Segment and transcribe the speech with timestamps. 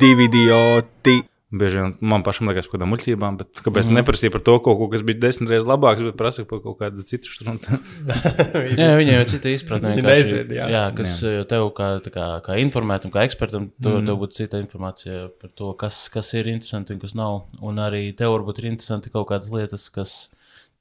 [0.00, 1.20] divi idioti.
[1.48, 3.96] Bieži vien man pašam liekas, ka kādām muļķībām, bet kāpēc mm.
[3.96, 7.04] neprasīja par to kaut ko, kas bija desmit reizes labāks, bet prasīja par kaut kādu
[7.08, 7.78] citu strunu?
[8.82, 9.94] jā, viņai jau cita izpratne.
[9.96, 10.66] Viņa nezina, jā.
[10.74, 11.46] jā, kas jā.
[11.48, 14.10] tev kā, kā, kā informētam, kā ekspertam, tu, mm.
[14.10, 17.46] tev būtu cita informācija par to, kas, kas ir interesanti un kas nav.
[17.64, 20.18] Un arī tev varbūt ir interesanti kaut kādas lietas, kas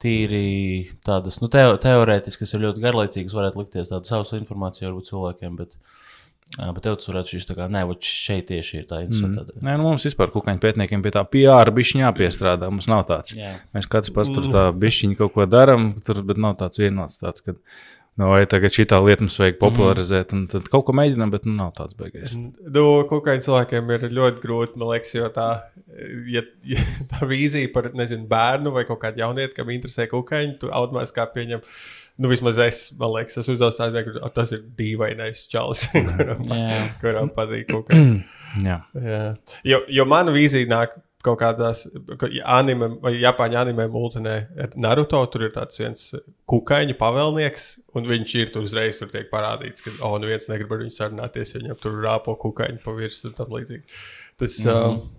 [0.04, 5.56] tīri tādas, nu, teo, teorētiskas, ir ļoti garlaicīgas, varētu likties tādu savu informāciju varbūt cilvēkiem.
[5.64, 5.80] Bet,
[6.56, 9.52] Jā, bet tev tas varētu šis tā kā, nē, šeit tieši ir tā interesanta.
[9.52, 9.66] Mm.
[9.68, 12.70] Nē, nu mums vispār kukaiņu pētniekiem pie tā PR bišķiņā jāpiestrādā.
[12.72, 13.36] Mums nav tāds.
[13.36, 13.58] Jā.
[13.76, 17.44] Mēs katrs pats tur tā bišķiņu kaut ko darām, tur, bet nav tāds vienots tāds,
[17.44, 17.58] ka,
[18.18, 21.46] nu, vai tagad šī tā lieta mums vajag popularizēt, un tad kaut ko mēģinām, bet
[21.50, 22.34] nu, nav tāds beigais.
[22.40, 25.52] Nu, kukaiņu cilvēkiem ir ļoti grūti, man liekas, jo tā,
[26.32, 30.72] ja, ja tā vīzija par, nezinu, bērnu vai kaut kādu jaunieti, kam interesē kukaiņu, tu
[30.72, 31.68] automātiski pieņem
[32.18, 35.88] nu, vismaz es, man liekas, es uzdevu tādu lietu, ka tas ir dīvainais čalis,
[36.18, 36.48] kuram,
[37.02, 38.02] kuram patīk kaut kā.
[38.64, 38.80] Jā.
[38.96, 39.26] Jā.
[39.68, 40.96] Jo, jo mana vīzija nāk
[41.28, 41.84] kaut kādās
[42.48, 44.36] anime vai japāņu anime multinē.
[44.80, 46.06] Naruto tur ir tāds viens
[46.50, 50.74] kukaiņu pavēlnieks, un viņš ir tur uzreiz tur tiek parādīts, ka, oh, nu viens negrib
[50.74, 53.84] ar viņu sarunāties, jo viņam tur rāpo kukaiņu pa virsmu un tam līdzīgi.
[54.38, 54.98] Tas, mm -hmm.
[54.98, 55.17] um,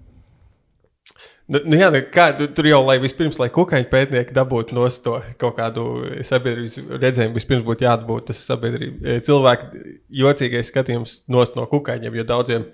[1.49, 4.85] Nu, nu, jā, nu, kā, tu, tur jau, lai vispirms, lai kukaiņu pētnieki dabūtu no
[5.05, 5.85] to kaut kādu
[6.29, 9.01] sabiedrības redzējumu, vispirms būtu jāatbūt tas sabiedrība.
[9.01, 9.85] E, cilvēku
[10.21, 11.23] jocīgais skatījums
[11.57, 12.67] no kukaiņiem, jo daudziem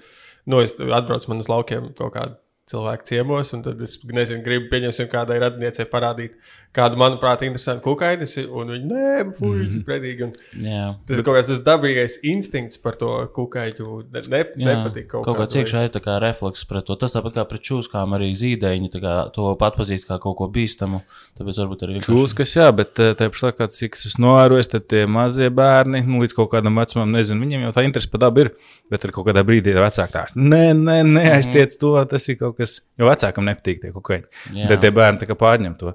[0.51, 2.35] nu, atbrauc man uz laukiem kaut kādu
[2.71, 6.39] cilvēku ciemos, un tad es nezinu, gribu pieņemsim kādai radniecei parādīt
[6.75, 9.83] kādu, manuprāt, interesantu kukaini, un viņi nē, fuck, mm -hmm.
[9.87, 10.27] predīgi.
[10.27, 10.33] Un
[10.67, 13.91] jā, tas ir kaut kāds dabīgais instinkts par to kukaiņu.
[14.11, 16.97] Ne, ne, jā, nepatīk kaut, kaut kāds iekšā ir kā refleks pret to.
[16.97, 18.91] Tas tāpat kā pret čūskām arī zīdaiņi
[19.35, 21.03] to pat pazīst kā kaut ko bīstamu.
[21.39, 25.07] Tāpēc varbūt arī čūskas, jā, bet eh, tajā pašā laikā, cik es novēroju, tad tie
[25.07, 28.53] mazie bērni, nu, līdz kaut kādam vecumam, nezinu, viņiem jau tā interese par dabu ir,
[28.91, 31.81] bet ar kaut kādā brīdī ir vecāki tā, nē, nē, nē, aiztiec mm -hmm.
[31.81, 34.31] to, tas ir kaut kas, jo vecākam nepatīk tie kukaiņi.
[34.71, 35.95] Tad tie bērni pārņem to.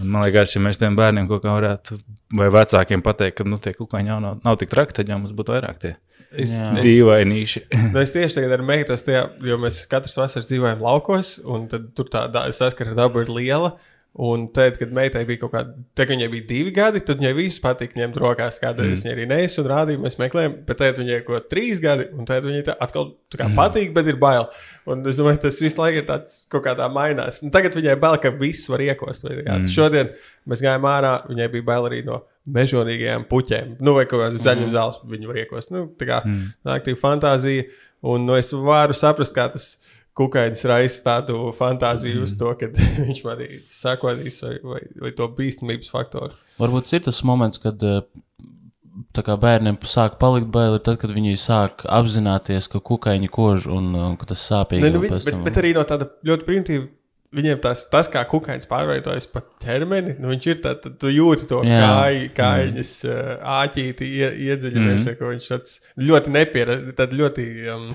[0.00, 1.98] Un man liekas, ja mēs tiem bērniem kaut kā varētu,
[2.38, 5.34] vai vecākiem pateikt, ka nu, tie kukaiņi jau nav, nav tik traki, tad jau mums
[5.36, 5.96] būtu vairāk tie.
[6.30, 7.64] Es, Dīvainīši.
[7.90, 12.26] Nu, es tieši tagad ar meitas, jo mēs katrs vasaras dzīvojam laukos, un tur tā
[12.54, 13.74] saskara daba ir liela.
[14.18, 17.30] Un tad, kad meitai bija kaut kāda, tad, kad viņai bija divi gadi, tad viņai
[17.36, 18.96] viss patika ņemt rokās, kāda mm.
[18.96, 20.56] viņa arī nesu un rādīja, mēs meklējām.
[20.66, 23.54] Bet tad viņai kaut kāda trīs gadi, un tad viņai tā atkal tā kā mm.
[23.60, 24.48] patīk, bet ir bail.
[24.90, 27.38] Un es domāju, tas visu laiku ir tāds kaut kādā mainās.
[27.46, 29.28] Un tagad viņai bail, ka viss var iekost.
[29.30, 29.70] Mm.
[29.70, 30.10] Šodien
[30.50, 33.76] mēs gājām ārā, viņai bija bail arī no mežonīgajām puķēm.
[33.78, 34.74] Nu, vai kaut kāda zaļa mm.
[34.74, 35.70] zāles viņa var iekost.
[35.70, 36.50] Nu, tā kā mm.
[36.74, 37.70] aktīva fantāzija.
[38.10, 42.26] Un nu, es varu saprast, kā tas ir Kukainis raisa tādu fantāziju mm.
[42.28, 42.68] uz to, ka
[43.08, 46.36] viņš man sakotīs vai, vai, vai to bīstamības faktoru.
[46.60, 48.02] Varbūt ir tas moments, kad eh,
[49.16, 54.32] bērniem sāk palikt baili, tad, kad viņi sāk apzināties, ka kukaiņi kož un, un ka
[54.34, 54.84] tas sāpīgi.
[54.84, 56.88] Ne, nu, viņi, bet, bet arī no tāda ļoti primitīva.
[57.30, 61.60] Viņiem tas, tas kā kukaiņš pārveidojas par ķermeni, nu viņš ir tāds, tu jūti to
[61.62, 63.36] kāj, kājiņas mm.
[63.54, 65.18] āķīti, ie, iedziļinājies, mm.
[65.20, 65.76] ka viņš tāds
[66.10, 67.46] ļoti nepieredzējis, tad ļoti.
[67.70, 67.92] Um,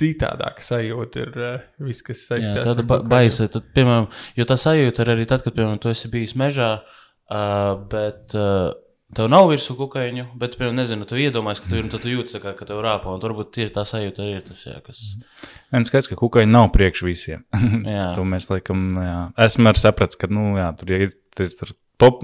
[0.00, 3.00] citādāka sajūta ir uh, viss, kas saistās ar to.
[3.10, 6.70] Baisa, tad, piemēram, jo tā sajūta ir arī tad, kad, piemēram, tu esi bijis mežā,
[6.80, 8.72] uh, bet uh,
[9.16, 12.00] tev nav virsū kukaiņu, bet, piemēram, nezinu, tu iedomājies, ka tu, mm.
[12.02, 14.78] tu jūti, kā, ka tev rāpo, un varbūt tieši tā sajūta arī ir tas, jā,
[14.86, 15.02] kas.
[15.74, 17.44] Viens skaidrs, ka kukaiņi nav priekš visiem.
[18.16, 22.22] to mēs, laikam, jā, esmu arī sapratis, ka, nu, jā, tur ir, ir tur pop,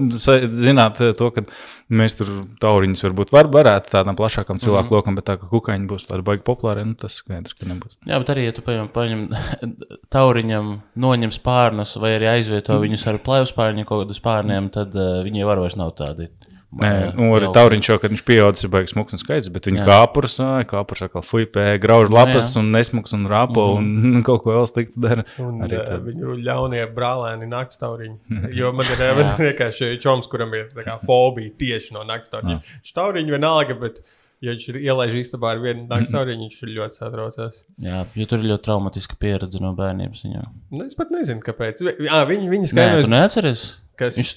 [0.57, 1.43] zināt eh, to, ka
[1.87, 2.31] mēs tur
[2.63, 4.97] tauriņus varbūt var, varētu tādam plašākam cilvēku mm -hmm.
[4.97, 7.99] lokam, bet tā kā kukaiņi būs tādi baigi populāri, nu tas skaidrs, ka nebūs.
[8.05, 9.23] Jā, bet arī, ja tu paņem, paņem
[10.15, 12.87] tauriņam, noņem spārnus vai arī aizvieto mm.
[12.87, 16.29] viņus ar plēvu spārņiem, kaut kādus spārniem, tad uh, viņi var vairs nav tādi
[16.67, 19.85] Nē, nu, ar tauriņš jau, kad viņš pieaudzis, ir baigs smuks un skaists, bet viņa
[19.87, 20.35] kāpurs,
[20.67, 22.59] kāpurs atkal fuipē, grauž lapas jā.
[22.59, 24.17] un nesmuks un rāpo mm -hmm.
[24.19, 25.23] un kaut ko vēl sliktu dara.
[25.39, 25.95] Un, arī tā.
[26.03, 28.17] Viņu ļaunie brālēni nakts tauriņi.
[28.59, 28.99] Jo man ir
[29.39, 32.59] vienkārši čoms, kuram ir kā, fobija tieši no nakts tauriņa.
[32.83, 34.03] Štauriņi vienalga, bet
[34.37, 37.63] Ja viņš ir ielaižis istabā ar vienu naktas tauriņu, viņš ir ļoti satraucies.
[37.81, 40.21] Jā, jo tur ir ļoti traumatiska pieredze no bērnības.
[40.27, 40.51] Viņam.
[40.75, 41.81] Nu, es pat nezinu, kāpēc.
[42.05, 43.07] À, viņi, viņi skaidrs.
[43.07, 43.63] Nē, tu neatceries?
[43.97, 44.19] Kas?
[44.19, 44.35] Viņš,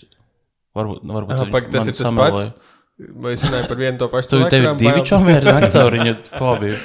[0.78, 2.50] Varbūt, nu, varbūt Aha, pak, tas ir tas samēloja.
[2.54, 2.66] pats.
[3.00, 4.50] Mēs runājam par vienu to pašu cilvēku.
[4.52, 6.76] Tev ir divi čomi ar naktauriņu fobiju.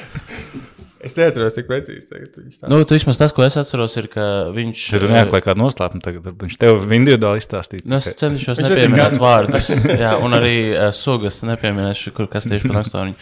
[1.06, 2.08] Es neatceros tik precīzi.
[2.10, 4.24] Tagad, nu, tu vismaz tas, ko es atceros, ir, ka
[4.56, 4.86] viņš.
[4.96, 6.32] Tur neatklāja kādu noslēpumu tagad.
[6.42, 7.86] Viņš tev individuāli izstāstīja.
[7.86, 9.70] Nu, es cenšos nepieminēt vārdus.
[10.02, 13.20] jā, un arī uh, sugas nepieminēšu, kur kas tieši par naktauriņu.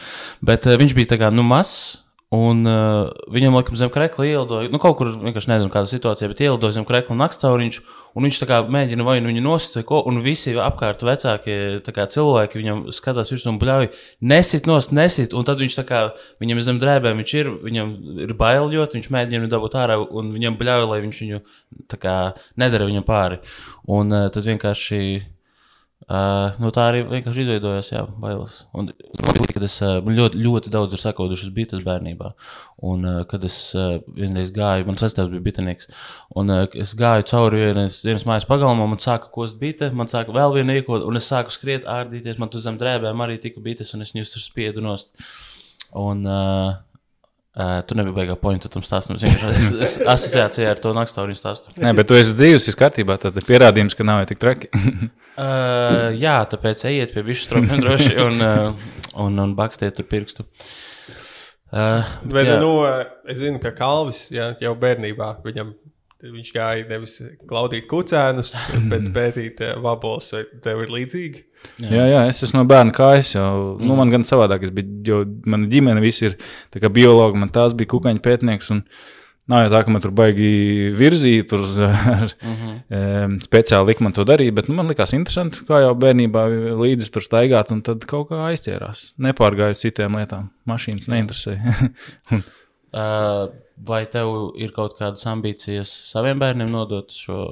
[0.48, 2.03] Bet uh, viņš bija tā kā, nu, mazs.
[2.34, 6.40] Un uh, viņam, laikam, zem krekla ielidoja, nu, kaut kur vienkārši nezinu, kāda situācija, bet
[6.42, 7.78] ielidoja zem krekla naktauriņš,
[8.18, 12.08] un viņš tā kā mēģina vai nu viņu vai ko, un visi apkārt vecākie kā,
[12.10, 13.92] cilvēki viņam skatās virsū un bļauj,
[14.34, 16.02] nesit nost, nesit, un tad viņš tā kā,
[16.42, 17.94] viņam zem drēbēm viņš ir, viņam
[18.26, 21.44] ir bail ļoti, viņš mēģina viņu dabūt ārā, un viņam bļauj, lai viņš viņu
[21.94, 22.18] tā kā
[22.58, 23.44] nedara viņam pāri.
[23.94, 25.04] Un uh, tad vienkārši
[26.04, 28.58] Uh, nu tā arī vienkārši izveidojās, jā, bailes.
[28.76, 28.90] Un,
[29.54, 32.34] kad es uh, ļoti, ļoti daudz esmu sakodušas bites bērnībā,
[32.84, 35.88] un uh, kad es uh, vienreiz gāju, man sastāvs bija bitinieks,
[36.36, 40.36] un uh, es gāju cauri vienas, vienas mājas pagalmam, man sāka kost bite, man sāka
[40.36, 43.96] vēl viena iekot, un es sāku skriet, ārdīties, man tur zem drēbēm arī tika bites,
[43.96, 45.16] un es viņus tur spiedu nost.
[45.96, 46.74] Un, uh,
[47.54, 49.20] Uh, tu nebija beigā pointa tam stāstam.
[49.20, 51.70] Es vienkārši es, asociācijā ar to naktstāvju stāstu.
[51.78, 53.20] Nē, bet tu esi dzīves, viss kārtībā.
[53.22, 54.72] Tad ir pierādījums, ka nav jau tik traki.
[54.80, 58.90] uh, jā, tāpēc ejiet pie bišu stropiem droši un, uh,
[59.22, 60.48] un, un bakstiet tur pirkstu.
[61.70, 62.58] Uh, bet, bet, jā.
[62.62, 62.74] nu,
[63.30, 65.76] es zinu, ka Kalvis jā, jau bērnībā viņam
[66.24, 67.18] Viņš gāja nevis
[67.50, 68.54] klaudīt kucēnus,
[68.92, 71.42] bet pētīt vabols, vai tev ir līdzīgi.
[71.82, 71.90] Jā.
[71.90, 73.34] jā, jā, es esmu no bērna kājas.
[73.38, 73.90] Jau, nu, mm.
[73.90, 76.38] nu, man gan savādāk, bija, jo mana ģimene visi ir
[76.94, 78.72] biologi, man tās bija kukaiņu pētnieks.
[78.76, 78.86] Un,
[79.52, 83.34] Nav jau tā, ka man tur baigi virzīt, tur mm -hmm.
[83.44, 86.46] speciāli likt man to darīt, bet nu, man likās interesanti, kā jau bērnībā
[86.80, 89.16] līdzi tur staigāt, un tad kaut kā aizķērās.
[89.20, 90.48] Nepārgāju citām lietām.
[90.66, 91.60] Mašīnas neinteresēja.
[92.40, 97.44] uh, vai tev ir kaut kādas ambīcijas saviem bērniem nodot šo?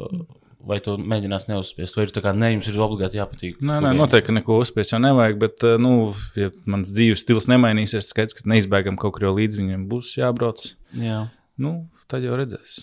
[0.68, 3.62] Vai tu mēģināsi neuzspiest, vai ir tā kā ne, jums ir obligāti jāpatīk?
[3.66, 8.12] Nē, nē, noteikti neko uzspiest jau nevajag, bet, eh, nu, ja mans dzīves stils nemainīsies,
[8.14, 10.68] skaidrs, ka neizbēgam kaut kur jau līdz viņiem būs jābrauc.
[10.94, 11.24] Jā.
[11.62, 11.74] Nu,
[12.12, 12.78] tad jau redzēs.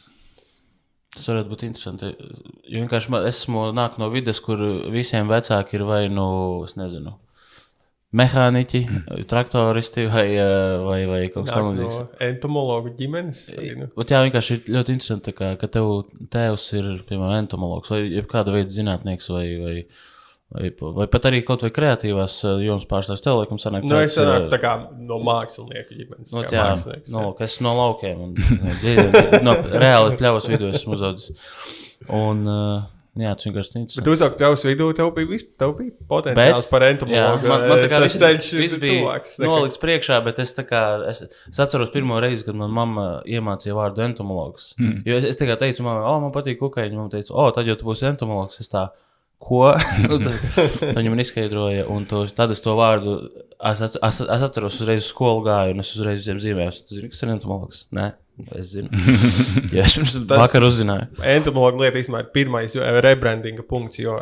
[1.15, 2.11] Tas varētu būt interesanti.
[2.69, 4.61] Jo vienkārši es esmu nāk no vidas, kur
[4.93, 6.29] visiem vecāki ir vai nu,
[6.67, 7.17] es nezinu,
[8.17, 8.81] mehāniķi,
[9.29, 11.97] traktoristi vai, eh, vai, vai kaut kas tamlīdzīgs.
[11.99, 13.43] No entomologu ģimenes.
[13.77, 13.89] Nu.
[14.01, 15.91] Jā, vienkārši ir ļoti interesanti, kā, ka tev
[16.33, 19.77] tēvs ir, piemēram, entomologs vai kāda veida zinātnieks vai, vai,
[20.57, 20.73] vai,
[21.03, 23.25] vai pat arī kaut vai kreatīvās eh, jomas pārstāvs.
[23.25, 26.33] Tev, laikam, sanāk, nu, es sanāku tā kā no mākslinieku ģimenes.
[26.33, 26.69] No, jā,
[27.13, 28.39] no, es no laukiem un
[28.83, 31.37] dziļi, no reāli pļavas vidū esmu uzaudzis.
[32.09, 32.87] Un, uh,
[33.19, 33.87] Jā, tas vienkārši ir.
[33.99, 37.49] Bet uzaugt pļaus vidū, tev bija, vis, tev bija potenciāls bet, par entomologu.
[37.51, 40.83] Man, man tā kā tas viss, ceļš viss bija tuvāks, nolikts priekšā, bet es, kā,
[41.11, 44.71] es, es atceros pirmo reizi, kad man mamma iemācīja vārdu entomologs.
[44.79, 45.03] Mm.
[45.09, 47.67] Jo es, es tā kā teicu, mammai, o, man patīk kukaiņi, man teica, o, tad
[47.67, 48.61] jau tu būsi entomologs.
[48.63, 48.87] Es tā,
[49.43, 49.65] ko?
[50.13, 50.31] tad,
[50.85, 53.19] tad viņa man izskaidroja, un to, tad es to vārdu,
[53.59, 57.11] es, es, es, es atceros, uzreiz uz skolu gāju, un es uzreiz zīmēju, tu zini,
[57.11, 57.85] kas ir entomologs?
[57.99, 58.13] Nē.
[58.55, 58.89] Es zinu,
[59.77, 61.09] ja tam vakar uzzināju.
[61.35, 64.19] Entomologa lieta īstenībā ir pirmais rebrandinga punkts, jo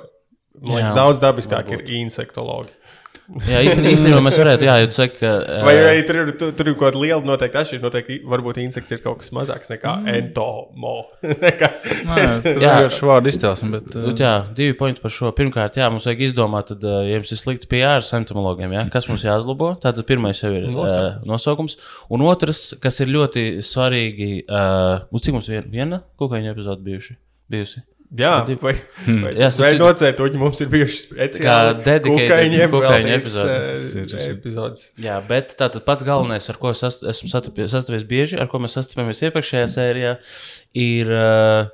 [0.62, 2.72] man liekas, daudz dabiskāk ir insektologi.
[3.50, 5.30] Jā, īstenībā mēs varētu, jā, jūs sakat, ka.
[5.66, 7.86] Vai arī tur, tur, tur ir kaut kāda liela noteikti atšķirība.
[7.88, 10.12] Noteikti, varbūt insekts ir kaut kas mazāks nekā mm.
[10.20, 10.94] entomo.
[11.46, 11.70] nekā,
[12.06, 13.90] Nē, es, jā, jau šādi izcelsme, bet.
[13.98, 14.12] Uh...
[14.14, 15.32] Jā, divi pointi par šo.
[15.36, 19.10] Pirmkārt, jā, mums vajag izdomāt, tad, ja jums ir slikts PR ar entomologiem, jā, kas
[19.10, 19.74] mums jāuzlabo.
[19.82, 20.96] Tātad pirmais jau ir Nosaukums.
[20.96, 21.78] uh, nosaukums.
[22.14, 27.18] Un otrs, kas ir ļoti svarīgi, uh, uz cik mums vien, viena kukaiņa epizode bijuši?
[27.50, 27.82] bijusi?
[28.14, 28.32] Jā,
[28.62, 28.72] vai,
[29.02, 29.22] hmm.
[29.24, 33.86] vai, jā, vai nocēt, uģi mums ir bijuši speciāli dedikēti kukaiņu epizodes.
[34.28, 34.84] epizodes.
[35.02, 39.24] Jā, bet tātad pats galvenais, ar ko es esmu sastapies bieži, ar ko mēs sastapamies
[39.26, 40.12] iepriekšējā sērijā,
[40.78, 41.72] ir uh,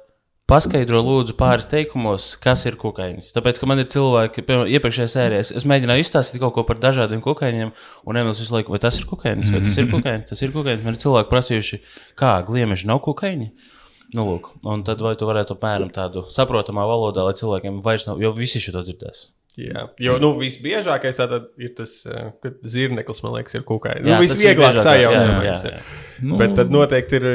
[0.49, 3.31] paskaidro lūdzu pāris teikumos, kas ir kukaiņas.
[3.37, 6.81] Tāpēc, ka man ir cilvēki, piemēram, iepriekšējā sērijā, es, es mēģināju izstāstīt kaut ko par
[6.83, 7.71] dažādiem kukaiņiem,
[8.09, 10.85] un Emīls visu laiku, vai tas ir kukaiņas, vai tas ir kukaiņas, tas ir kukaiņas.
[10.85, 11.81] Man ir cilvēki prasījuši,
[12.21, 13.49] kā gliemeži nav kukaiņi.
[14.13, 18.21] Nu, lūk, un tad vai tu varētu apmēram tādu saprotamā valodā, lai cilvēkiem vairs nav,
[18.21, 19.31] jo visi šo dzirdēs.
[19.61, 21.19] Jā, jo nu, visbiežākais
[21.61, 24.07] ir tas, eh, ka zirneklis, man liekas, ir kukaiņš.
[24.07, 25.67] Nu, visvieglāk sajaucamais.
[26.25, 27.27] Nu, Bet tad noteikti ir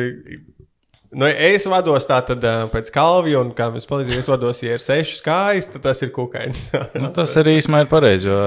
[1.16, 4.84] Nu, es vados tā tad pēc kalvija, un kā mēs palīdzam, es vados, ja ir
[4.84, 6.64] sešas kājas, tad tas ir kukaiņš.
[7.00, 8.40] nu, tas arī īstenībā ir pareizi, jo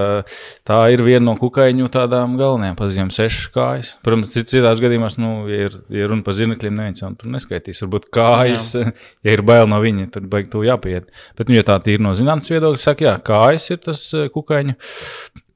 [0.68, 3.94] tā ir viena no kukaiņu tādām galvenajām pazīmēm- sešas kājas.
[4.04, 7.80] Protams, citās gadījumās, nu, ja ir, ja runa par zirnekļiem, neviens jau tur neskaitīs.
[7.86, 8.92] Varbūt kājas, jā.
[9.24, 11.08] ja ir bail no viņa, tad baigi to jāpiet.
[11.40, 14.04] Bet, nu, ja tā ir no zinātnes viedokļa, saka, jā, kājas ir tas
[14.36, 14.76] kukaiņu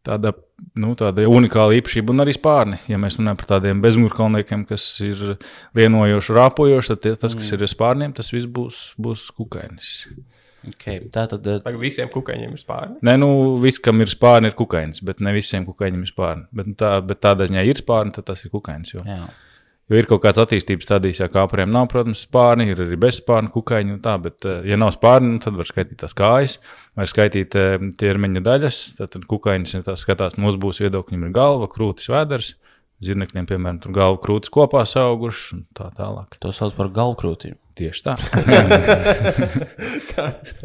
[0.05, 0.33] tāda
[0.81, 2.79] nu, tāda unikāla īpašība un arī spārni.
[2.91, 5.37] Ja mēs runājam par tādiem bezmugurkalniekiem, kas ir
[5.79, 7.57] lienojoši, rāpojoši, tad tie, tas, kas mm.
[7.57, 9.93] ir ar spārniem, tas viss būs, būs kukainis.
[10.65, 11.67] Okay, tā tad uh...
[11.77, 12.97] visiem kukaiņiem ir spārni.
[13.05, 13.29] Nē, nu,
[13.61, 16.47] viss, kam ir spārni, ir kukainis, bet ne visiem kukaiņiem ir spārni.
[16.57, 18.95] Bet, tā, bet tādā ziņā ir spārni, tad tas ir kukainis.
[18.97, 19.05] Jo.
[19.05, 19.27] Jā.
[19.93, 23.53] Jo ir kaut kāds attīstības stadijas, ja kāpuriem nav, protams, spārni, ir arī bez spārnu
[23.53, 26.59] kukaiņu un tā, bet, eh, ja nav spārni, nu, tad var skaitīt tās kājas,
[26.97, 27.57] vai skaitīt
[28.01, 28.79] ķermeņa daļas.
[29.01, 32.55] Tad, tad kukainis, ja tā skatās, mums būs viedokļi, ir galva, krūtis, vēders,
[33.05, 36.39] zirnekļiem, piemēram, tur galvu krūtis kopā auguši un tā tālāk.
[36.41, 37.59] To sauc par galvkrūtīm.
[37.75, 38.15] Tieši tā.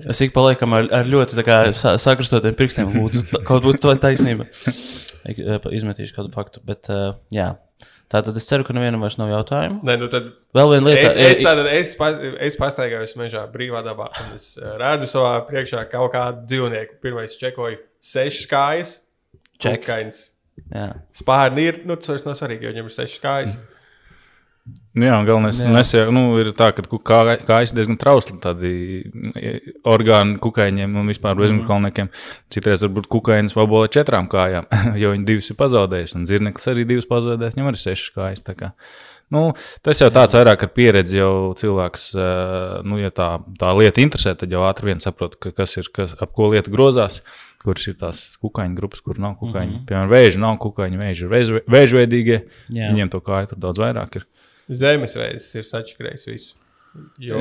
[0.09, 1.41] Es ik paliekam ar, ar ļoti
[1.73, 2.91] sakristotiem pirkstiem.
[2.93, 4.45] Lūdzu, kaut būtu taisnība.
[5.25, 6.61] Eh, Izmetīšu kādu faktu.
[6.65, 7.55] Bet, uh, jā.
[8.09, 9.83] Tātad es ceru, ka nevienam vairs nav jautājumu.
[9.85, 11.09] Nē, nu tad Vēl viena lieta.
[11.11, 12.09] Es, es, tātad, es, pa,
[12.41, 16.97] es pastaigājos mežā brīvā dabā, un es eh, redzu savā priekšā kaut kādu dzīvnieku.
[17.05, 18.95] Pirmais čekoju sešas kājas.
[19.59, 19.83] Ček.
[19.83, 20.23] Čekains.
[21.19, 23.53] Spārni ir, nu, tas vairs nav svarīgi, jo viņam ir sešas kājas.
[24.99, 25.69] Nu Jā, galvenais, Jā.
[25.71, 28.71] nes, nu, ir tā, ka kā, kājas diezgan trausli tādi
[29.87, 32.09] orgāni kukaiņiem un vispār bezmakalniekiem.
[32.53, 34.67] Citreiz varbūt kukainis vabola četrām kājām,
[35.01, 38.43] jo viņi divas ir pazaudējis, un zirneklis arī divas pazaudējis, viņam arī sešas kājas.
[38.59, 38.71] kā.
[39.29, 39.43] Nu,
[39.85, 42.07] tas jau tāds vairāk ar pieredzi, jau cilvēks,
[42.89, 43.29] nu, ja tā,
[43.61, 46.73] tā lieta interesē, tad jau ātri vien saprot, ka, kas ir, kas, ap ko lieta
[46.73, 47.21] grozās,
[47.61, 49.69] kuras ir tās kukaiņu grupas, kur nav kukaiņu.
[49.69, 49.85] Mm -hmm.
[49.85, 52.41] Piemēram, vēži nav kukaiņu, vēži ir vēž- vēžveidīgie,
[52.73, 54.25] viņiem to kāju tur daudz vairāk ir.
[54.69, 56.55] Zemesveids ir sačakrējis visu.
[57.21, 57.37] Jo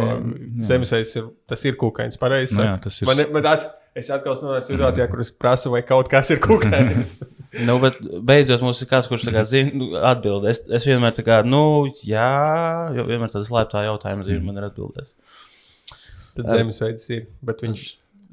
[0.65, 2.55] zemesveids ir, tas ir kukainis, pareizi.
[2.57, 3.65] Nu jā, tas ir- Man, ne- man tāds,
[3.97, 7.21] es atkal nonācu situācijā, kur es prasu, vai kaut kas ir kukainis.
[7.65, 7.97] Nu, bet
[8.29, 10.45] beidzot mums ir kāds, kurš kā zina, nu, atbild.
[10.51, 12.27] Es, es vienmēr tā kā, nu, jā,
[12.93, 15.15] jo vienmēr tāds slēptā jautājuma zina, man ir atbildēs.
[16.37, 17.87] Tad zemesveids ir, bet viņš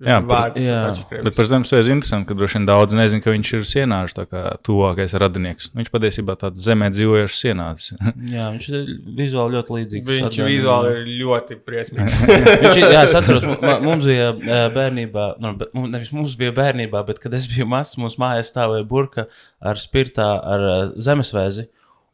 [0.04, 1.22] Jā, par- vārds ir jā.
[1.24, 4.42] Bet par zemesveidu interesanti, ka droši vien daudz nezina, ka viņš ir sienāžu tā kā
[4.68, 5.70] tuvākais radinieks.
[5.78, 7.94] Viņš patiesībā tāds zemē dzīvojošs sienācis.
[8.36, 8.90] Jā, viņš ir
[9.22, 10.10] vizuāli ļoti līdzīgs.
[10.10, 12.18] Viņš atgādina- vizuāli ir ļoti briesmīgs.
[12.66, 13.48] Viņš, ir- jā, es atceros,
[13.86, 14.34] mums bija
[14.76, 15.54] bērnībā, nu,
[15.88, 19.30] nevis mums bija bērnībā, bet kad es biju mazs, mums mājās stāvēja burka
[19.64, 20.68] ar spirtā, ar
[21.00, 21.70] zemesvēzi.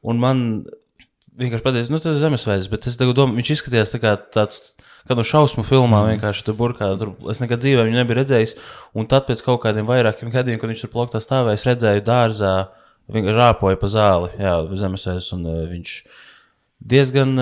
[0.06, 0.46] Un man
[1.40, 4.74] vienkārši pateica, nu, tas ir zemesvēzis, bet es domāju, viņš izskatījās tā kā tāds.
[5.10, 8.52] Kad no šausmu filmā vienkārši tur burkā, tur es nekad dzīvē viņu nebiju redzējis.
[8.94, 12.52] Un tad pēc kaut kādiem vairākiem gadiem, kad viņš tur plaktā stāvēja, es redzēju dārzā,
[13.10, 16.20] viņš rāpoja pa zāli, jā, zemesvēzis, un uh, viņš uh,
[16.82, 17.36] diezgan,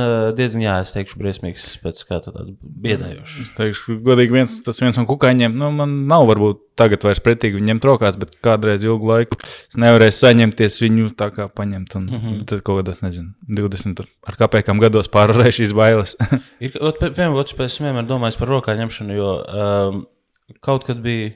[0.63, 3.35] jā, es teikšu, briesmīgs pēc kā tāds biedējošs.
[3.45, 7.59] Es teikšu, godīgi, viens, tas viens no kukaiņiem, nu, man nav varbūt tagad vairs pretīgi
[7.59, 11.95] viņam trokās, bet kādreiz ilgu laiku es nevarēju saņemties viņu tā kā paņemt.
[11.99, 12.45] Un, mm -hmm.
[12.51, 16.15] Tad kaut kādā, nezinu, 20 tur ar kāpēkām gados pārvarēju šīs bailes.
[16.63, 20.07] Ir, ot, pie- piemēram, otrs pēc vienmēr domājis par rokā ņemšanu, jo um,
[20.61, 21.31] kaut kad bija.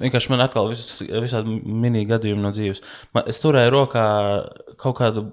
[0.00, 2.80] Vienkārši man atkal vis, visādi mini gadījumi no dzīves.
[3.14, 4.06] Man, es turēju rokā
[4.76, 5.28] kaut kādu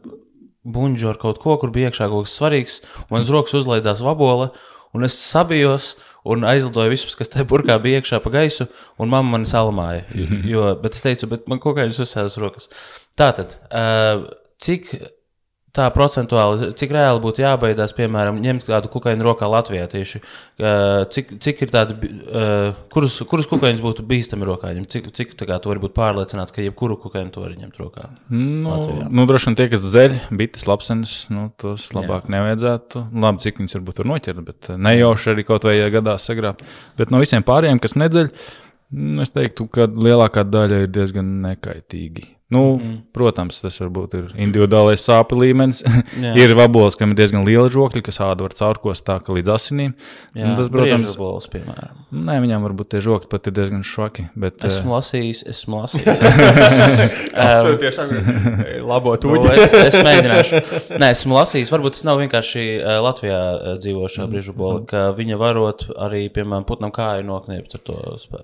[0.65, 4.03] buļbuļsu ar kaut ko, kur bija iekšā kaut kas svarīgs, un man uz rokas uzlaidās
[4.05, 4.51] vabola,
[4.95, 5.95] un es sabijos
[6.27, 8.67] un aizlidoju visus, kas tajā burkā bija iekšā pa gaisu,
[9.01, 10.05] un mamma man salmāja.
[10.51, 12.69] Jo, bet es teicu, bet man kaut kā viņš uzsēdās rokas.
[13.17, 14.27] Tātad, uh,
[14.61, 14.93] cik
[15.75, 19.47] tā procentuāli, cik reāli būtu jābaidās, piemēram, ņemt kādu kukaiņu rokā?
[19.51, 21.95] Uh, cik, cik ir tādi,
[22.93, 24.89] kurus, kurus kukaiņus būtu bīstami rokā ņemt?
[24.91, 28.09] Cik, cik tā kā tu vari būt pārliecināts, ka jebkuru kukaiņu tu vari ņemt rokā?
[28.33, 29.07] Nu, Latvijā.
[29.11, 32.35] nu, droši vien tie, kas zeļ, bites, lapsenes, nu, tos labāk Jā.
[32.35, 33.05] nevajadzētu.
[33.23, 36.65] Labi, cik viņus varbūt tur noķert, bet nejauši arī kaut vai gadās sagrābt.
[36.99, 38.29] Bet no visiem pārējiem, kas nedzeļ,
[38.91, 42.27] mm, es teiktu, ka lielākā daļa ir diezgan nekaitīgi.
[42.51, 42.95] Nu, mm.
[43.15, 45.81] Protams, tas varbūt ir individuālais sāpju līmenis.
[46.41, 49.93] Ir vabols, kam ir diezgan liela žokļa, kas āda var caurkost tā, ka līdz asinīm.
[50.35, 52.01] Jā, tas, protams, bols, piemēram.
[52.11, 54.27] nē, viņam varbūt tie žokļi pat ir diezgan švaki.
[54.35, 56.21] Bet, eh, Esmu lasījis, esmu lasījis.
[57.63, 59.55] Tur tiešām ir labo Nu, tūģi.
[59.55, 60.61] es, es mēģināšu.
[61.01, 65.39] Nē, esmu lasījis, varbūt tas nav vienkārši eh, Latvijā eh, dzīvošā brīžu bola, ka viņa
[65.41, 68.43] varot arī, piemēram, putnam kāju nokniept ar to spē...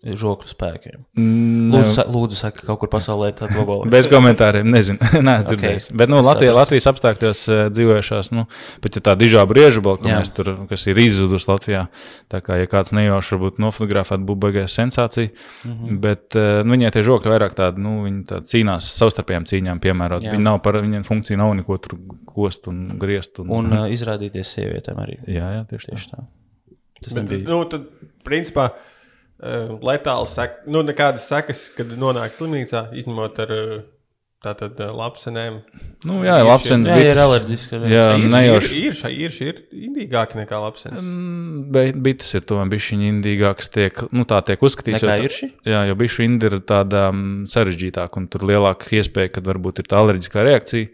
[0.00, 1.02] žokļu spēkiem.
[1.12, 3.88] mm, Lūdzu, sa lūdzu saka, ka kaut kur pasaulē tāda bola.
[3.92, 5.90] Bez komentāriem, nezinu, neesmu dzirdējis.
[5.90, 5.98] Ok.
[6.00, 6.54] Bet, nu, Latvijā.
[6.56, 8.46] Latvijas apstākļos eh, dzīvojušās, nu,
[8.80, 11.84] pat ja tā dižā brieža mēs tur, kas ir izzudusi Latvijā,
[12.32, 15.76] tā kā, ja kāds nejauši varbūt nofotografēt, būtu baigās sensācija, mm.
[15.76, 16.00] -hmm.
[16.00, 20.24] bet, eh, nu, viņai tie žokļi vairāk tādi, nu, viņi tādi cīnās savstarpējām cīņām piemērot.
[20.24, 20.32] Jā.
[20.32, 23.36] Viņi nav par, viņiem funkcija nav neko tur kost un griezt.
[23.44, 25.20] Un, Un uh, izrādīties sievietēm arī.
[25.28, 25.96] jā, jā, tieši tā.
[25.96, 26.28] Tieši tā.
[27.00, 27.48] Tas Bet, nebija.
[27.48, 27.84] nu, tad,
[28.24, 28.89] principā, uh,
[29.40, 33.72] letāls sek, nu, nekādas sekas, kad nonāk slimnīcā, izņemot ar uh,
[34.44, 35.60] tātad uh, lapsenēm.
[36.08, 37.10] Nu, jā, Ir lapsenes Jā, bites.
[37.12, 37.80] ir alerģiski.
[37.92, 38.70] Jā, Ir, nejauši.
[38.80, 41.02] ir, ir, ir, šī ir indīgāki nekā lapsenes.
[41.04, 45.04] Mm, Bet bites ir tomēr bišķiņi indīgākas, tiek, nu, tā tiek uzskatīts.
[45.04, 45.50] Nekā ir šī?
[45.68, 49.90] Jā, jo bijuši indi ir tāda um, sarežģītāka, un tur lielāka iespēja, ka varbūt ir
[49.92, 50.88] tā alerģiskā reakcija.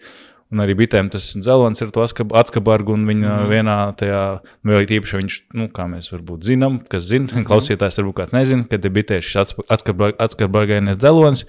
[0.54, 2.04] Un arī bitēm tas dzelzceļš ir to
[2.38, 3.48] atskabargu, un viņa mm.
[3.50, 4.20] vienā tajā,
[4.62, 7.48] nu, vēl īpaši viņš, nu, kā mēs varbūt zinām, kas zina, mm.
[7.48, 11.44] klausītājs varbūt kāds nezina, kad ir bitēs šis atskabargainais dzelzceļš.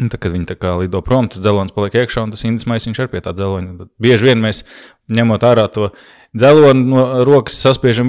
[0.00, 2.64] Un tad, kad viņi tā kā lido prom, tas dzelons paliek iekšā, un tas indus
[2.70, 3.74] maisiņš ir pie tā dzeloņa.
[3.76, 4.62] Tad bieži vien mēs
[5.12, 5.90] ņemot ārā to
[6.36, 8.08] dzeloni no rokas, saspiežam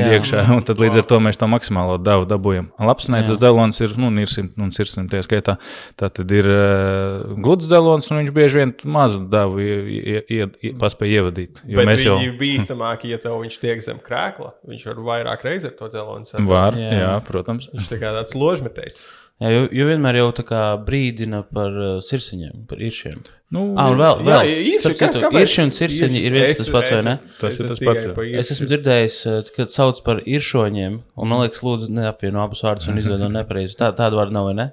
[0.00, 0.14] Jā.
[0.16, 2.70] iekšā, un tad līdz ar to mēs to maksimālo devu dabūjam.
[2.80, 5.58] Lapsnē tas dzelons ir, nu, nirsim, un sirsim tie skaitā.
[6.00, 9.66] Tā tad ir uh, gluds dzelons, un viņš bieži vien mazu devu
[10.80, 11.62] paspēja ievadīt.
[11.68, 14.54] Jo Bet mēs jau bīstamāki, ja tev viņš tiek zem krēkla.
[14.70, 16.48] Viņš var vairāk reizes ar to dzelonu sasniegt.
[16.50, 16.94] var, Jā.
[17.04, 17.68] jā, protams.
[17.74, 19.02] Viņš tā kā tāds ložmetējs.
[19.40, 23.22] Jā, jo, jo vienmēr jau tā kā brīdina par uh, sirsiņiem, par iršiem.
[23.50, 24.66] Nu, Ah, un vēl, Jā, vēl.
[24.78, 27.14] starp citu, Irši un sirsiņi ir viens tas pats, vai ne?
[27.40, 28.12] Tas ir tas pats, jā.
[28.38, 32.86] Es esmu dzirdējis, uh, kad sauc par iršoņiem, un man liekas, lūdzu, neapvieno abus vārdus
[32.92, 33.74] un izveido nepareizi.
[33.80, 34.68] Tā, tāda vārda nav, vai ne?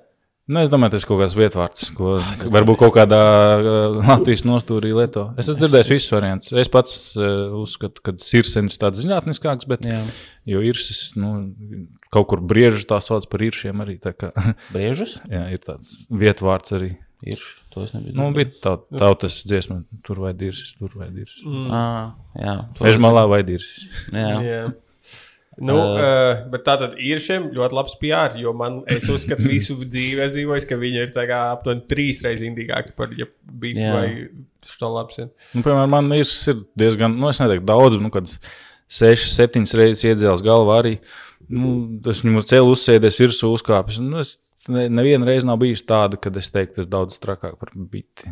[0.48, 2.13] Nu, es domāju, tas ir kaut kāds vietvārds, ko
[2.53, 3.17] varbūt kaut kādā
[3.60, 5.25] uh, Latvijas nostūrī lieto.
[5.36, 6.53] Es esmu dzirdējis visus variantus.
[6.62, 10.00] Es pats uh, uzskatu, ka sirdsens ir tāds zinātniskāks, bet Jā.
[10.48, 11.34] jo irsis, nu,
[12.15, 13.98] kaut kur briežus tā sauc par iršiem arī.
[14.00, 14.31] Tā kā,
[14.72, 15.17] Briežus?
[15.36, 16.93] jā, ir tāds vietvārds arī.
[17.34, 17.53] Irši.
[17.75, 18.15] To es nebiju.
[18.17, 21.43] Nu, bija tā, tautas dziesma, tur vai dirsis, tur vai dirsis.
[21.46, 21.69] Mm.
[21.74, 22.57] Ah, jā.
[22.77, 23.88] to es- Mežmalā vai dirsis.
[24.13, 24.36] Jā.
[24.46, 24.62] Jā.
[25.57, 29.74] Nu, uh, bet tā tad ir šiem ļoti labs PR, jo man, es uzskatu, visu
[29.81, 33.93] dzīvi esmu dzīvojis, ka viņi ir aptuveni trīs reizes indīgāki par ja bītu Jā.
[33.96, 34.07] vai
[34.67, 35.31] stolapsiem.
[35.55, 38.29] Nu, piemēram, man irsis ir diezgan, nu, es neteiktu daudz, nu, kad
[38.88, 40.93] sešas, septiņas reizes iedzēlis galvā arī.
[41.50, 43.98] Nu, tas viņam uz ceļa uzsēdies virsū, uzkāpis.
[44.03, 44.36] Nu, es
[44.69, 48.31] neviena reize nav bijusi tāda, kad es teiktu, tas daudz trakāk par biti.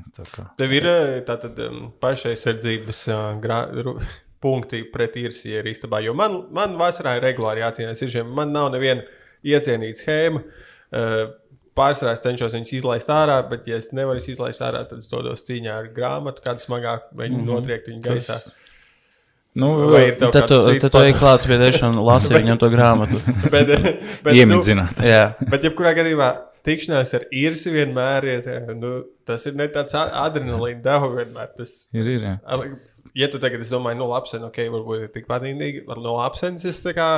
[0.59, 3.67] Tev ir eh, tātad um, pašaizsardzības uh, grā-
[4.45, 8.35] punkti pret īrsiju ir istabā, jo man, man vasarā ir regulāri jācīnās ir šiem.
[8.37, 9.05] Man nav neviena
[9.45, 10.43] iecienīta schēma.
[10.95, 11.25] Uh,
[11.75, 15.43] Pārsvarā es cenšos viņus izlaist ārā, bet, ja es nevaru izlaist ārā, tad es dodos
[15.43, 17.51] cīņā ar grāmatu, kādu smagāk mēģinu mm -hmm.
[17.51, 18.37] notriekt viņu gaisā.
[19.55, 22.57] Nu, Vai ir tev Tad kāds tu, tu ej klāt pie dēļ un lasi viņam
[22.59, 23.21] to grāmatu.
[23.53, 24.99] bet, bet, nu, Iemidzināt.
[25.13, 25.21] Jā.
[25.47, 26.27] Bet, jebkurā gadījumā,
[26.67, 28.49] tikšanās ar īrsi vienmēr ir.
[28.51, 28.97] eh, Nu,
[29.27, 31.53] tas ir ne tāds adrenalīna deva vienmēr.
[31.55, 32.35] Tas, Ir, ir, jā.
[33.15, 36.67] ja tu tagad, es domāju, no lapsena, ok, varbūt ir tikpat indīgi, ar no lapsenes
[36.67, 37.09] es tā kā.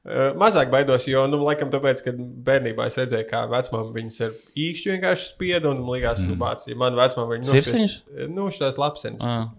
[0.00, 4.30] Uh, mazāk baidos, jo, nu, laikam, tāpēc, ka bērnībā es redzēju, kā vecmāmiņa viņas ar
[4.56, 6.30] īkšķi vienkārši spieda un man likās, mm.
[6.30, 7.96] nu, bāc, ja man vecmāmiņa Sirdsniņas?
[8.06, 9.20] nospiest- Nu, šīs lapsenes.
[9.28, 9.50] Ah.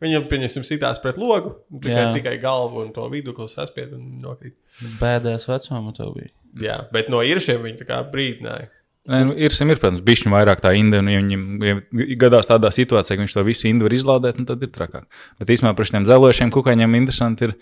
[0.00, 2.12] Viņam, pieņemsim, sitās pret logu, tikai, Jā.
[2.16, 4.56] tikai galvu un to vidukli saspied un nokrīt.
[5.00, 6.32] Bēdēs vecumā tev bija.
[6.60, 8.70] Jā, bet no iršiem viņi tā kā brīdināja.
[9.10, 11.76] Nē, nu, ir ir, protams, bišķiņ vairāk tā inde, un ja viņam ja
[12.20, 15.06] gadās tādā situācijā, ka viņš to visu indu var izlādēt, nu, tad ir trakāk.
[15.40, 17.54] Bet īstenībā par šiem dzelošiem kukaiņiem interesanti ir,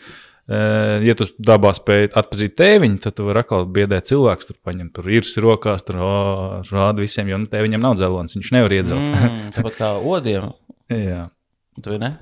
[0.51, 4.93] eh, ja tu dabā spēj atpazīt tēviņu, tad tu vari atkal biedēt cilvēkus, tur paņemt,
[4.99, 6.03] tur ir rokās, tur
[6.69, 9.07] rāda visiem, jo nu, tēviņam nav dzelons, viņš nevar iedzelt.
[9.07, 10.51] Mm, tāpat kā odiem.
[10.91, 11.29] Jā.
[11.85, 12.17] Tu ne?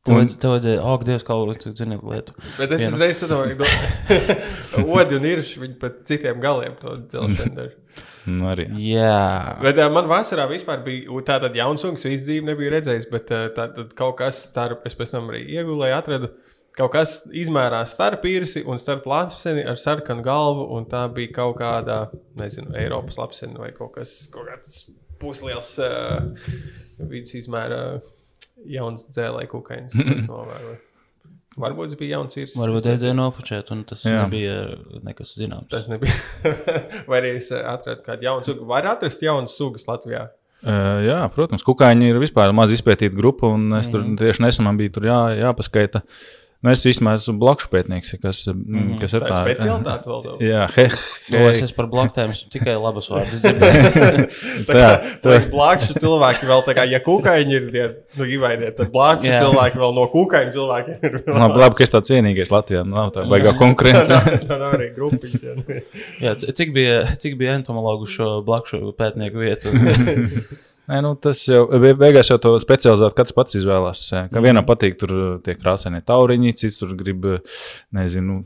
[0.00, 2.32] Tev Un- vajadzēja, ak, Dievs, kā tu zini lietu.
[2.56, 7.74] Bet es uzreiz saprotu, ka odi un ir viņi pat citiem galiem to dzelzceļu dara.
[8.30, 8.66] Nu, arī.
[8.84, 9.56] Jā.
[9.64, 13.64] Bet uh, man vasarā vispār bija tāda jaunsungs, visu dzīvi nebija redzējis, bet uh, tā
[13.96, 16.28] kaut kas starp, es pēc tam arī iegulēju, atradu.
[16.76, 21.56] Kaut kas izmērās starp īrsi un starp lapseni ar sarkanu galvu, un tā bija kaut
[21.62, 21.98] kāda,
[22.38, 24.84] nezinu, Eiropas lapseni vai kaut kas, kaut kāds
[25.20, 26.30] pusliels uh,
[27.00, 27.82] vidus izmēra
[28.68, 29.96] jauns dzēlē kukainis.
[30.16, 30.78] es novēroju.
[31.60, 32.54] Varbūt tas bija jauns īrs.
[32.56, 34.22] Varbūt vajadzēja nofočēt, un tas Jā.
[34.22, 34.54] nebija
[35.04, 35.66] nekas zināms.
[35.72, 36.14] Tas nebija.
[37.10, 38.68] Vai arī es uh, atradu kādu jaunu sugu.
[38.70, 40.28] Var atrast jaunas sugas Latvijā.
[40.60, 44.78] Uh, jā, protams, kukaiņi ir vispār maz izpētīta grupa, un es tur tieši nesen man
[44.78, 46.04] bija tur jā, jāpaskaita.
[46.60, 49.38] Nu, es vismaz esmu blakus pētnieks, kas, mm, kas ir Tā ir tā.
[49.46, 50.18] specialitāte vēl.
[50.26, 50.42] tev?
[50.50, 50.84] Jā, he,
[51.32, 54.26] Nu, he, es esmu par bloktēm, es tikai labus vārdus dzirdēju.
[54.68, 54.74] Tā
[55.24, 57.86] Tā, kā blakšu cilvēki vēl tā kā, ja kukaiņi ir tie,
[58.20, 59.40] nu, givainie, tad blakšu Jā.
[59.40, 61.38] cilvēki vēl no kukaiņu cilvēkiem ir vēl.
[61.46, 62.84] labi, labi, ka es tāds vienīgais Latvijā.
[62.84, 64.20] nu, Nav tā baigā konkurence.
[64.20, 65.46] Tā nav arī grupiņas.
[65.48, 65.80] jā.
[66.26, 69.72] Jā, cik bija, cik bija entomologu šo blakšu pētnieku vietu?
[70.90, 74.00] Nē, nu, tas jau be- beigās jau to specializēt, katrs pats izvēlās.
[74.16, 77.38] eh, Ka vienam patīk tur eh, tie krāsainie tauriņi, cits tur grib, eh,
[77.94, 78.40] nezinu,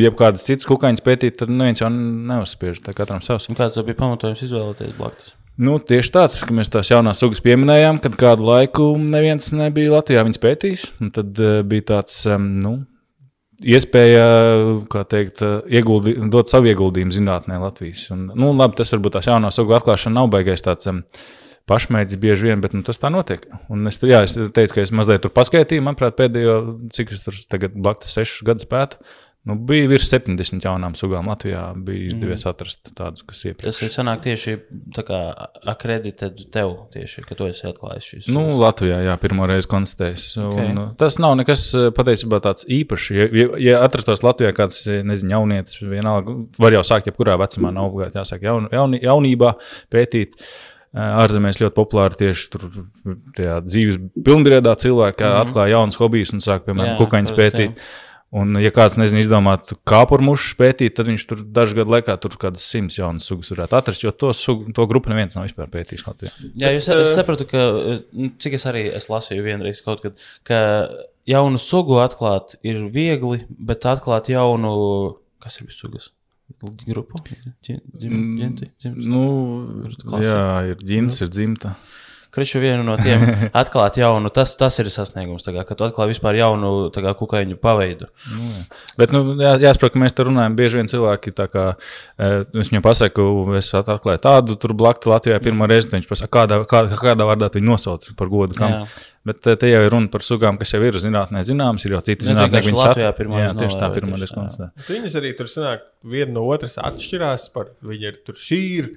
[0.00, 2.82] jebkādas citas kukaiņas pētīt, tad neviens jau neuzspiež.
[2.82, 3.46] Tā katram savs.
[3.54, 5.32] Kāds bija pamatojums izvēlēties blaktus?
[5.58, 10.26] Nu, tieši tāds, ka mēs tās jaunās sugas pieminējām, kad kādu laiku neviens nebija Latvijā
[10.26, 10.84] viņas pētījis.
[11.00, 12.74] un Tad uh, bija tāds, nu,
[13.64, 14.26] iespēja,
[15.08, 18.06] teikt, uh, ieguldi, dot savu ieguldījumu zinātnē Latvijas.
[18.14, 20.88] Un, nu, labi, tas varbūt tās jaunās sugu atklāšana nav baigais tāds.
[20.90, 21.04] Um,
[21.66, 23.42] Pašmērķis bieži vien, bet nu, tas tā notiek.
[23.74, 25.82] Un es, jā, es teicu, ka es mazliet tur paskaitīju.
[25.82, 26.52] Manuprāt, pēdējo,
[26.94, 29.00] cik es tur tagad blakus sešus gadus pētu,
[29.46, 31.60] Nu, bija virs 70 jaunām sugām Latvijā.
[31.86, 32.50] Bija izdevies mm.
[32.50, 33.66] atrast tādas, kas iepriekš.
[33.68, 34.54] Tas ir sanāk tieši
[34.96, 35.20] tā kā
[35.70, 38.30] akreditēt tev, tieši, ka tu esi atklājis šīs.
[38.34, 40.24] Nu, Latvijā, jā, pirmo reizi konstatējis.
[40.48, 40.72] Okay.
[40.72, 41.62] Un, tas nav nekas
[41.94, 43.06] patiesībā tāds īpašs.
[43.14, 47.92] Ja, ja, ja atrastos Latvijā kāds, nezinu, jaunietis, vienalga, var jau sākt jebkurā vecumā, nav
[47.92, 49.52] obligāti jāsāk jaun, jaun, jaunībā
[49.94, 50.34] pētīt.
[50.96, 52.66] Ārzemēs ļoti populāri tieši tur
[53.04, 55.40] dzīves pilnbriedā cilvēki mm -hmm.
[55.44, 57.76] atklāja jaunas hobijas un sāk, piemēram, kukaiņas pētīt.
[57.76, 58.04] Jā.
[58.34, 62.64] Un, ja kāds nezina, izdomāt kāpurmušu pētīt, tad viņš tur dažu gadu laikā tur kādas
[62.66, 66.32] simts jaunas sugas varētu atrast, jo to, sugu, to grupu neviens nav vispār pētījis Latvijā.
[66.58, 67.62] Jā, jūs es sapratu, ka,
[68.10, 70.58] nu, cik es arī es lasīju vienreiz kaut kad, ka
[71.30, 74.74] jaunu sugu atklāt ir viegli, bet atklāt jaunu,
[75.42, 76.10] kas ir sugas?
[76.86, 77.22] Grupu?
[77.66, 78.72] Ģinti?
[78.94, 79.22] Nu,
[80.22, 81.76] jā, ir ģints, ir dzimta.
[82.36, 83.24] Krišu vienu no tiem
[83.60, 88.10] atklāt jaunu, tas, tas ir sasniegums, kā, kad tu atklāji vispār jaunu kā, kukaiņu paveidu.
[88.28, 88.62] Nu, jā.
[89.00, 92.72] Bet, nu, jā, jāsaprot, ka mēs te runājam, bieži vien cilvēki, tā kā e, es
[92.72, 93.26] viņam pasaku,
[93.58, 97.72] es atklāju tādu, tur blakti Latvijā pirmā reize, viņš pasaka, kādā, kādā, kādā vārdā viņu
[97.72, 98.58] nosauc par godu.
[98.60, 98.74] Kam.
[98.76, 99.12] Jā.
[99.26, 102.28] Bet te jau ir runa par sugām, kas jau ir zinātnē zināmas, ir jau citas
[102.28, 104.86] zinātnē, viņas Latvijā pirmā jā, tieši tā pirmā reize konstatē.
[104.86, 108.92] Viņas arī tur sanāk, viena no otras atšķirās par, viņi ir tur šī ir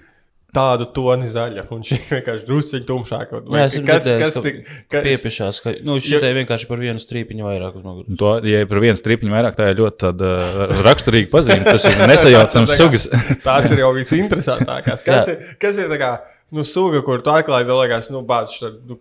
[0.55, 3.41] tādu toni zaļa, un šī vienkārši druskuļi tumšāka.
[3.53, 7.03] Jā, es kas, redzējis, kas, tik, kas piepiešās, ka nu, šī ja, vienkārši par vienu
[7.03, 8.17] strīpiņu vairāk uz muguras.
[8.21, 11.67] To, ja par vienu strīpiņu vairāk, tā ir ļoti tāda uh, raksturīga pazīme.
[11.67, 13.05] Tas ir nesajaucams sugas.
[13.47, 15.05] Tās ir jau visinteresantākās.
[15.05, 16.11] Kas, ir, kas ir tā kā,
[16.55, 18.97] nu, suga, kur tu atklāji, vēl liekas, nu, bācis, nu,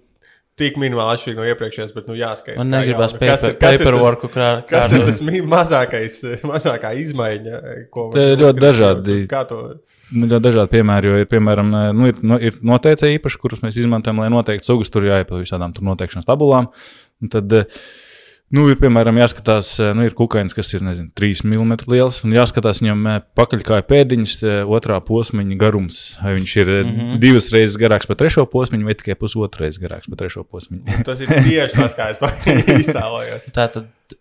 [0.58, 2.58] tik minimāli atšķirīgi no iepriekšējās, bet, nu, jāskaita.
[2.60, 4.66] Man negribas paper, paperworku krāt.
[4.68, 7.60] Kas ir tas mazākais, mazākā izmaiņa,
[7.94, 8.10] ko.
[8.12, 9.22] Tā ir ļoti dažādi.
[9.30, 9.62] Kā to?
[10.14, 13.78] Nu, ļoti dažādi piemēri, jo ir, piemēram, nu, ir, nu, ir noteicēji īpaši, kurus mēs
[13.80, 14.92] izmantojam, lai noteiktu sugas.
[14.92, 16.70] Tur jāiepilda visādām noteikšanas tabulām.
[17.20, 17.52] Un tad,
[18.54, 22.80] nu, ir, piemēram, jāskatās, nu, ir kukainis, kas ir, nezinu, 3 mm liels, un jāskatās
[22.80, 23.04] viņam
[23.36, 24.38] pakaļkāja pēdiņas,
[24.78, 26.00] otrā posmiņa garums.
[26.22, 27.20] Vai viņš ir mm -hmm.
[27.24, 31.02] divas reizes garāks par trešo posmiņu, vai tikai pusotru reizi garāks par trešo posmiņu.
[31.04, 32.32] tas ir tieši tas, kā es to
[32.82, 33.52] iztēlojos.
[33.52, 34.16] Tā tad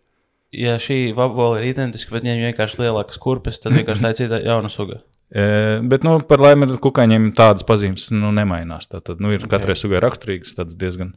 [0.52, 4.40] ja šī vabola ir identiska, bet viņiem vienkārši lielākas kurpes, tad vienkārši tā ir cita
[4.44, 5.02] jauna suga.
[5.28, 8.88] Bet, nu, par laimi, ar kukaiņiem tādas pazīmes nu, nemainās.
[8.88, 9.58] Tad nu, ir okay.
[9.58, 11.12] katrai sugai raksturīgas, tādas diezgan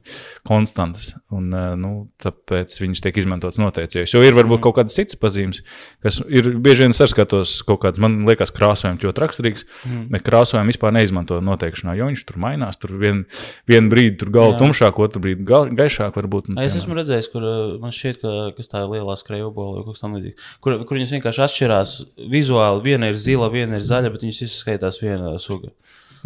[0.46, 1.12] konstantas.
[1.30, 1.92] Un, nu,
[2.22, 4.16] tāpēc viņas tiek izmantotas noteicējos.
[4.16, 5.62] Jo ir varbūt kaut kādas citas pazīmes,
[6.02, 10.02] kas ir bieži vien saskatos kaut kādas, man liekas, krāsojums ļoti raksturīgs, mm.
[10.10, 12.80] bet krāsojumu vispār neizmanto noteikšanā, jo viņš tur mainās.
[12.82, 13.22] Tur vien,
[13.70, 16.50] vienu brīdi tur galva tumšāk, otru brīdi gal, gaišāk varbūt.
[16.50, 17.46] Un, es esmu redzējis, kur
[17.78, 20.98] man šķiet, ka kas tā ir lielā skrejbola vai kaut kas tam līdzīgs, kur, kur
[20.98, 21.94] viņas vienkārši atšķirās
[22.34, 22.84] vizuāli.
[22.90, 25.70] Viena ir zila, viena ir zaļa daļa, bet viņas izskaitās viena suga.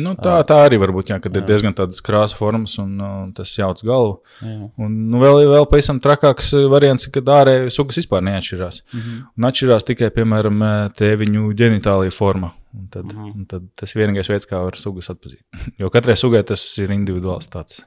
[0.03, 1.41] Nu, tā, tā arī var būt, jā, kad jā.
[1.41, 4.17] ir diezgan tādas krāsa formas un uh, tas jauc galvu.
[4.43, 4.55] Jā.
[4.83, 8.81] Un nu, vēl, vēl pavisam trakāks variants, kad ārēji sugas vispār neatšķirās.
[8.91, 9.21] Mm -hmm.
[9.39, 10.65] Un atšķirās tikai, piemēram,
[10.99, 12.51] tēviņu ģenitālija forma.
[12.75, 13.35] Un tad, mm -hmm.
[13.35, 15.45] un tad tas ir vienīgais veids, kā var sugas atpazīt.
[15.81, 17.85] jo katrai sugai tas ir individuāls tāds,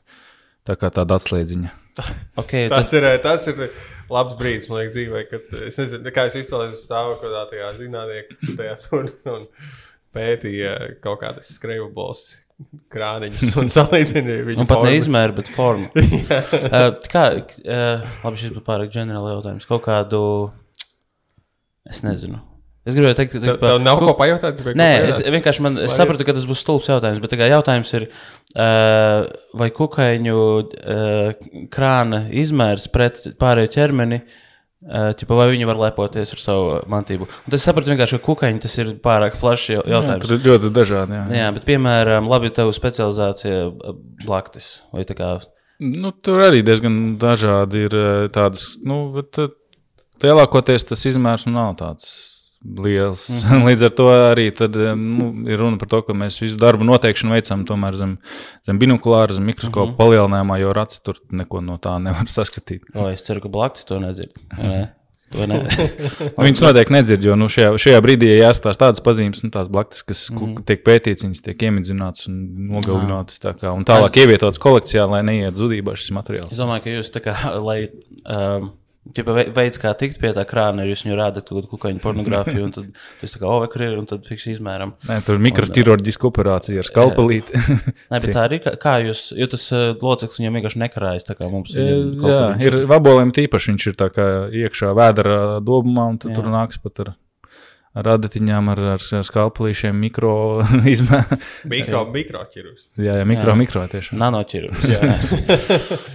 [0.63, 1.86] tā kā tāda atslēdziņa.
[2.37, 3.03] Okay, tas, tad...
[3.03, 3.61] ir, tas ir
[4.13, 7.69] labs brīdis, man liekas, dzīvē, kad es nezinu, kā es iztēlojos stāvu kaut kādā tajā
[7.79, 9.47] zinātnē, tajā tur un
[10.15, 12.27] pētīja kaut kādas skrejbols.
[12.89, 14.63] Krāniņus un salīdzināja viņu.
[14.63, 15.91] Un pat neizmēra, bet formu.
[15.93, 19.67] uh, kā, uh, labi, šis būtu pārāk ģenerāls jautājums.
[19.69, 20.21] Kaut kādu,
[21.85, 22.41] es nezinu,
[22.87, 24.61] Es gribēju teikt, ka tev, tev nav ko pajautāt.
[24.77, 27.19] Nē, es vienkārši man, es sapratu, ka tas būs stulbs jautājums.
[27.23, 28.05] Bet jautājums ir,
[28.55, 29.25] uh,
[29.59, 36.43] vai kukaiņu uh, krāna izmērs pret pārējo ķermeni, uh, ķipa, vai viņi var lepoties ar
[36.43, 37.27] savu mantību.
[37.27, 40.07] Un tas sapratu vienkārši, ka kukaiņi tas ir pārāk plašs jautājums.
[40.07, 41.19] Jā, tur ir ļoti dažādi.
[41.19, 43.67] Jā, jā bet piemēram, labi, tev specializācija
[44.23, 45.33] blaktis vai tā kā.
[45.83, 47.99] Nu, tur arī diezgan dažādi ir
[48.33, 49.43] tādas, nu, bet
[50.23, 53.27] lielākoties tas izmērs nav tāds liels.
[53.67, 57.35] Līdz ar to arī tad, nu, ir runa par to, ka mēs visu darbu noteikšanu
[57.37, 58.17] veicam tomēr zem,
[58.67, 59.97] zem binokulāra, zem mikroskopa mm -hmm.
[60.01, 62.83] palielinājumā, jo rats tur neko no tā nevar saskatīt.
[62.95, 64.33] O, es ceru, ka blakus to nedzird.
[64.57, 64.93] Ne?
[65.35, 65.57] Ne.
[66.39, 70.05] Viņus noteikti nedzird, jo nu, šajā, šajā brīdī ja jāstāsta tādas pazīmes, nu, tās blaktis,
[70.07, 70.63] kas mm -hmm.
[70.63, 72.37] tiek pētītas, viņas tiek iemidzinātas un
[72.71, 73.41] nogalinātas.
[73.43, 76.51] Tā kā, un tālāk ievietotas kolekcijā, lai neiet zudībā šis materiāls.
[76.51, 77.89] Es domāju, ka jūs tā kā, lai.
[78.23, 78.71] Um,
[79.15, 82.63] Tipa veids, kā tikt pie tā krāna, ir jūs viņu rādat kaut kādu kukaiņu pornogrāfiju,
[82.65, 82.87] un tad
[83.21, 84.95] tas tā kā, oh, kur ir, un tad fiks izmēram.
[85.09, 87.61] Nē, tur ir mikroķirurģiska operācija ar skalpelīti.
[88.11, 91.51] Nē, bet tā arī, kā jūs, jo tas uh, loceklis viņam vienkārši nekarājas, tā kā
[91.51, 91.75] mums.
[91.77, 94.27] Jā, ir vaboliem tīpaši, viņš ir tā kā
[94.65, 96.39] iekšā vēdera dobumā, un tad jā.
[96.39, 97.15] tur nāks pat ar
[97.97, 100.35] ar adatiņām, ar, ar, ar skalpelīšiem, mikro
[100.93, 101.39] izmēru.
[101.71, 102.91] Mikro, mikroķirurgs.
[102.99, 103.59] Jā, jā, mikro, jā.
[103.63, 104.17] mikro tieši.
[104.21, 104.87] Nanoķirurgs.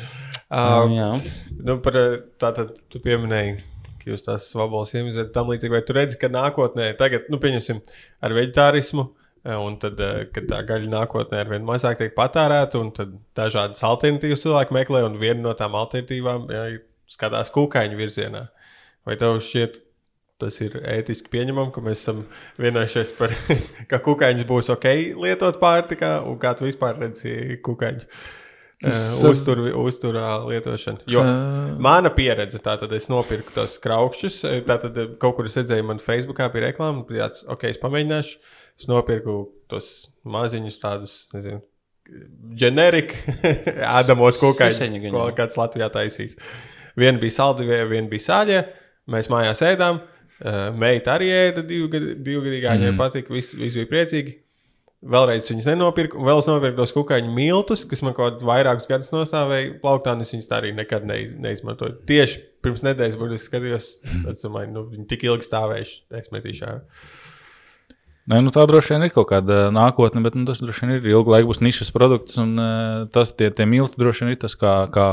[0.53, 1.09] Uh, jā.
[1.65, 1.97] Nu, par,
[2.43, 3.57] tātad tu pieminēji,
[4.03, 7.81] ka jūs tās vaboles iemizat tam līdzīgi, vai tu redzi, ka nākotnē, tagad, nu, pieņemsim,
[8.25, 9.07] ar veģetārismu,
[9.47, 13.15] eh, un tad, eh, kad tā gaļa nākotnē ar vien mazāk tiek patērēta, un tad
[13.39, 16.67] dažādas alternatīvas cilvēki meklē, un viena no tām alternatīvām jā,
[17.09, 18.45] skatās kūkaiņu virzienā.
[19.09, 19.81] Vai tev šķiet,
[20.43, 22.25] tas ir ētiski pieņemami, ka mēs esam
[22.61, 23.33] vienojušies par,
[23.91, 24.89] ka kukaiņas būs ok
[25.23, 28.09] lietot pārtikā, un kā tu vispār redzi kukaiņu?
[28.89, 31.05] Es- Uztur, uzturā lietošanu.
[31.13, 31.23] Jo
[31.79, 34.41] mana pieredze, tā tad es nopirku tos kraukšķus.
[34.67, 38.39] Tā tad kaut kur es redzēju, man Facebookā bija reklāma, bija tāds, ok, es pamēģināšu.
[38.81, 39.37] Es nopirku
[39.71, 41.61] tos maziņus, tādus, nezinu,
[42.59, 43.15] ģenerika,
[43.99, 46.37] ādamos kukaiņus, ko kāds Latvijā taisīs.
[46.99, 48.63] Viena bija saldivie, viena bija sāļie.
[49.13, 50.01] Mēs mājās ēdām.
[50.43, 52.99] Uh, meita arī ēda divgad- divgadīgā, viņai Mm.
[52.99, 54.33] patika, viss vis bija priecīgi.
[55.03, 59.11] Vēlreiz viņas nenopirku, un vēl es nopirku tos kukaiņu miltus, kas man kaut vairākus gadus
[59.11, 61.97] nostāvēja plauktā, un es viņus tā arī nekad neiz, neizmantoju.
[62.07, 63.89] Tieši pirms nedēļas, es skatījos,
[64.29, 65.97] tad domāju, nu, viņi tik ilgi stāvējuši,
[66.69, 66.79] ārā.
[68.31, 71.09] Nē, nu tā droši vien ir kaut kāda nākotne, bet nu, tas droši vien ir
[71.11, 72.39] ilgu laiku būs nišas produkts.
[72.39, 75.09] Un, uh, tas tie, tie milti droši vien ir tas, kā, kā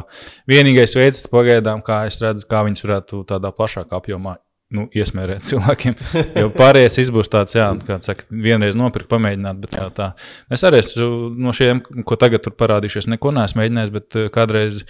[0.50, 4.38] vienīgais veids, pagaidām, kā es redzu, kā viņas varētu tādā plašākā apjomā.
[4.70, 5.96] Nu, iesmērēt cilvēkiem.
[6.38, 9.58] Jo pārējais būs tāds, jā, kā saka, vienreiz nopirkt, pamēģināt.
[9.64, 10.10] Bet tā, tā.
[10.54, 11.08] Es arī esmu
[11.42, 13.94] no šiem, ko tagad tur parādījušies, neko neesmu mēģinājis.
[13.96, 14.84] Bet eh, kādreiz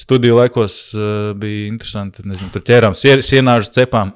[0.00, 2.24] studiju laikos uh, bija interesanti.
[2.24, 4.14] Nezinu, tur ķērām sie- sienāžu cepām.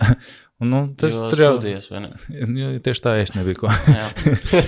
[0.61, 1.53] Nu, tas tur jau?
[2.61, 3.63] Jo Tieši tā, es nebiju.
[3.63, 3.71] Ko.
[3.73, 4.09] Jā.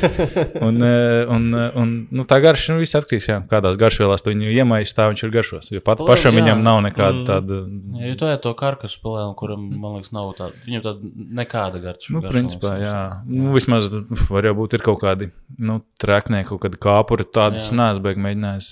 [0.66, 4.54] un, eh, un, eh, un, nu, tā garša nu, viss atkarīgs no kādās garšvielās viņu
[4.54, 5.68] iemaisīs, tā viņš ir garšos.
[5.74, 6.40] Jo pat Labi, pašam jā.
[6.40, 7.26] viņam nav nekāda Mm.
[7.28, 7.58] tāda.
[8.00, 11.82] Jā, jo tu ēd to karkasu spēlēm, kuram, man liekas, nav tāda, viņam tāda nekāda
[11.84, 12.14] garša.
[12.16, 12.96] Nu, garša principā, nav jā.
[13.28, 13.90] Nu, vismaz
[14.32, 15.28] var jau būt ir kaut kādi
[15.60, 17.28] nu, treknieki, kaut kādi kāpuri.
[17.28, 17.76] Tādas Jā.
[17.82, 18.70] neesmu beig mēģinājis,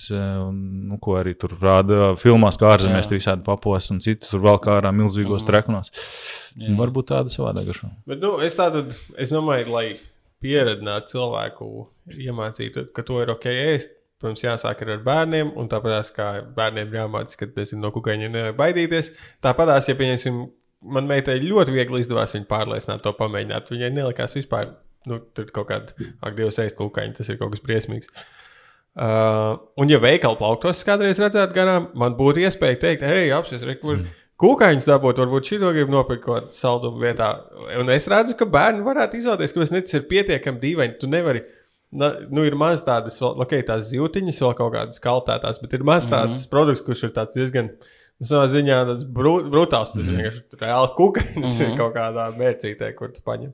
[0.49, 0.57] un,
[0.89, 3.21] nu, ko arī tur rāda filmās, kā ārzemēs, Jā.
[3.21, 5.51] visādi papos un citur tur vēl kā ārā milzīgos Mhm.
[5.53, 5.93] treknos.
[6.59, 6.75] Jā.
[6.79, 7.91] Varbūt tāda savādāk garšo.
[8.11, 8.87] Bet, nu, es tādu,
[9.21, 9.87] es domāju, lai
[10.43, 11.71] pieredzinātu cilvēku,
[12.17, 13.97] iemācītu, ka to ir ok ēst.
[14.21, 19.15] Protams, jāsāk ar bērniem, un tāpat kā bērniem jāmācās, ka nezinu, no kukaiņiem nevajag baidīties.
[19.41, 20.43] Tāpat, ja pieņemsim,
[20.93, 23.73] man meitai ļoti viegli izdevās viņu pārliecināt, to pamēģināt.
[23.73, 24.75] Viņai nelikās vispār,
[25.09, 28.13] nu, tur kaut kāda, ak, Dievs, ēst kukaiņu, tas ir kaut kas briesmīgs.
[28.91, 33.79] Uh, un, ja veikala plauktos kādreiz redzētu garām, man būtu iespēja teikt, hei, apsies, re,
[33.81, 34.20] kur mm.
[34.41, 37.31] Kukaiņus dabūt, varbūt šī to grib nopirkt kaut kādā saldumu vietā.
[37.81, 40.97] Un es redzu, ka bērni varētu izvēlēties, ka tas ir pietiekami dīvaini.
[41.01, 41.43] Tu nevari,
[41.93, 46.09] na, nu, ir maz tādas, ok, tās zīltiņas, vēl kaut kādas kaltētās, bet ir maz
[46.09, 46.53] tāds mm -hmm.
[46.55, 47.75] produkts, kurš ir tāds diezgan.
[48.21, 49.95] Savā ziņā tas brū, brutāls.
[49.95, 50.17] Tas mm -hmm.
[50.17, 51.71] vienkārši reāli kukaiņš mm -hmm.
[51.71, 53.53] ir kaut kādā mērcītē, kur tu paņem.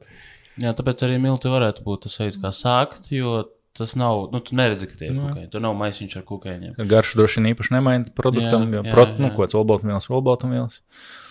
[0.56, 3.44] Jā, tāpēc arī milti varētu būt tas veids, kā sākt, jo
[3.76, 5.48] tas nav, nu, tu neredzi, ka tie ir kukaiņi.
[5.52, 6.76] Tur nav maisiņš ar kukaiņiem.
[6.90, 9.36] Garšu droši vien īpaši nemaina produktam, Jā, jo jā, prot, nu, jā.
[9.36, 10.78] ko tas olbaltumvielas, olbaltumvielas.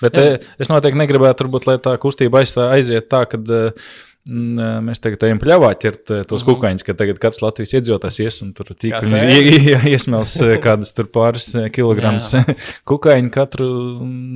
[0.02, 0.26] Bet Jā.
[0.38, 3.42] e, es noteikti negribētu, turbūt, lai tā kustība aizstā, aiziet tā, ka
[4.26, 8.40] mēs tagad ejam pļāvā ķert e, tos mm kukaiņus, ka tagad katrs Latvijas iedzīvotājs ies
[8.42, 9.20] un tur tīkli
[9.94, 12.32] iesmels kādas tur pāris kilogramus
[12.90, 13.68] kukaiņu katru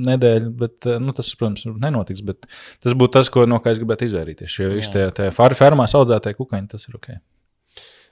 [0.06, 0.52] nedēļu.
[0.62, 2.46] Bet, nu, tas, protams, nenotiks, bet
[2.84, 4.60] tas būtu tas, ko, no kā es gribētu izvairīties.
[4.62, 5.10] Jo viņš Jā.
[5.16, 7.10] tajā far, fermās audzētāji kukaiņi, tas ir ok.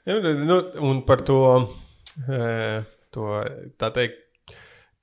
[0.09, 1.69] Ja, nu, un par to,
[2.33, 3.27] eh, to
[3.77, 4.23] tā teikt,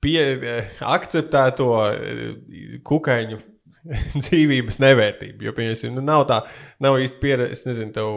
[0.02, 3.38] pie, eh, akceptēto eh, kukaiņu
[4.24, 5.46] dzīvības nevērtību.
[5.46, 6.40] Jo, piemēram, nu, nav tā,
[6.82, 8.08] nav īsti pieredze, es nezinu, tev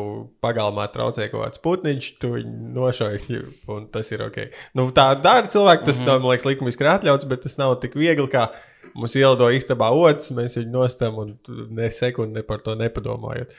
[0.41, 3.41] pagalmā traucē kaut kāds putniņš, tu viņu nošauji,
[3.75, 4.39] un tas ir ok.
[4.79, 6.09] Nu, tā dara cilvēki, tas mm -hmm.
[6.09, 8.47] nav, man liekas, likumiski atļauts, bet tas nav tik viegli, kā
[8.95, 11.37] mums ielido istabā otrs, mēs viņu nostam un
[11.69, 13.53] ne sekundi ne par to nepadomājot.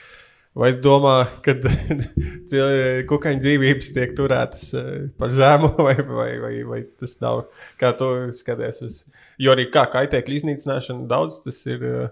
[0.58, 1.14] Vai domā,
[1.46, 1.54] ka
[3.10, 4.88] kukaiņu dzīvības tiek turētas eh,
[5.20, 7.44] par zemu, vai, vai, vai, vai tas nav?
[7.80, 9.04] Kā tu skaties uz?
[9.38, 11.86] Jo arī kā kaitēkļu iznīcināšana daudz tas ir.
[11.86, 12.10] eh,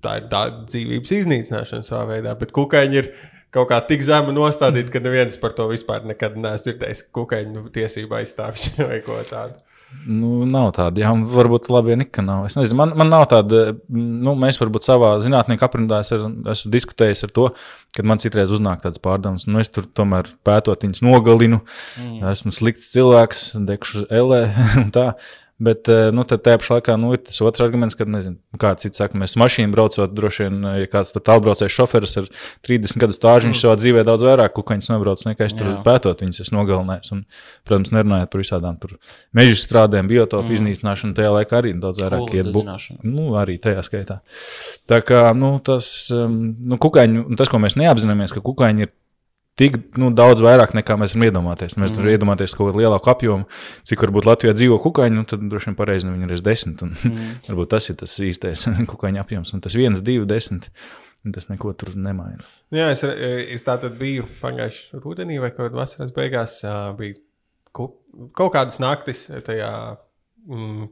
[0.00, 3.10] Tā ir tā dzīvības iznīcināšana savā veidā, bet kukaiņi ir
[3.52, 7.02] kaut kā tik zemu nostādīti, ka neviens par to vispār nekad neesmu dzirdējis.
[7.04, 9.58] ka Kukaiņu tiesība aizstāvs vai ko tādu.
[10.06, 12.44] Nu, nav tāda, jā, varbūt labi, ja ka nav.
[12.48, 16.72] Es nezinu, man, man nav tāda, nu, mēs varbūt savā zinātnieku aprindā es ar, esmu
[16.74, 17.46] diskutējis ar to,
[17.96, 21.62] kad man citreiz uznāk tādas pārdomas, nu, es tur tomēr pētot viņas nogalinu,
[22.02, 22.20] mm.
[22.32, 24.44] esmu slikts cilvēks, dekšu elē
[24.84, 25.08] un tā.
[25.56, 29.00] Bet eh, nu, tajā pašā laikā nu, ir tas otrs arguments, ka, nezinu, kāds cits
[29.00, 32.26] saka, mēs mašīnu braucot, droši vien, ja kāds tur tālbraucējs šoferis ar
[32.66, 35.78] 30 gadu stāžu, viņš savā dzīvē daudz vairāk kukaiņus nobrauc nekā es tur Jā.
[35.86, 37.14] pētot viņus, es nogalinājos.
[37.16, 37.24] Un,
[37.64, 38.98] protams, nerunājot par visādām tur
[39.36, 40.58] meža strādēm, biotopu mm.
[40.58, 43.00] iznīcināšanu, tajā laikā arī daudz vairāk iet dedzināšana.
[43.08, 44.20] Nu, arī tajā skaitā.
[44.92, 46.36] Tā kā nu, tas, um,
[46.68, 48.92] nu, kukaiņu, tas, ko mēs neapzināmies, ka kukaiņi ir
[49.56, 51.78] tik nu, daudz vairāk nekā mēs varam iedomāties.
[51.80, 51.96] Mēs Mhm.
[51.96, 52.14] varam mm.
[52.16, 53.48] iedomāties kaut kādu lielāku apjomu,
[53.88, 56.82] cik varbūt Latvijā dzīvo kukaiņi, nu, tad droši vien pareizi nu, viņi ir desmit.
[56.82, 57.32] Un, mm.
[57.48, 60.70] varbūt tas ir tas īstais kukaiņu apjoms, un tas viens, divi, desmit.
[61.34, 62.44] Tas neko tur nemaina.
[62.70, 66.60] Jā, es, es tā tad biju pagājušajā rudenī vai kādā vasaras beigās.
[67.00, 67.16] Bija
[67.74, 70.05] kaut kādas naktis tajā mm,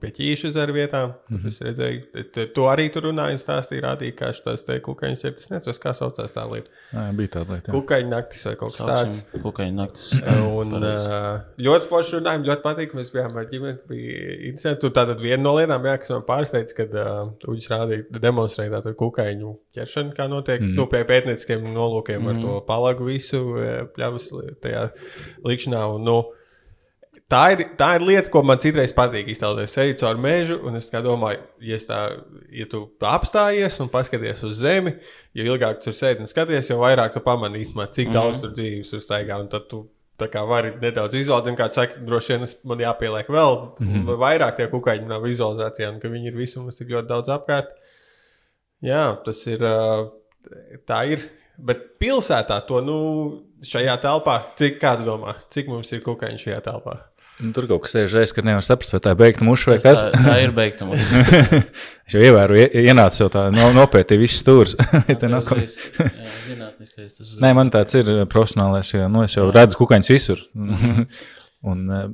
[0.01, 1.13] pie ķīša ezera vietām.
[1.29, 1.49] Mm -hmm.
[1.49, 5.35] Es redzēju, t- to arī tur runāju, stāstīju, rādīju, kā šis te kukaiņš ir.
[5.39, 6.71] Es nezinu, kā saucās tā lieta.
[6.93, 7.73] Jā, bija tāda lieta.
[7.73, 7.75] jā.
[7.75, 9.23] Kukaiņu naktis vai kaut kas tāds.
[9.43, 10.13] Kukaiņu naktis.
[10.61, 12.95] Un uh, ļoti forši runājām, ļoti patīk.
[12.95, 14.81] Mēs bijām ar ģimeni, bija interesanti.
[14.81, 18.95] Tur tātad viena no lietām, jā, kas man pārsteidz, kad uh, Uģis rādīja, demonstrēja tādu
[18.99, 20.75] kukaiņu ķeršanu, kā notiek mm.
[20.79, 22.31] nu, pie pētnieciskiem nolūkiem mm.
[22.31, 24.31] ar to palagu visu eh, pļavas
[24.65, 24.89] tajā
[25.45, 25.83] likšanā.
[25.95, 26.17] Un, nu,
[27.33, 29.73] Tā ir, tā ir lieta, ko man citreiz patīk iztēloties.
[29.73, 32.01] Es eju cauri mežu, un es domāju, ja, es tā,
[32.53, 34.93] ja tu apstājies un paskaties uz zemi,
[35.33, 38.21] jo ilgāk tur sēdi un skaties, jo vairāk tu pamani īstenībā, cik mm -hmm.
[38.21, 39.41] daudz tur dzīves tur staigā.
[39.41, 39.87] Un tad tu
[40.21, 44.19] tā kā vari nedaudz izolēt, un kā saka, droši vien man jāpieliek vēl mm -hmm.
[44.21, 47.73] vairāk tie kukaiņi nav vizualizācijā, un ka viņi ir visur, mums ir ļoti daudz apkārt.
[48.83, 49.59] Jā, tas ir.
[50.87, 51.31] Tā ir.
[51.59, 56.97] Bet pilsētā to nu, šajā telpā, cik kāda domā, cik mums ir kukaiņi šajā telpā?
[57.43, 59.79] Nu, tur kaut kas sēž aiz, ka nevar saprast, vai tā ir beigta muša vai
[59.83, 60.05] kas.
[60.07, 60.87] Tā, tā ir beigta.
[60.89, 61.01] mums.
[62.07, 64.75] Es jau ievēroju, ie- ienācu jau tā, no, nopētīju visus stūrus.
[65.09, 65.75] Vai te nav kaut kas?
[65.99, 70.13] Jā, Zinātniskais tas Nē, man tāds ir eh, profesionālais, jo nu, es jau redzu kukaiņus
[70.15, 70.45] visur.
[71.65, 72.09] Un, eh,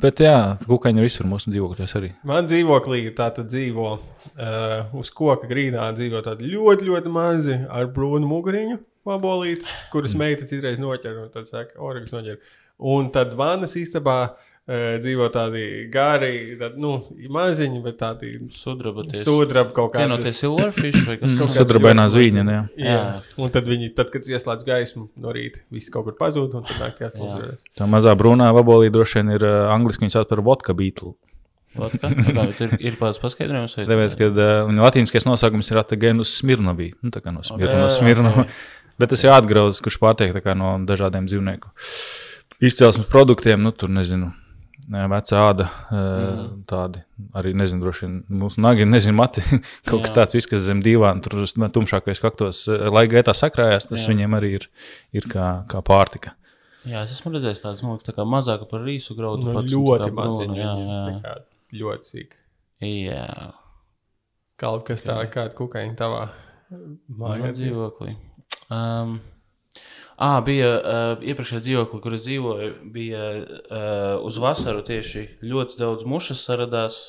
[0.00, 2.12] bet jā, kukaiņi ir visur mūsu dzīvokļos arī.
[2.30, 7.90] Man dzīvoklī tā tad dzīvo uh, uz koka grīdā, dzīvo tādi ļoti, ļoti mazi ar
[7.90, 8.78] brūnu muguriņu
[9.10, 12.38] vabolītes, kuras meita citreiz noķer un tad saka, orgas noķer.
[12.80, 15.62] Un tad vannas istabā uh, dzīvo tādi
[15.92, 16.94] gari, tad, nu,
[17.28, 19.20] maziņi, bet tādi sudraboties.
[19.26, 20.38] sudraba kaut Tie no tie kādi.
[20.38, 21.58] silverfish vai kas Kaut cits?
[21.58, 22.54] kāds Sudrabainā zvīņa, maziņi.
[22.56, 22.62] jā.
[22.86, 22.94] Jā.
[22.96, 23.22] Jā.
[23.44, 26.80] Un tad viņi, tad, kad ieslēdz gaismu no rīta, viss kaut kur pazūd un tad
[26.80, 27.12] naktī Jā.
[27.20, 27.66] uzrādās.
[27.76, 31.16] Tā mazā brūnā vabolī droši vien ir uh, angliski viņas sauc par vodka beatlu.
[31.76, 32.08] Vodka?
[32.36, 33.76] Kā, tur ir kāds paskaidrojums?
[33.76, 36.94] vai- Tāpēc, kad uh, viņa latīniskais nosaukums ir Atagenus Smirnovī.
[37.04, 38.32] Nu, tā kā no Smirno, Ok, Smirno.
[38.42, 38.56] ok.
[38.98, 41.70] Bet tas ir atgrauzis, kurš pārtiek tā kā no dažādiem dzīvnieku
[42.60, 43.62] izcelsmes produktiem.
[43.62, 44.32] Nu, tur nezinu.
[44.90, 46.46] Vecā āda, mm.
[46.66, 46.98] tādi
[47.38, 49.42] arī nezinu, droši vien mūsu nagi, nezinu, mati.
[49.88, 50.16] Kaut kas Jā.
[50.16, 54.10] tāds, viss, kas zem divām, tur tumšākais kaktos eh, laika gaitā sakrājās, tas Jā.
[54.10, 54.66] viņiem arī ir,
[55.14, 56.34] ir kā, kā pārtika.
[56.88, 59.46] Jā, es esmu redzējis tādas, man liekas, tā kā mazāka par rīsu graudu.
[59.46, 60.10] Nu, pats, ļoti
[61.22, 61.34] kā
[61.76, 62.38] Ļoti sīk.
[62.82, 63.26] jā.
[64.60, 66.24] Kaut kas tā, kāda kukaiņa tavā
[66.70, 67.60] Manā mājā dzīvo.
[67.60, 68.16] dzīvoklī.
[68.74, 69.20] Um,
[70.20, 76.04] à, bija uh, iepriekšējā dzīvoklī, kur es dzīvoju, bija uh, uz vasaru tieši ļoti daudz
[76.08, 77.00] mušas saradās.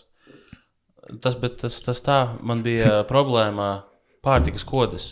[1.21, 3.71] Tas, bet tas, tas tā, man bija problēma
[4.23, 5.09] pārtikas kodas.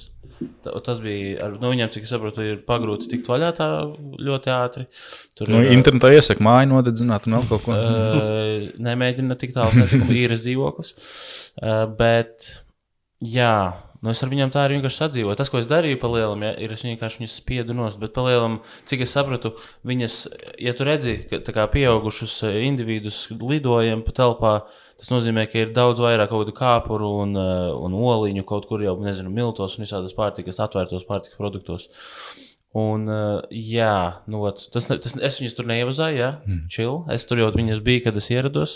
[0.63, 3.65] Ta- Tas bija, ar, nu, viņiem, cik es saprotu, ir pagrūti tikt vaļā tā
[4.23, 4.85] ļoti ātri.
[5.35, 7.75] Tur Nu, ir, internetā iesaka māju nodedzināt un vēl kaut ko.
[7.75, 10.93] Uh, nemēģina tik tālu, kā īres dzīvoklis.
[11.59, 12.47] Uh, bet,
[13.19, 13.51] jā,
[14.03, 15.37] nu es ar viņiem tā arī vienkārši sadzīvoju.
[15.39, 17.99] Tas, ko es darīju pa lielam, ja, ir es vienkārši viņas spiedu nost.
[18.01, 18.59] Bet pa lielam,
[18.89, 19.53] cik es sapratu,
[19.87, 20.19] viņas,
[20.63, 24.53] ja tu redzi, ka kā pieaugušus eh, individus lidojam pa telpā,
[24.99, 28.83] tas nozīmē, ka ir daudz vairāk kaut kādu kāpuru un, uh, un oliņu kaut kur
[28.83, 31.87] jau, nezinu, miltos un visādas pārtikas, atvērtos pārtikas produktos.
[32.77, 36.59] Un, uh, jā, nu, ot, tas, tas, es viņus tur neievazāju, jā, mm.
[36.69, 36.99] chill.
[37.15, 38.75] Es tur jau viņas biju, kad es ierados,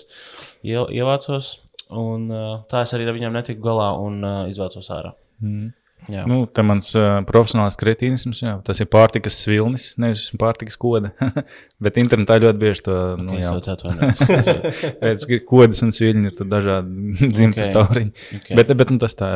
[0.66, 1.58] ievācos.
[1.94, 2.28] Un,
[2.72, 5.14] tā es arī ar viņiem netiku galā un izvācos ārā.
[5.44, 5.72] Mm.
[6.12, 11.14] Jā, Nu, tā mans uh, profesionāls kretīnisms, jā, tas ir pārtikas svilnis, nevis pārtikas koda.
[11.84, 14.82] Bet internetā ļoti bieži to nu, okay, jā, es atvainojos.
[15.04, 17.72] pēc kodas un sviļņi ir tur dažādi dzimti Ok.
[17.78, 18.12] tauriņi.
[18.42, 18.58] Okay.
[18.60, 19.30] Bet, bet nu, tas tā,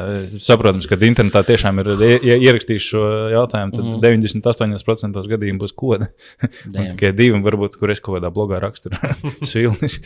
[0.44, 3.06] saprotams, ka internetā tiešām ir ie- ie- ierakstījuši šo
[3.38, 4.84] jautājumu, tad mm -hmm.
[4.84, 6.12] 98% gadījumu būs koda.
[6.68, 9.00] Tikai divi, varbūt, kur es kaut kādā blogā raksturu
[9.48, 10.02] svilnis.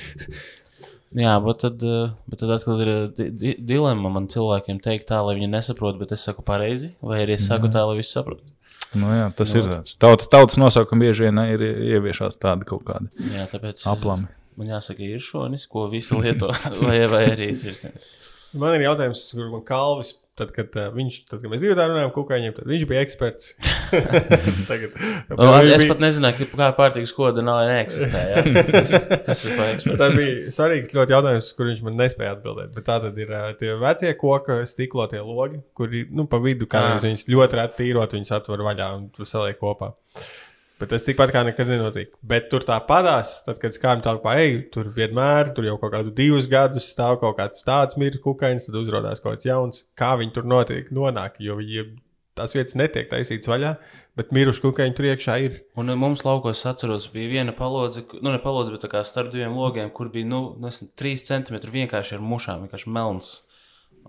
[1.18, 5.10] Jā, bet tad, uh, bet tad atkal ir uh, di di dilemma man cilvēkiem teikt
[5.10, 8.14] tā, lai viņi nesaprot, bet es saku pareizi, vai arī es saku tā, lai visi
[8.16, 8.46] saprotu.
[8.96, 9.60] Nu, jā, tas no.
[9.60, 9.96] ir tāds.
[10.00, 14.28] Tautas, tautas nosaukumi bieži vien ir ieviešās tādi kaut kādi Jā, tāpēc aplami.
[14.60, 16.52] man jāsaka, ir šonis, ko visi lieto,
[16.84, 18.10] vai, vai arī ir sirsniņš.
[18.60, 20.12] Man ir jautājums, kur man Kalvis,
[20.42, 23.54] tad, kad, uh, viņš, tad, kad mēs divi runājām kukaiņiem, tad viņš bija eksperts.
[24.72, 24.96] Tagad,
[25.32, 28.24] O, es pat nezināju, kā pārtīgas koda nav neeksistē.
[29.28, 29.98] Kas ir par ekspertu?
[30.02, 32.74] Tā bija svarīgs ļoti jautājums, kur viņš man nespēja atbildēt.
[32.76, 36.86] Bet tā tad ir ā, tie vecie koka stiklotie logi, kuri nu, pa vidu kā
[36.88, 37.02] Jā.
[37.06, 39.94] viņas ļoti reti tīrot, viņas atver vaļā un saliek kopā.
[40.82, 42.10] Bet tas tikpat kā nekad nenotiek.
[42.26, 46.14] Bet tur tā padās, tad, kad skām tālāk, ej, tur vienmēr, tur jau kaut kādu
[46.18, 49.84] divus gadus stāv kaut kāds tāds mirklis kukainis, tad uzrādās kaut kāds jauns.
[50.00, 51.86] Kā viņi tur notiek, nonāk, jo viņi
[52.38, 53.76] tās vietas netiek taisītas vaļā,
[54.18, 55.60] bet miruši kukaiņi tur iekšā ir.
[55.80, 59.04] Un uh, mums laukos, es atceros, bija viena palodze, nu ne palodze, bet tā kā
[59.08, 63.36] starp diviem logiem, kur bija, nu, nezinu, 3 centimetri vienkārši ar mušām, vienkārši melns.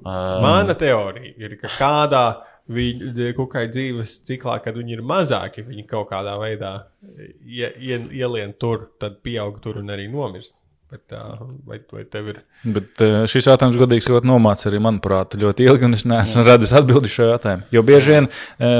[0.03, 2.25] Uh, Mana teorija ir, ka kādā
[2.71, 8.55] viņa kukaiņa dzīves ciklā, kad viņi ir mazāki, viņi kaut kādā veidā ie, ie, ielien
[8.59, 10.62] tur, tad pieaug tur un arī nomirst.
[10.93, 11.13] Bet,
[11.65, 12.39] vai, vai tev ir?
[12.69, 13.01] Bet
[13.33, 17.31] šis jautājums, godīgi sakot, nomāca arī, manuprāt, ļoti ilgi, un es neesmu radis atbildi šo
[17.31, 17.65] jautājumu.
[17.73, 18.29] Jo bieži vien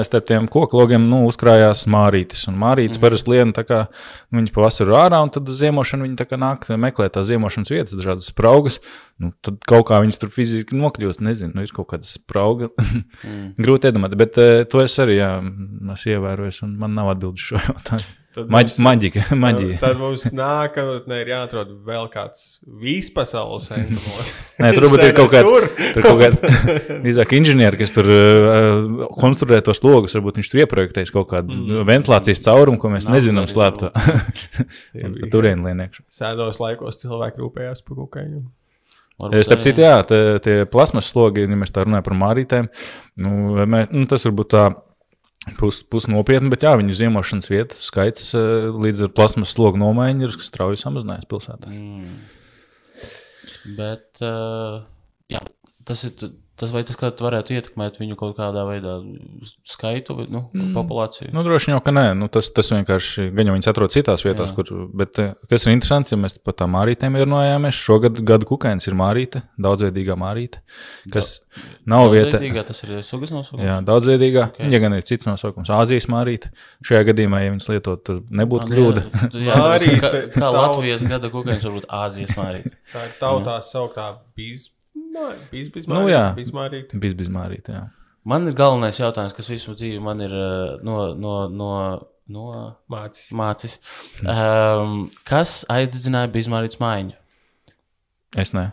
[0.05, 3.07] starp tiem koklogiem nu, uzkrājās mārītis, un mārītis mm.
[3.07, 6.43] parasti liena tā kā nu, viņi pavasarī ārā, un tad uz ziemošanu viņi tā kā
[6.45, 8.83] nāk meklēt tās ziemošanas vietas, dažādas spraugas.
[9.17, 12.69] Nu, tad kaut kā viņas tur fiziski nokļūst, nezinu, nu, ir kaut kāda sprauga.
[13.25, 13.55] mm.
[13.57, 15.39] Grūti iedomāties, bet to es arī jā,
[15.97, 18.19] esmu ievērojis, un man nav atbildi šo jautājumu.
[18.33, 19.77] Maģi, maģika, maģija.
[19.83, 24.31] Tad mums nākamā ir jāatrod vēl kāds vispasaules centrs.
[24.63, 25.67] Nē, tur varbūt ir kaut kāds, tur.
[25.93, 26.41] Tur kaut kāds
[27.05, 30.17] drīzāk inženieri, kas tur uh, konstruē tos logus.
[30.17, 31.83] Varbūt viņš tur ieprojektējis kaut kādu mm.
[31.91, 33.93] ventilācijas caurumu, ko mēs Nav nezinām slēptā.
[35.33, 36.07] Tur vien lieniekšu.
[36.09, 38.47] Sēdos laikos cilvēki rūpējās par kukaiņiem.
[39.21, 42.71] varbūt Starp citu, jā, tie, tie plasmas slogi, ja mēs tā runājam par mārītēm,
[43.23, 43.35] nu,
[43.71, 44.65] mē, nu, tas varbūt tā
[45.59, 50.29] pus, pus nopietni, bet jā, viņu ziemošanas vietas skaits eh, līdz ar plasmas slogu nomaiņu
[50.29, 51.73] ir strauji samazinājies pilsētā.
[51.73, 52.21] Mm.
[53.79, 54.83] Bet, uh,
[55.31, 55.43] jā,
[55.87, 56.33] tas ir.
[56.63, 58.93] Tas vai tas varētu ietekmēt viņu kaut kādā veidā
[59.67, 60.69] skaitu, nu, mm.
[60.77, 61.33] populāciju?
[61.35, 62.05] Nu, droši vien jau, ka nē.
[62.15, 64.55] Nu, tas, tas vienkārši gan jau viņas atrodas citās vietās, Jā.
[64.61, 64.85] kur.
[65.01, 68.95] Bet, eh, kas ir interesanti, ja mēs par tām mārītēm runājāmies, šogad gada kukainis ir
[69.01, 70.61] mārīte, daudzveidīga mārīte,
[71.11, 71.33] kas
[71.83, 72.37] nav vieta.
[72.37, 73.67] Daudzveidīgā, tas ir sugas nosaukums.
[73.67, 74.45] Jā, daudzveidīgā.
[74.53, 74.61] Ok.
[74.61, 74.71] Okay.
[74.77, 76.53] Ja gan ir cits nosaukums, Āzijas mārīte.
[76.87, 79.03] Šajā gadījumā, ja viņas lietot, tur nebūtu kļūda.
[79.49, 82.71] Jā, Mārīte, kā, kā tau- Latvijas gada kukaiņš varbūt Āzijas mārīt.
[82.95, 84.79] Tā ir tautā sauktā bīzmārīte.
[85.89, 86.23] Nu, jā.
[86.93, 87.75] Bija bija mārīte.
[87.77, 87.83] Jā.
[88.29, 91.71] Man ir galvenais jautājums, kas visu dzīvi man ir uh, no, no, no,
[92.31, 92.45] no
[92.93, 93.33] Mācis.
[93.35, 93.79] mācis.
[94.23, 97.17] Um, kas aizdedzināja Bismarītas mājiņu?
[98.39, 98.69] Es ne.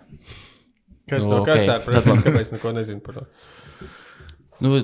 [1.10, 1.72] Kas Nu, no kas ok.
[1.74, 2.22] ar pretendiem?
[2.28, 3.24] Kāpēc neko nezinu par to?
[4.62, 4.84] Nu,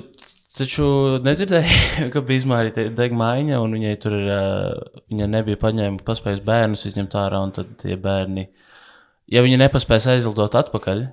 [0.58, 0.88] taču
[1.22, 6.88] nedzirdēju, ka Bismarīta deg mājiņa, un viņai tur ir, uh, viņa nebija paņēmusi, paspējusi bērnus
[6.90, 8.48] izņemt ārā, un tad tie bērni,
[9.30, 11.06] ja viņi nepaspēs aizlidot atpakaļ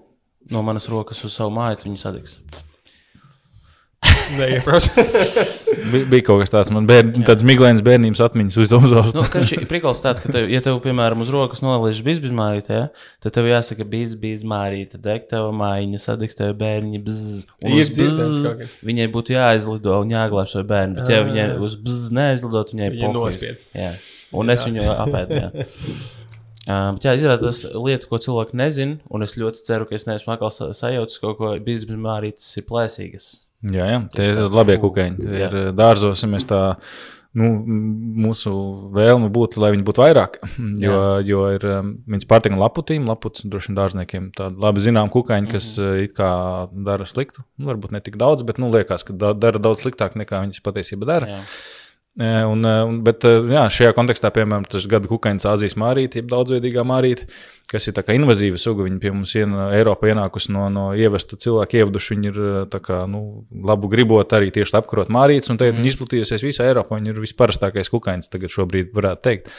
[0.52, 2.02] no manas rokas uz savu māju, viņi.
[4.38, 4.91] Neieprasa.
[5.91, 9.12] Bija, bija kaut kas tāds, man bija tāds miglēns bērnības atmiņas uz uzaugs.
[9.16, 12.86] Nu, šī prikals tāds, ka, tev, ja tev, piemēram, uz rokas nolaiž bizmārīte, ja,
[13.26, 17.44] tad tev jāsaka, biz, bizmārīte, deg tev mājiņa, sadigs tev bērni, bzz.
[17.66, 18.64] Un Ir uz bzz.
[18.86, 23.08] Viņai būtu jāaizlido un jāglābj savu bērnu, bet ja viņai uz bzz neaizlidot, viņai Viņa
[23.10, 23.20] pohuj.
[23.20, 23.64] nospied.
[23.76, 23.94] Jā,
[24.39, 25.50] un es viņu apēdu, jā.
[26.64, 30.05] Uh, bet jā, izrādās, tas lieta, ko cilvēki nezina, un es ļoti ceru, ka es
[30.07, 33.26] neesmu atkal sa- sajaucis kaut ko, bizmārītes ir plēsīgas.
[33.64, 35.18] Jā, jā, tie ir labie kukaiņi.
[35.24, 35.49] Tie Jā.
[35.49, 36.61] ir dārzos, ja mēs tā.
[37.34, 38.51] Nu, mūsu
[38.93, 40.36] vēlme būtu, lai viņi būtu vairāk.
[40.86, 41.64] Jo, jo ir
[42.05, 44.28] viņas pārtika laputīm, laputs droši vien dārzniekiem.
[44.38, 46.03] Tādi labi zinām kukaiņi, kas mm -hmm.
[46.03, 46.32] it kā
[46.86, 47.41] dara sliktu.
[47.57, 50.61] Nu, varbūt ne tik daudz, bet nu, liekas, ka da- dara daudz sliktāk nekā viņas
[50.61, 51.28] patiesībā dara.
[51.28, 51.41] Jā.
[52.22, 57.26] Un, un, bet jā, šajā kontekstā, piemēram, tas gada kukaiņas Azijas mārīte, jeb daudzveidīgā mārīte,
[57.72, 58.86] kas ir tā kā invazīva suga.
[58.86, 62.14] Viņi pie mums ien, Eiropā ienākusi no, no ievesta cilvēku ievaduši.
[62.14, 62.38] Viņi ir
[62.86, 63.24] kā, nu,
[63.66, 65.82] labu gribot arī tieši apkarot mārītes, un tagad mm.
[65.82, 66.99] viņi izplatījusies visā Eiropā.
[66.99, 69.49] Viņi ir visparastākais kukaiņas tagad šobrīd varētu teikt.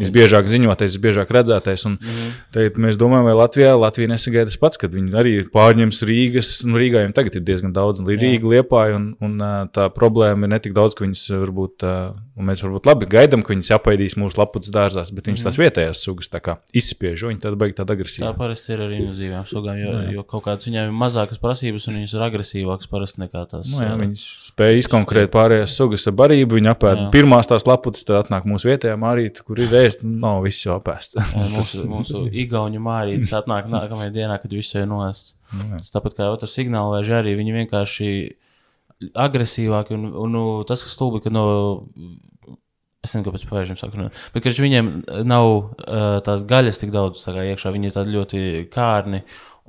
[0.00, 1.84] Visbiežāk ziņotais, visbiežāk redzētais.
[1.86, 2.30] Un Mhm.
[2.52, 6.78] tagad mēs domājam, vai Latvijā, Latvija nesagaida tas pats, kad viņi arī pārņems Rīgas, nu
[6.78, 9.38] Rīgā jau tagad ir diezgan daudz, un Rīga liepāja, un, un
[9.72, 13.42] tā problēma ir ne tik daudz, ka viņas varbūt, ā, un mēs varbūt labi gaidām,
[13.44, 16.40] ka viņas apaidīs mūsu laputas dārzās, bet viņas tās vietējās sugas tā
[16.72, 18.30] izspiež, viņi tad beig tāda Tā agresīva.
[18.38, 22.14] parasti ir ar invazīvām sugām, jo, jo kaut kādas viņām ir mazākas prasības, un viņas
[22.16, 23.68] ir agresīvākas parasti nekā tās.
[23.74, 27.08] Nu, jā, uh, viņas spēja izkonkurēt pārējās sugas ar barību, viņi apēd Jā.
[27.12, 31.20] pirmās tās laputas, tad atnāk mūsu vietējā mārīte, kur ir ēst, nav viss jau apēsts.
[31.20, 35.34] Jā, Mūsu, mūsu igauņu mārītis atnāk nākamajā dienā, kad viss jau ir noēsts.
[35.52, 38.08] Tas Tāpat kā otrs signāls, vai arī viņi vienkārši
[39.14, 39.96] agresīvāki.
[39.98, 41.44] Un, un, nu, tas, kas stulbi, ka no.
[43.02, 44.88] Es nezinu, kāpēc pavēršam saku, runāt, bet ka viņiem
[45.26, 47.72] nav uh, tādas gaļas tik daudz tā kā iekšā.
[47.74, 49.24] Viņi ir tādi ļoti kārni,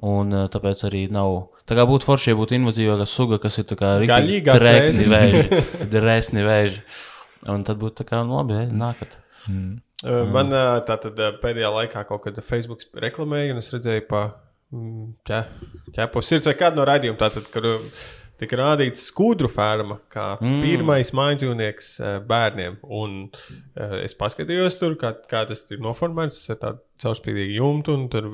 [0.06, 1.40] un uh, tāpēc arī nav.
[1.66, 3.66] Tā kā būtu forši, ja būtu invazīvāka suga, kas ir
[4.68, 5.10] rēkni vēzis.
[5.16, 5.44] vēži,
[5.82, 6.84] kad ir rēsni vēži.
[7.56, 9.18] Un tad būtu tā kā, nu labi, nākat.
[9.50, 14.26] Uh, Man uh, tā tad pēdējā laikā kaut kad Facebook reklamēja, un es redzēju, pa
[14.76, 15.46] mm, ķē-
[15.96, 17.18] ķēpo sirds vai kādu no raidījumiem.
[18.44, 20.56] Tika rādīts skudru ferma, kā mm.
[20.66, 22.76] pirmais mājdzīvnieks uh, bērniem.
[22.92, 28.28] Un uh, es paskatījos, tur, kā, kā tas ir noformēts, tāda caurspīdīga jumta, un tur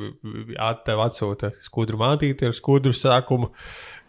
[0.88, 3.52] tev atsūta skudru mātīte ar skudru sākumu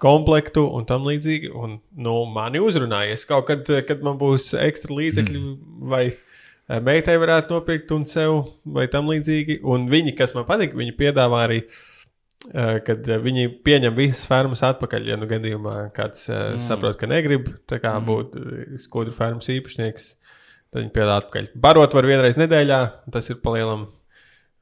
[0.01, 1.53] komplektu un tam līdzīgi.
[1.53, 5.55] Un, nu, mani uzrunājies kaut kad, kad man būs ekstra līdzekļi mm.
[5.93, 6.07] vai
[6.81, 9.61] meitai varētu nopirkt un sev vai tam līdzīgi.
[9.69, 11.87] Un viņi, kas man patīk, viņi piedāvā arī uh,
[12.86, 15.09] kad viņi pieņem visas fermas atpakaļ.
[15.12, 16.62] Ja nu gadījumā kāds mm.
[16.64, 18.07] saprot, ka negrib kā, mm.
[18.09, 20.11] būt skudru fermas īpašnieks,
[20.72, 21.51] tad viņi piedāvā atpakaļ.
[21.61, 22.82] Barot var vienreiz nedēļā,
[23.12, 23.88] tas ir palielam.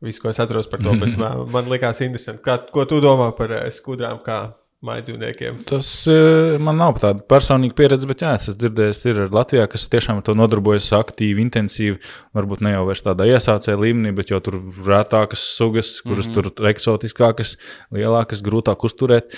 [0.05, 2.43] Viss, ko es atceros par to, bet man, man likās interesanti.
[2.47, 4.43] Kā, ko tu domā par skudrām, kā
[4.87, 5.63] mājdzīvniekiem.
[5.67, 9.89] Tas uh, man nav tāda personīga pieredze, bet jā, es esmu dzirdējis, ir Latvijā, kas
[9.91, 11.99] tiešām ar to nodarbojas aktīvi, intensīvi.
[12.39, 16.55] Varbūt ne jau tādā iesācēja līmenī, bet jau tur rētākas sugas, kuras mm -hmm.
[16.55, 17.57] tur eksotiskākas,
[17.95, 19.35] lielākas, grūtāk uzturēt.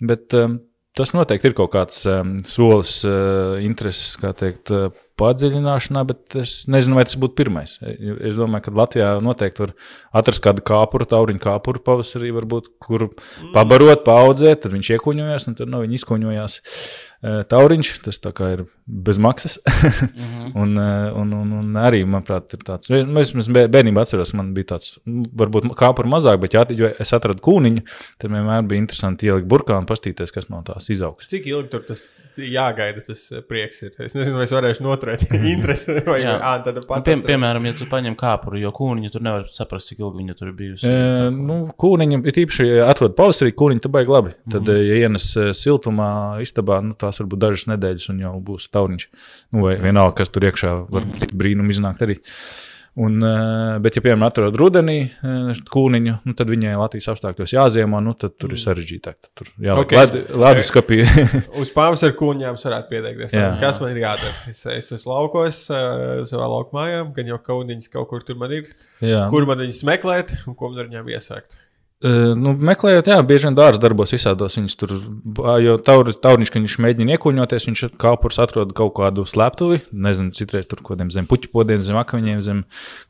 [0.00, 0.58] Bet um,
[0.96, 4.74] tas noteikti ir kaut kāds um, solis, uh, intereses, kā teikt.
[4.74, 4.90] Uh,
[5.20, 7.76] padziļināšanā, bet es nezinu, vai tas būtu pirmais.
[7.84, 9.74] Es domāju, ka Latvijā noteikti var
[10.22, 13.10] atrast kādu kāpuru, tauriņu kāpuru pavasarī, varbūt, kur
[13.54, 16.58] pabarot, paudzēt, tad viņš iekuņojās, un tad no viņa izkuņojās
[17.22, 17.94] tauriņš.
[18.04, 19.58] Tas tā kā ir bez maksas.
[19.66, 20.52] mm -hmm.
[20.62, 20.78] un,
[21.20, 25.70] un, un, un arī, manuprāt, ir tāds, es, es bērnībā atceros, man bija tāds, varbūt
[25.78, 26.64] kāpuru mazāk, bet, ja
[26.98, 27.82] es atradu kūniņu,
[28.18, 31.28] tad vienmēr bija interesanti ielikt burkā un pastīties, kas no tās izaugs.
[31.30, 32.04] Cik ilgi tur tas
[32.36, 33.92] jāgaida, tas prieks ir?
[33.98, 36.20] Es nezinu, vai es varēšu noturēt interesi vai.
[36.24, 37.10] Ā, tāda pati.
[37.10, 40.48] Pie, piemēram, ja tu paņem kāpuru, jo kūniņu tur nevar saprast, cik ilgi viņa tur
[40.48, 40.86] ir bijusi.
[40.86, 44.34] E, nu, kūniņa, ir īpaši, ja atrod pavasarī, kūniņu tu baigi labi.
[44.50, 44.88] Tad, mm -hmm.
[44.88, 45.28] ja ienes
[45.62, 46.10] siltumā,
[46.42, 49.06] istabā, nu, tās varbūt dažas nedēļas un jau būs tauriņš.
[49.52, 51.32] Nu, vai vienalga, kas tur iekšā var mm.
[51.34, 52.20] brīnum iznākt arī.
[52.98, 58.00] Un, eh, bet, ja piemēram atrod rudenī eh, kūniņu, nu, tad viņai Latvijas apstākļos jāziemo,
[58.02, 58.62] nu, tad tur ir mm.
[58.64, 59.30] sarežģītāk.
[59.38, 60.24] Tur jāliek okay.
[60.42, 60.98] leduskapī.
[61.62, 63.38] Uz pavasara kūniņām varētu pieteikties.
[63.38, 63.52] Jā.
[63.62, 64.34] Kas man ir jādara?
[64.50, 68.68] Es, es esmu laukos uh, savā laukumā, gan jau kūniņas kaut kur tur man ir.
[69.06, 69.28] Jā.
[69.30, 71.60] Kur man viņas meklēt un ko man ar viņām iesākt?
[72.00, 74.54] Nu, meklējot, jā, bieži vien dārza darbos visādos.
[74.56, 74.94] Viņus tur,
[75.60, 79.82] jo taur, tauriņš, ka viņš mēģina iekuņoties, viņš kāpurs atrod kaut kādu slēptuvi.
[79.92, 82.62] Nezinu, citreiz tur kaut kādiem zem puķu podiem, zem akmeņiem, zem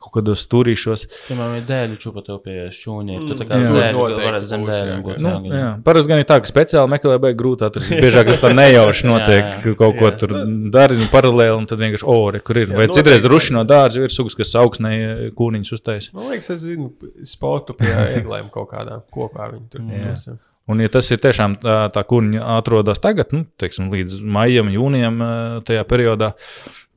[0.03, 1.07] kaut kādos stūrīšos.
[1.29, 3.29] Piemēram, ir dēļu čūpa tev pie šķūņiem.
[3.29, 5.23] Tu tā kā mm, dēļu varētu zem dēļiem būt.
[5.23, 5.71] Nu, jā, jā.
[5.87, 7.95] Parasti gan ir tā, ka speciāli meklē, bet grūti atrast.
[7.95, 9.77] Biežāk tas tā nejauši notiek, jā, jā.
[9.79, 10.17] kaut ko jā.
[10.25, 10.37] tur
[10.75, 12.75] dari nu, paralēli, un tad vienkārši, o, oh, re, kur ir.
[12.75, 16.11] Vai jā, citreiz ruši no dārza ir sugas, kas augsnē kūniņus uztais.
[16.17, 16.91] Man liekas, es zinu,
[17.29, 20.27] sportu pie ēglēm kaut kā kādā kopā viņi tur būs.
[20.71, 25.19] Un, ja tas ir tiešām tā, tā kurņa atrodas tagad, nu, teiksim, līdz maijam, jūnijam,
[25.67, 26.35] tajā periodā,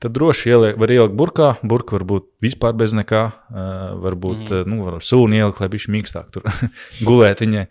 [0.03, 1.49] tad droši ieliek, var ielikt burkā.
[1.63, 3.23] Burka var būt vispār bez nekā.
[3.53, 4.69] Uh, varbūt mm.
[4.69, 6.47] nu, var sūni ielikt, lai viņš mīkstāk tur
[7.07, 7.67] gulēt viņai.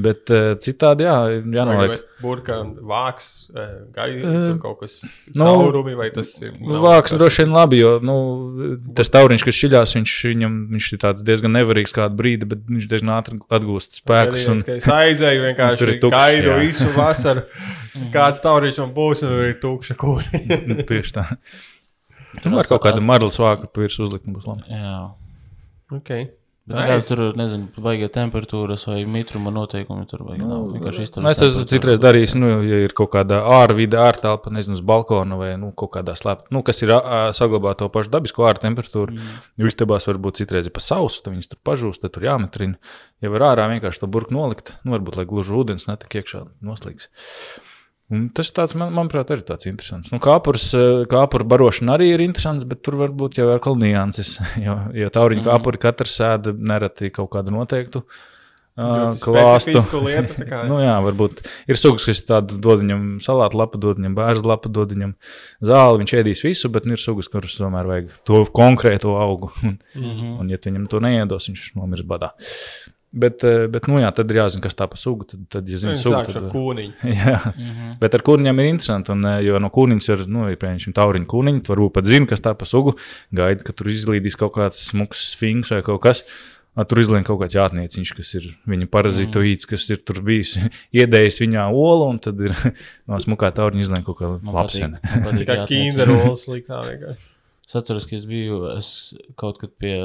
[0.00, 1.16] Bet uh, citādi, jā,
[1.56, 2.02] jānoliek.
[2.20, 3.28] Burka vāks,
[3.92, 4.98] gaisa, uh, kaut kas
[5.34, 6.54] nu, caurumi, vai tas ir?
[6.56, 7.20] Nu, vāks kas...
[7.20, 8.16] droši vien labi, jo nu,
[8.96, 12.88] tas tauriņš, kas šķiļās, viņš, viņam, viņš ir tāds diezgan nevarīgs kādu brīdi, bet viņš
[12.92, 14.48] diezgan ātri atgūst spēkus.
[14.52, 17.44] Un, es aizēju vienkārši gaidu visu vasaru.
[18.16, 20.44] Kāds tauriņš man būs, un tur ir tukša kūri.
[20.88, 21.26] Tieši tā.
[22.42, 24.66] Tur var kaut kādu marlas vāku virsū uzlikt, būs labi.
[24.70, 24.98] Jā.
[25.96, 26.28] Okay.
[26.66, 31.22] Bet kā tur, nezinu, baigta temperatūras vai mitruma noteikumi tur vai nu, vienkārši izturēt.
[31.22, 35.38] Nu, es esmu citreiz darījis, nu, ja ir kaut kāda ārvide, ārtelpa, nezinu, uz balkona
[35.38, 36.90] vai, nu, kaut kādā slēpta, nu, kas ir
[37.38, 39.14] saglabāt to pašu dabisko āru temperatūru.
[39.14, 39.38] Mm.
[39.62, 42.82] Jo istabās varbūt citreiz ir pa sausu, tad viņas tur pažūst, tad tur jāmetrina.
[43.22, 47.12] Ja var ārā vienkārši to burku nolikt, nu, varbūt, lai gluži ūdens netik iekšā noslīgs.
[48.14, 50.12] Un tas tāds, man, manuprāt, arī tāds interesants.
[50.14, 53.88] Nu, kāpurs, eh, kāpura barošana arī ir interesants, bet tur varbūt jau ir kaut kāda
[53.88, 54.36] nianses.
[54.66, 55.48] Jo, jo tauriņu mm.
[55.50, 58.04] kāpuri katrs sēda nereti kaut kādu noteiktu.
[58.76, 59.80] Uh, klāstu.
[60.04, 64.50] Lietu, nu, jā, varbūt ir sugas, kas tādu dod viņam salātu lapu, dod viņam bērnu
[64.50, 65.14] lapu, dod viņam
[65.64, 66.02] zāli.
[66.02, 69.50] Viņš ēdīs visu, bet ir sugas, kuras tomēr vajag to konkrēto augu.
[69.64, 70.36] un, mm -hmm.
[70.44, 72.34] un, ja viņam to neiedos, viņš nomirs badā.
[73.12, 75.24] Bet, eh, bet nu, jā, tad ir jāzina, kas tā pa sugu.
[75.30, 76.96] Tad, tad ja zina, sugu, tad, ar kūniņu.
[77.20, 77.94] Jā, mm -hmm.
[78.02, 79.12] bet ar kūniņiem ir interesanti.
[79.14, 81.62] Un, eh, jo no kūniņas ir, nu, ir piemēram, tauriņa kūniņa.
[81.62, 82.96] Tu varbūt pat zini, kas tā pa sugu.
[83.32, 86.24] Gaidi, ka tur izlīdīs kaut kāds smuks sfinks vai kaut kas.
[86.76, 89.70] Tur izlien kaut kāds jātnieciņš, kas ir viņa parazitoīds, mm.
[89.70, 90.58] kas ir tur bijis
[91.00, 92.52] iedējis viņā olu, un tad ir
[93.08, 95.00] no smukā tauriņa izlien kaut kā lapsena.
[95.38, 97.32] Tikai kinderolas liktā vienkārši.
[97.66, 99.96] Es atceros, ka es biju es kaut kad pie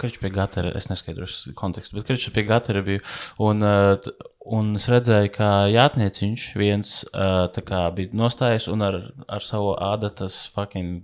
[0.00, 3.02] Karš pie Gatara, es neskaidrošu kontekstu, bet Karš pie Gatara bija.
[3.42, 4.10] Un, uh,
[4.56, 10.44] un es redzēju, ka Jātnieciņš viens uh, kā, bija nostājies un ar, ar savu ādatas
[10.54, 11.02] fucking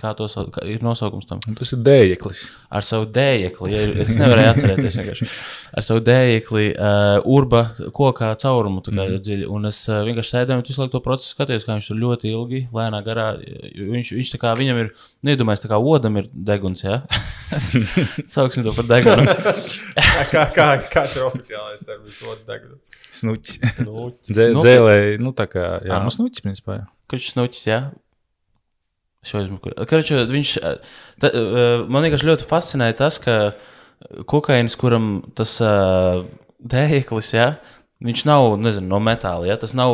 [0.00, 1.40] kā to sauc, kā ir nosaukums tam.
[1.48, 2.42] Un Tas ir dējeklis.
[2.72, 5.28] Ar savu dēļekli, ja es nevarēju atcerēties vienkārši.
[5.76, 7.62] Ar savu dēļekli, uh, urba
[7.96, 9.20] kokā caurumu kā mm.
[9.26, 9.48] dziļi.
[9.50, 12.32] Un es uh, vienkārši sēdēju un visu laiku to procesu skatījos, kā viņš tur ļoti
[12.32, 13.28] ilgi, lēnā garā.
[13.76, 14.92] Viņš, viņš tā kā viņam ir,
[15.26, 17.00] nedomājis, tā kā odam ir deguns, jā.
[17.02, 17.20] Ja?
[18.34, 19.26] Sauksim to par degunu.
[20.32, 22.78] kā, kā, kā ir oficiālais termins, otrs deguna?
[23.10, 23.58] Snuķis.
[23.82, 24.62] Nu, Dzē- Snuķi?
[24.62, 26.04] Dzēlē, nu tā kā, jā, Ah.
[26.04, 26.80] nu snuķis, principā.
[26.80, 26.86] jā.
[27.10, 27.80] Kurš snuķis, jā?
[29.90, 30.54] Karaču, viņš,
[31.20, 33.36] ta, eh, man vienkārši ļoti fascinēja tas, ka
[34.24, 36.22] kokainis, kuram tas uh,
[36.64, 37.50] dēklis, jā,
[38.00, 39.92] viņš nav, nezinu, no metāla, jā, tas nav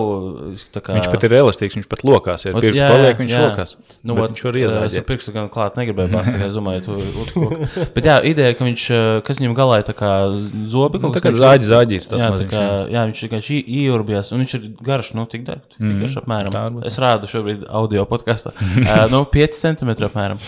[0.71, 0.95] kā...
[0.95, 2.45] Viņš pat ir elastīgs, viņš pat lokās.
[2.47, 3.41] Ja Ot, pirks jā, paliek, viņš jā.
[3.43, 3.73] lokās.
[4.07, 6.99] Nu, Bet viņš var eh, Es tur pirkstu gan klāt negribēju tikai es domāju, tu
[7.25, 7.59] uzkoku.
[7.97, 8.85] Bet jā, ideja, ka viņš,
[9.27, 10.13] kas viņam galā ir tā kā
[10.71, 12.55] zobi, Nu, kaut tā kā zāģis, zāģis jā, maziņš.
[12.55, 12.63] kā,
[12.95, 13.05] jā.
[13.11, 16.55] viņš vienkārši ieurbjās, un viņš ir garš, nu, tik, da- tik mm, garš apmēram.
[16.55, 16.87] tā varbūt.
[16.87, 18.55] Es rādu šobrīd audio podkāstā.
[18.55, 20.39] uh, nu, 5 cm apmēram.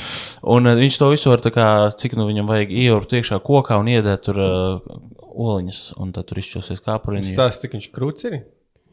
[0.46, 3.90] Un uh, viņš to visu var, kā, cik nu viņam vajag ieurbt iekšā kokā un
[3.90, 4.98] iedēt tur uh,
[5.38, 7.30] oliņas, un tad tur izšķilsies kāpuriņi.
[7.30, 8.40] Stāsts, cik viņš krūts ir.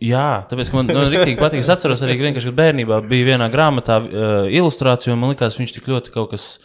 [0.03, 1.63] Jā, tāpēc ka man nu, rīktīgi patīk.
[1.63, 5.77] Es atceros arī, ka vienkārši bērnībā bija vienā grāmatā uh, ilustrācija, un man liekas, viņš
[5.77, 6.55] tik ļoti kaut kas.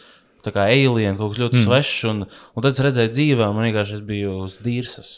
[0.41, 1.65] Tā kā alien, kaut kas ļoti mm.
[1.67, 5.11] svešs, un, un tad es redzēju dzīvē, un man vienkārši es biju uz dīrsas.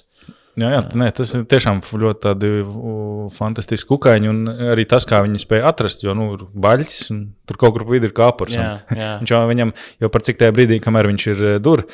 [0.53, 4.29] Jā, jā, nē, tas ir tiešām ļoti tādi u, fantastiski kukaiņi.
[4.29, 7.87] Un arī tas, kā viņi spēja atrast, jo nu, ir baļķis un tur kaut kur
[7.89, 8.53] vidū ir kāpurs.
[8.53, 9.09] Jā, jā.
[9.23, 11.87] Viņš jau viņam, jo par cik tajā brīdī, kamēr viņš ir eh, dur,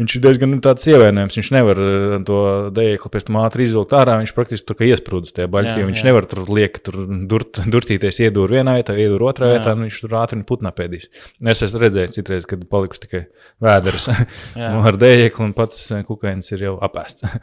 [0.00, 1.36] viņš ir diezgan nu, tāds ievainojams.
[1.38, 2.38] Viņš nevar eh, to
[2.74, 4.16] dēkli pēc tam ātri izvilkt ārā.
[4.22, 5.76] Viņš praktiski tur kā iesprūdus tajā baļķī.
[5.82, 6.08] Jā, Viņš jā.
[6.08, 9.58] nevar tur liekt, tur durt, durtīties, iedūr vienā vietā, iedūr otrā Jā.
[9.58, 9.76] vietā.
[9.76, 11.08] un Viņš tur ātri putnā pēdīs.
[11.54, 13.24] Es esmu redzējis citreiz, kad palikuši tikai
[13.64, 14.10] vēders
[14.90, 17.26] ar dēkli un pats eh, kukainis ir jau apēsts.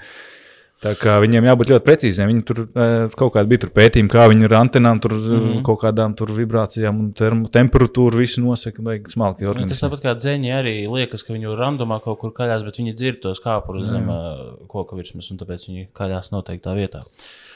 [0.82, 2.30] Tā kā viņiem jābūt ļoti precīziem.
[2.32, 5.28] Viņi tur eh, kaut kādā bija tur pētījumi, kā viņi ar antenām, tur mm.
[5.36, 5.60] -hmm.
[5.68, 8.82] kaut kādām tur vibrācijām un term, temperatūru visu nosaka.
[9.12, 12.82] Smalki Nu, Tas tāpat kā dzeņi arī liekas, ka viņi randomā kaut kur kaļās, bet
[12.82, 17.04] viņi dzird tos kāpurus zem uh, koka virsmas, un tāpēc viņi kaļās noteiktā vietā.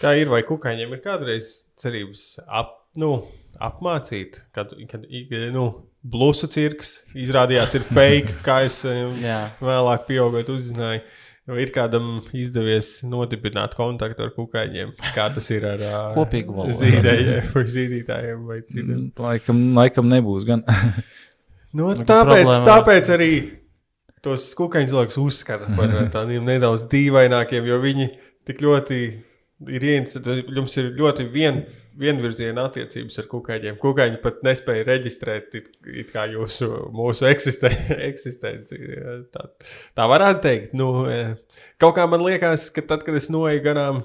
[0.02, 3.24] Kā ir, vai kukaiņiem ir kādreiz cerības ap, nu,
[3.58, 5.10] apmācīt, kad, kad
[5.56, 5.70] nu,
[6.06, 11.02] blusu cirks izrādījās ir fake, kā es eh, vēlāk pieaugot uzzināju.
[11.46, 14.96] Vai ir kādam izdevies nodibināt kontaktu ar kukaiņiem?
[15.14, 15.84] Kā tas ir ar
[16.16, 16.80] Kopīgu valodu.
[16.80, 18.96] zīdējiem vai zīdītājiem vai citiem?
[18.96, 20.66] Mm, Laikam, laikam nebūs gan.
[21.76, 23.30] Nu, tāpēc, tāpēc arī
[24.24, 28.06] tos kukaiņus cilvēks uzskata par tādiem nedaudz dīvainākiem, jo viņi
[28.48, 29.00] tik ļoti
[29.76, 30.46] ir ieinteresēti.
[30.56, 31.66] Jums ir ļoti vien,
[32.00, 33.78] vienvirziena attiecības ar kukaiņiem.
[33.82, 35.70] Kukaiņi pat nespēja reģistrēt it,
[36.04, 37.72] it kā jūsu mūsu eksistē,
[38.10, 38.80] eksistenci.
[39.34, 39.48] Tā,
[39.98, 40.74] tā varētu teikt.
[40.78, 41.36] Nu, eh,
[41.82, 44.04] kaut kā man liekas, ka tad, kad es noeju garām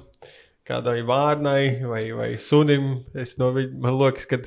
[0.70, 4.38] kādai vārnai vai, vai sunim, es no viņa, man liekas, ka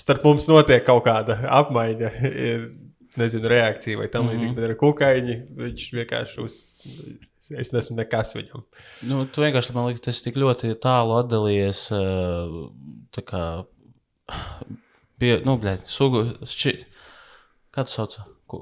[0.00, 2.10] starp mums notiek kaut kāda apmaiņa,
[2.50, 2.70] ir,
[3.20, 4.32] nezinu, reakcija vai tam Mhm.
[4.34, 6.60] līdzīga, bet ar kukaiņi viņš vienkārši uz.
[7.60, 8.64] Es neesmu nekas viņam.
[9.08, 11.86] Nu, tu vienkārši man liekas, tas tik ļoti tālu atdalījies.
[11.96, 12.02] ā,
[13.16, 13.44] Tā kā.
[15.20, 16.22] Pie, nu, blēd, sugu.
[16.46, 16.76] Šķi,
[17.74, 18.14] kā tu sauc?
[18.50, 18.60] Ko,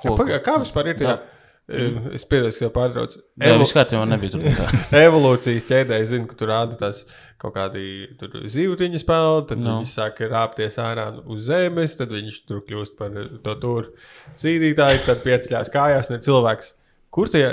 [0.00, 1.02] Kā, ko, kā vispār ir?
[1.02, 1.18] Jā.
[1.18, 1.36] Tā?
[2.16, 3.20] Es piedodu, ka jau pārtraucu.
[3.38, 4.42] Jā, viss kārtībā man nebija tur.
[5.04, 7.04] Evolūcijas ķēdē, es zinu, ka tur rāda tās
[7.38, 7.84] kaut kādi
[8.50, 9.66] zīvtiņu spēli, tad Nu.
[9.68, 9.74] no.
[9.78, 13.14] viņi sāk rāpties ārā uz zemes, tad viņš tur kļūst par
[13.44, 13.92] to tur
[14.42, 16.72] zīdītāju, tad pieceļās kājās un ir cilvēks.
[17.14, 17.44] Kur tie,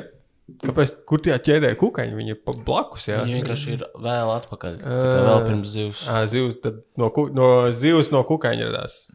[0.64, 2.18] kāpēc, kur tie ķēdē ir kukaiņi?
[2.18, 3.22] Viņi ir blakus, jā.
[3.26, 4.80] Viņi vienkārši ir vēl atpakaļ.
[4.86, 6.04] Tā vēl pirms zivs.
[6.08, 6.58] Ā, Zivs,
[7.00, 9.06] no, ku, no zivs no kukaiņa radās.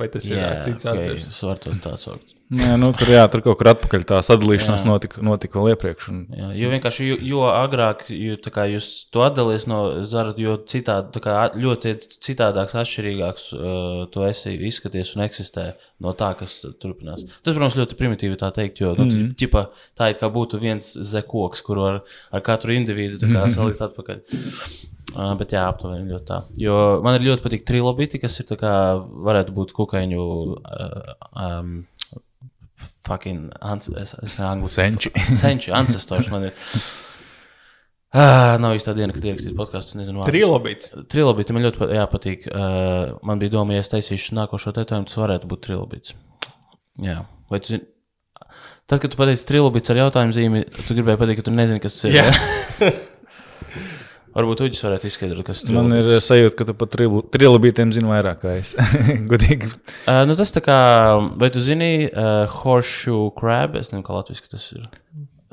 [0.00, 1.28] Vai tas ir jā, cits okay, atzīmes?
[1.28, 2.34] tas var tā saukt.
[2.52, 4.88] Nē, nu, tur, jā, tur kaut kur atpakaļ tā sadalīšanās Jā.
[4.88, 6.08] notika, notika vēl iepriekš.
[6.12, 9.78] Un, Jā, jo vienkārši, jo, jo agrāk jo, kā jūs to atdalāties no
[10.08, 15.66] zara, jo citādi, tā kā ļoti citādāks, atšķirīgāks uh, tu esi izskaties un eksistē
[16.04, 17.24] no tā, kas turpinās.
[17.40, 19.32] Tas, protams, ļoti primitīvi tā teikt, jo nu, mm.
[19.40, 22.00] ķipa, tā it kā būtu viens zekoks, kuru ar,
[22.36, 24.26] ar katru individu kā salikt atpakaļ.
[25.12, 26.38] Uh, bet jā, aptuveni ļoti tā.
[26.60, 30.22] Jo man ir ļoti patīk trilobīti, kas ir tā kā varētu būt kukaiņu.
[30.22, 31.74] Uh, um,
[33.06, 34.36] Fucking, ans, es, es.
[34.72, 35.10] Senči.
[35.42, 36.54] Senči, ancestors man ir.
[38.12, 39.96] Ah, nav īstā diena, kad ierakstīju podkāstu.
[40.28, 40.90] Trilobīts.
[41.10, 42.44] Trilobīti man ļoti pa- jā, patīk.
[42.52, 46.12] Uh, man bija doma, ja es taisīšu nākošo tetovējumu, tas varētu būt trilobīts.
[47.02, 47.88] Jā, vai tu zini?
[48.90, 51.96] Tad, kad tu pateici trilobīts ar jautājumu zīmi, tu gribēji pateikt, ka tu nezini, kas
[51.96, 52.92] tas ir.
[54.32, 56.94] Varbūt Uģis varētu izskaidrot, kas tas man ir sajūta, ka tu pat
[57.34, 58.72] trilobītiem zini vairāk kā es.
[59.32, 59.68] Godīgi.
[60.06, 60.78] Uh, nu, tas tā kā,
[61.40, 63.76] vai tu zini, uh, horseshoe crab?
[63.80, 64.88] Es nezinu, kā latviešu tas ir.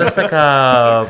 [0.00, 0.44] Tas tā kā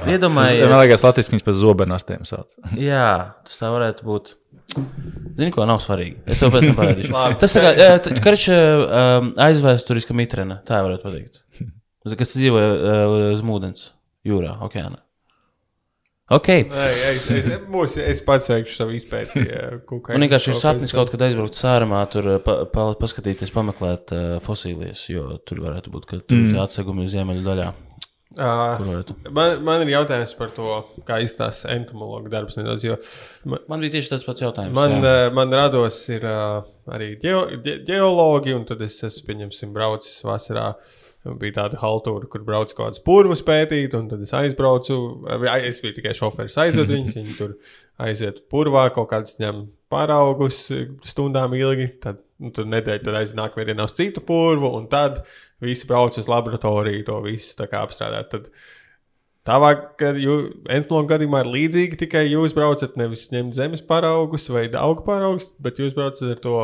[0.02, 0.64] Es, iedomājies.
[0.66, 2.56] man liekas, Latvijas viņas pēc zobenastiem sauc.
[2.90, 3.10] Jā,
[3.46, 4.32] tas tā varētu būt.
[5.38, 6.16] Zini, ko nav svarīgi.
[6.26, 7.12] Es tev pēc tam parādīšu.
[7.14, 7.38] Labi.
[7.42, 11.40] Tas tā kā karš um, aizvēsturiska mitrena, tā varētu pateikt.
[12.18, 13.92] Kas dzīvo uh, uz ūdens,
[14.26, 14.98] jūrā, okeānā.
[16.30, 16.48] Ok.
[16.70, 19.42] Nē, es, es, mūs, es pats veikšu savu izpēti.
[19.90, 24.26] Man vienkārši ir sapnis kaut kad aizbraukt sārumā, tur uh, pa, pa, paskatīties, pameklēt uh,
[24.44, 26.60] fosilijas, jo tur varētu būt, ka tur mm.
[26.62, 27.70] atsegumi ziemeļu daļā.
[28.38, 29.00] Uh,
[29.34, 30.68] man, man ir jautājums par to,
[31.02, 32.54] kā izstāsta entomologa darbs.
[32.60, 32.94] Nedaudz, jo
[33.42, 34.76] man, Man bija tieši tas pats jautājums.
[34.76, 36.60] man, uh, man rados ir uh,
[36.94, 40.68] arī ģeo, ģe, geologi, un tad es esmu, pieņemsim, braucis vasarā.
[41.20, 44.96] Bija tāda haltūra, kur braucu kaut kādas purvas pētīt, un tad es aizbraucu.
[45.58, 47.18] Es biju tikai šoferis, aizvedu viņus.
[47.18, 47.54] Viņi tur
[48.00, 50.62] aiziet purvā, kaut kādas ņem paraugus
[51.04, 51.90] stundām ilgi.
[52.00, 55.20] Tad, nu, tur nedēļa, tad aiziet nākamajā dienā uz citu purvu, un tad
[55.60, 58.32] visi brauc uz laboratoriju to visu apstrādāt.
[58.32, 58.52] Tad,
[59.48, 59.70] Tavā
[60.04, 65.80] entomologa gadījumā ir līdzīgi, tikai jūs braucat nevis ņemt zemes paraugus vai augu paraugus, bet
[65.80, 66.56] jūs braucat ar to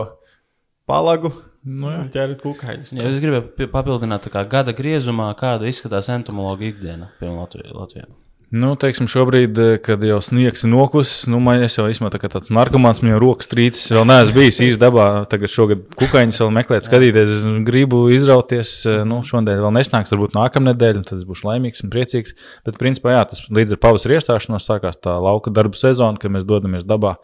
[0.86, 1.32] palagu
[1.66, 2.04] Nu, jā.
[2.14, 2.92] ķerat kukaiņus.
[2.94, 8.06] Jā, es gribēju pi- papildināt, tā kā gada griezumā, kāda izskatās entomologa ikdiena Latvijā.
[8.54, 12.30] Nu, teiksim, šobrīd, eh, kad jau sniegs ir nokusis, nu, man jau īstenībā tā kā
[12.30, 15.26] tāds narkomāns, man jau rokas trīcis, vēl neesmu bijis īsti dabā.
[15.26, 17.32] Tagad šogad kukaiņus vēl meklēt, skatīties.
[17.34, 21.90] Es gribu izrauties, eh, nu, šodien vēl nesnāks, varbūt nākamnedēļ, tad es būšu laimīgs un
[21.90, 22.38] priecīgs.
[22.64, 26.46] Bet, principā, jā, tas līdz ar pavasara iestāšanos sākās tā lauka darba sezona, kad mēs
[26.46, 27.16] dodamies dabā.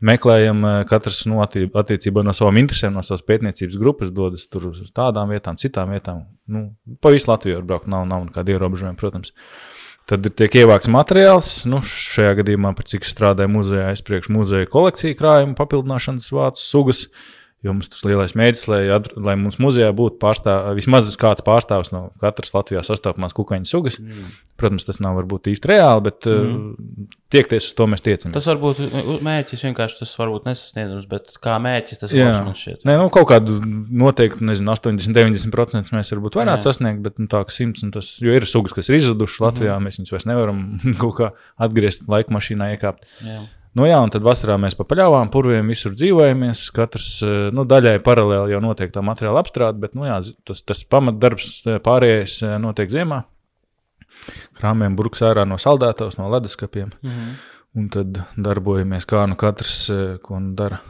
[0.00, 4.70] Meklējam, eh, katrs no atti- attiecībā no savām interesēm, no savas pētniecības grupas, dodas tur
[4.70, 6.24] uz tādām vietām, citām vietām.
[6.48, 6.70] Nu,
[7.02, 9.34] pa visu Latviju var braukt, nav, nav nekāda ierobežojuma, protams.
[10.08, 11.66] Tad ir tiek ievākts materiāls.
[11.70, 17.04] Nu, šajā gadījumā, cik es strādāju muzejā, es priekš muzeja kolekciju krājumu papildināšanas vācu sugas.
[17.60, 18.78] Jo mums tas lielais mērķis, lai,
[19.20, 23.98] lai mums muzejā būtu pārstāv, vismaz kāds pārstāvs no katras Latvijā sastopamās kukaiņu sugas.
[24.00, 24.30] Mm.
[24.60, 27.04] Protams, tas nav varbūt īsti reāli, bet mm.
[27.36, 28.32] tiekties uz to mēs tiecamies.
[28.38, 28.80] Tas varbūt
[29.28, 32.88] mērķis vienkārši tas varbūt nesasniedzams, bet kā mērķis tas labs man šķiet.
[32.88, 36.72] Nē, nu, kaut kādu noteikti, nezinu, 80, 90% mēs varbūt varētu Jā.
[36.72, 39.76] sasniegt, bet nu, tā kā 100, un tas, jo ir sugas, kas ir izzudušas Latvijā,
[39.76, 39.88] mm.
[39.88, 40.66] mēs viņus vairs nevaram
[41.02, 43.04] kaut kā atgriezt laika mašīnā, iekāpt.
[43.20, 43.42] Jā.
[43.78, 46.64] Nu, jā, un tad vasarā mēs pa paļāvām, purviem visur dzīvojamies.
[46.74, 50.16] Katrs eh, nu, daļai paralēli jau notiek tā materiāla apstrāde, bet nu, jā,
[50.48, 53.22] tas, tas pamatdarbs eh, pārējais eh, notiek ziemā.
[54.58, 56.90] Krāmiem burks ārā no saldētavas, no leduskapiem.
[57.06, 57.32] Mhm.
[57.78, 59.84] Un tad darbojamies kā nu katrs,
[60.24, 60.80] ko nu dara.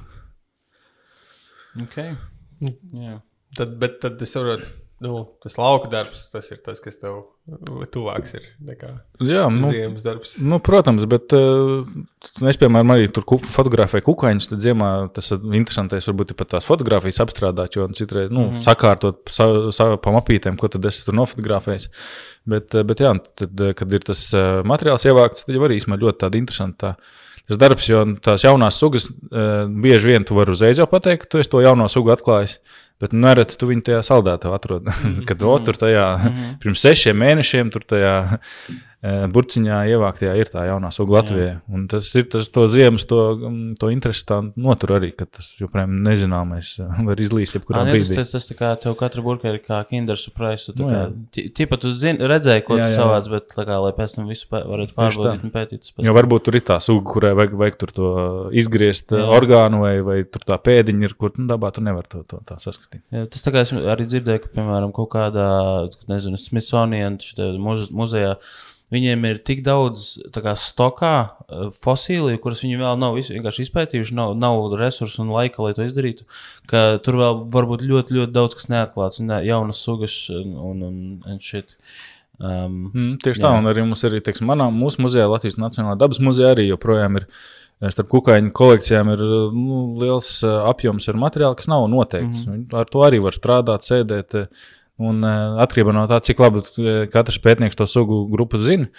[1.85, 2.15] Okay.
[2.97, 3.19] Jā.
[3.59, 4.65] Tad, bet tad es saprotu,
[5.05, 7.21] nu, tas lauka darbs, tas ir tas, kas tev
[7.93, 8.91] tuvāks ir nekā
[9.27, 10.33] Jā, nu, ziemas darbs.
[10.41, 11.83] Nu, protams, bet uh,
[12.49, 14.49] es, piemēram, arī tur fotografēju kukaiņus.
[14.53, 18.65] Tad ziemā tas ir interesantais, varbūt pat tās fotografijas apstrādāt, jo citreiz nu, mm -hmm.
[18.65, 21.91] sakārtot sa, sa, pa mapītēm, ko tad es tur nofotografēju.
[22.47, 25.81] Bet, uh, bet jā, tad, uh, kad ir tas uh, materiāls ievākts, tad jau arī
[25.81, 26.95] īstenībā ļoti tāda interesanta.
[27.51, 31.33] Tas darbs, jo tās jaunās sugas uh, bieži vien tu vari uzreiz jau pateikt, ka
[31.33, 32.61] tu esi to jauno sugu atklājis.
[33.03, 34.87] Bet nereti tu viņu tajā saldētā atrod.
[35.29, 35.65] Kad mm -hmm.
[35.67, 36.53] tur tajā mm -hmm.
[36.63, 38.39] pirms sešiem mēnešiem tur tajā eh,
[39.03, 41.55] burciņā ievāktajā ir tā jaunā suga Latvijā.
[41.73, 45.55] Un tas ir tas to ziemas, to, mm, to interesi tā notur arī, ka tas
[45.61, 48.19] joprojām nezināmais eh, var izlīst jebkurā Ah, ne, tas, brīdī.
[48.21, 50.69] tas, tas tā kā tev katra burka ir kā Kinder surprise.
[50.73, 51.01] Tu, Nu, kā,
[51.33, 54.29] ti- tipa, tu zini, redzēji, ko Jā, tu jā, savāc, bet kā, lai pēc tam
[54.29, 55.81] visu pē- varētu pārbaudīt un pētīt.
[55.89, 58.09] tas Jo varbūt tur ir tā suga, kurai vajag, vajag tur to
[58.53, 59.25] izgriezt Jā.
[59.25, 59.33] Jā.
[59.41, 62.61] orgānu, vai, vai tur tā pēdiņa ir, kur nu, dabā tu nevari to, to tā
[62.61, 63.01] saskatīt.
[63.13, 65.49] Jā, tas tā kā es arī dzirdēju, ka, piemēram, kaut kādā,
[66.09, 67.17] nezinu, Smithsonian
[67.59, 68.37] muze- muzejā,
[68.91, 74.35] viņiem ir tik daudz tā kā stokā eh, fosīliju, kuras viņi vēl nav izpētījuši, nav,
[74.39, 76.27] nav resursu un laika, lai to izdarītu,
[77.05, 80.83] tur vēl var būt ļoti, ļoti daudz kas neatklāts, un ne, jaunas sugas un, un,
[81.27, 81.77] un, shit.
[82.41, 83.59] Um, Mm, tieši tā, Jā.
[83.61, 87.27] un arī mums ir, teiksim, manā, mūsu muzejā, Latvijas Nacionālajā dabas muzejā, arī joprojām ir.
[87.83, 89.25] eh, Starp kukaiņu kolekcijām ir
[89.57, 92.47] nu, liels eh, apjoms ar materiālu, kas nav noteikts.
[92.47, 92.79] Mm -hmm.
[92.81, 94.49] Ar to arī var strādāt, sēdēt.
[95.01, 98.91] Un eh, atkarībā no tā, cik labi eh, katrs pētnieks to sugu grupu zina.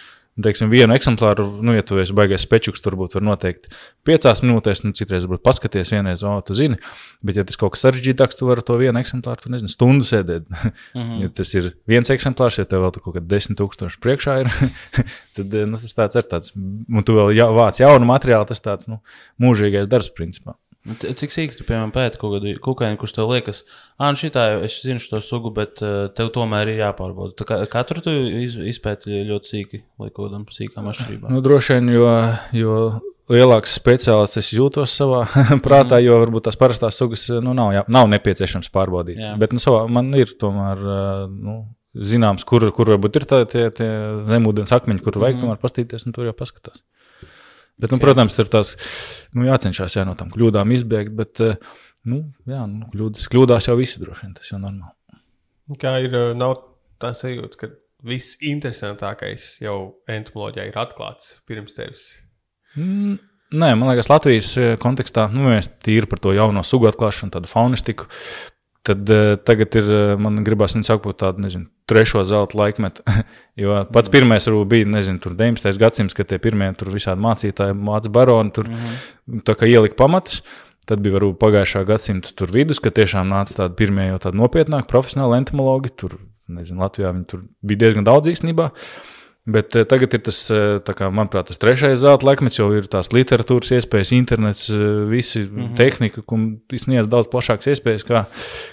[0.42, 3.68] Teiksim, vienu eksemplāru, nu, ja tu esi baigais spečuks, turbūt var noteikt
[4.08, 6.80] piecās minūtēs, nu, citreiz varbūt paskaties vienreiz, o, tu zini.
[7.20, 10.48] Bet, ja tas kaut kas sarežģītāks, tu vari to vienu eksemplāru, tu nezini, stundu sēdēt.
[10.92, 11.22] Mm -hmm.
[11.22, 14.50] ja tas ir viens eksemplārs, ja tev vēl kaut kāda desmit tūkstoši priekšā ir,
[15.36, 18.62] tad eh, nu, tas tāds ir tāds, un tu vēl ja, vāc jaunu materiālu, tas
[18.62, 19.00] tāds nu,
[19.40, 20.56] mūžīgais darbs, principā.
[20.82, 23.60] C- Cik sīki tu, piemēram, pēti kaut kādu kukaiņu, kurš tev liekas,
[24.00, 25.76] ah, nu šitā es zinu šo sugu, bet
[26.18, 27.36] tev tomēr ir jāpārbauda.
[27.38, 28.10] Tā kā katru tu
[28.42, 31.30] iz, izpēti ļoti sīki, lai kaut kādam sīkām atšķirībām.
[31.36, 32.08] Nu, droši vien, jo,
[32.58, 32.78] jo
[33.30, 35.22] lielāks speciālists es jūtos savā
[35.66, 36.06] prātā, Mhm.
[36.08, 39.22] jo varbūt tās parastās sugas nu, nav, jā, nav nepieciešams pārbaudīt.
[39.22, 39.36] Jā.
[39.38, 40.82] Bet nu, savā, man ir tomēr.
[41.30, 41.60] Nu,
[41.92, 43.86] Zināms, kur, kur varbūt ir tā- tie, tie
[44.30, 46.80] zemūdens akmeņi, kur vajag tomēr paskatīties, un tur jau paskatās.
[47.82, 48.76] Bet, nu, protams, tur tās
[49.34, 51.16] nu, jācenšas jā, no tām kļūdām izbēgt.
[51.18, 51.58] Bet, eh,
[52.10, 54.36] nu, jā, nu, kļūdas, kļūdās jau visi droši vien.
[54.38, 55.22] Tas jau normāli.
[55.82, 56.58] Kā ir, eh, nav
[57.02, 57.72] tā sajūta, ka
[58.06, 62.08] viss interesantākais jau entomoloģijā ir atklāts pirms tevis.
[62.78, 63.20] Mm,
[63.52, 67.50] Nē, man liekas, Latvijas eh, kontekstā nu, mēs tīri par to jauno sugu atklāšanu, tādu
[67.52, 68.08] faunistiku.
[68.88, 73.06] Tad uh, tagad ir, man gribās viņu sakot, tādu, nezinu, trešo zelta laikmetu.
[73.62, 75.78] jo pats pirmais varbūt bija, nezinu, tur 19.
[75.82, 79.08] gadsimts, kad tie pirmie tur visādi mācītāji, māca baroni, tur mm
[79.48, 80.42] tā kā ielika pamatus.
[80.90, 84.90] Tad bija varbūt pagājušā gadsimta tur vidus, kad tiešām nāca tādi pirmie jau tādi nopietnāki
[84.90, 85.94] profesionāli entomologi.
[85.96, 86.18] Tur,
[86.52, 88.66] nezinu, Latvijā viņi tur bija diezgan daudz īstenībā.
[88.74, 89.11] Uh,
[89.50, 93.08] Bet eh, tagad ir tas, eh, kā, manuprāt, tas trešais zelta laikmets, jau ir tās
[93.10, 95.78] literatūras iespējas, internets, eh, visi mm -hmm.
[95.80, 98.28] tehnika, kas sniedz daudz plašākas iespējas, kā,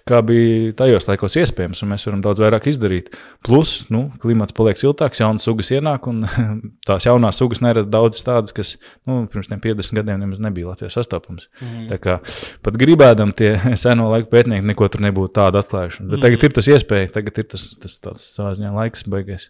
[0.04, 3.16] kā bija tajos laikos iespējams, un mēs varam daudz vairāk izdarīt.
[3.42, 6.28] Plus, nu, klimats paliek siltāks, jaunas sugas ienāk, un
[6.88, 11.48] tās jaunās sugas nerada daudz tādas, kas nu, pirms 50 gadiem nemaz nebija Latvijas sastopams.
[11.62, 11.88] Mm -hmm.
[11.88, 12.20] Tā kā
[12.62, 15.98] pat gribēdam tie seno laiku pētnieki neko tur nebūtu tādu atklājuši.
[15.98, 16.20] Bet mm -hmm.
[16.20, 19.48] tagad ir tas iespēja, tagad ir tas, tas tāds savā ziņā laiks beigās.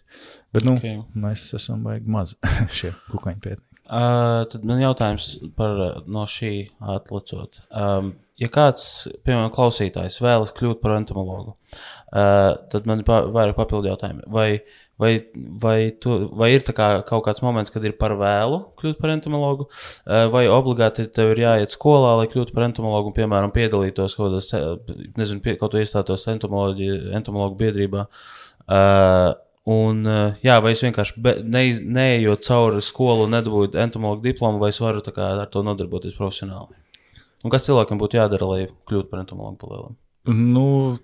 [0.55, 1.01] Bet nu, okay.
[1.13, 2.35] mēs esam baigi maz
[2.77, 3.65] šie kukaiņu pētnieki.
[3.89, 6.51] Uh, tad man jautājums par no šī
[6.93, 7.63] atlicot.
[7.73, 8.83] Um, ja kāds,
[9.25, 14.27] piemēram, klausītājs vēlas kļūt par entomologu, uh, tad man ir pa, vairāk papildu jautājumi.
[14.29, 14.45] Vai,
[15.01, 15.11] vai,
[15.65, 15.75] vai,
[16.05, 20.27] tu, vai ir kā, kaut kāds moments, kad ir par vēlu kļūt par entomologu, uh,
[20.37, 24.53] vai obligāti tev ir jāiet skolā, lai kļūtu par entomologu piemēram, piedalītos kaut kādos,
[25.17, 28.05] nezinu, pie, kaut ko iestātos entomologu biedrībā?
[28.69, 29.31] Uh,
[29.69, 34.71] Un, eh, jā, vai es vienkārši neiz, neejot cauri skolu un nedabūju entomologu diplomu, vai
[34.73, 36.73] es varu kā, ar to nodarboties profesionāli?
[37.45, 39.97] Un kas cilvēkam būtu jādara, lai kļūtu par entomologu palielam?
[40.29, 40.97] Nu,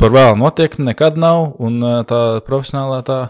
[0.00, 3.20] par vēlu noteikti nekad nav, un eh, tā profesionālā tā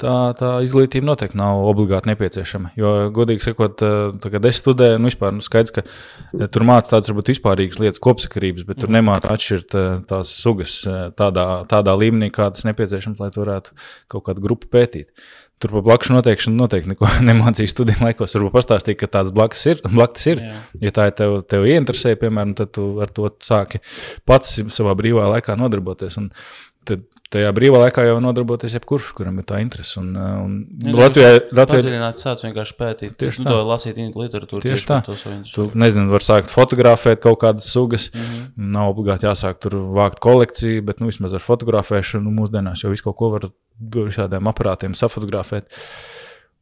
[0.00, 2.72] tā, tā izglītība noteikti nav obligāti nepieciešama.
[2.78, 3.82] Jo, godīgi sakot,
[4.22, 5.84] kad es studēju, nu, vispār nu, skaidrs, ka
[6.54, 9.00] tur mācās tādas varbūt vispārīgas lietas, kopsakarības, bet tur mhm.
[9.00, 9.76] nemācās atšķirt
[10.10, 10.78] tās sugas
[11.18, 13.76] tādā, tādā līmenī, kā tas nepieciešams, lai varētu
[14.14, 15.12] kaut kādu grupu pētīt.
[15.58, 18.36] Tur par blakus noteikšanu noteikti neko nemācīju studiju laikos.
[18.36, 19.80] Varbūt pastāstīt, ka tāds blakus ir.
[19.90, 20.42] Blakus ir.
[20.44, 20.60] Jā.
[20.86, 23.82] Ja tā ir tev, tev ieinteresē, piemēram, tad tu ar to sāki
[24.28, 26.20] pats savā brīvā laikā nodarboties.
[26.22, 26.30] Un,
[26.86, 27.02] tad
[27.34, 29.98] tajā brīvā laikā jau nodarboties jebkurš, kuram ir tā interese.
[30.00, 33.54] Un, uh, un ja, Latvijā ir padziļināts sāc vienkārši pētīt, tieši nu, tā.
[33.54, 34.64] to lasīt literatūru.
[34.64, 35.38] Tieši, tieši tā.
[35.54, 38.10] Tu, nezinu, var sākt fotografēt kaut kādas sugas.
[38.14, 38.68] Mm -hmm.
[38.78, 43.04] Nav obligāti jāsāk tur vākt kolekciju, bet nu, vismaz ar fotografēšanu nu, mūsdienās jau visu
[43.10, 43.50] kaut ko var
[44.12, 45.68] šādiem aparātiem safotografēt.
[45.68, 46.18] Uh,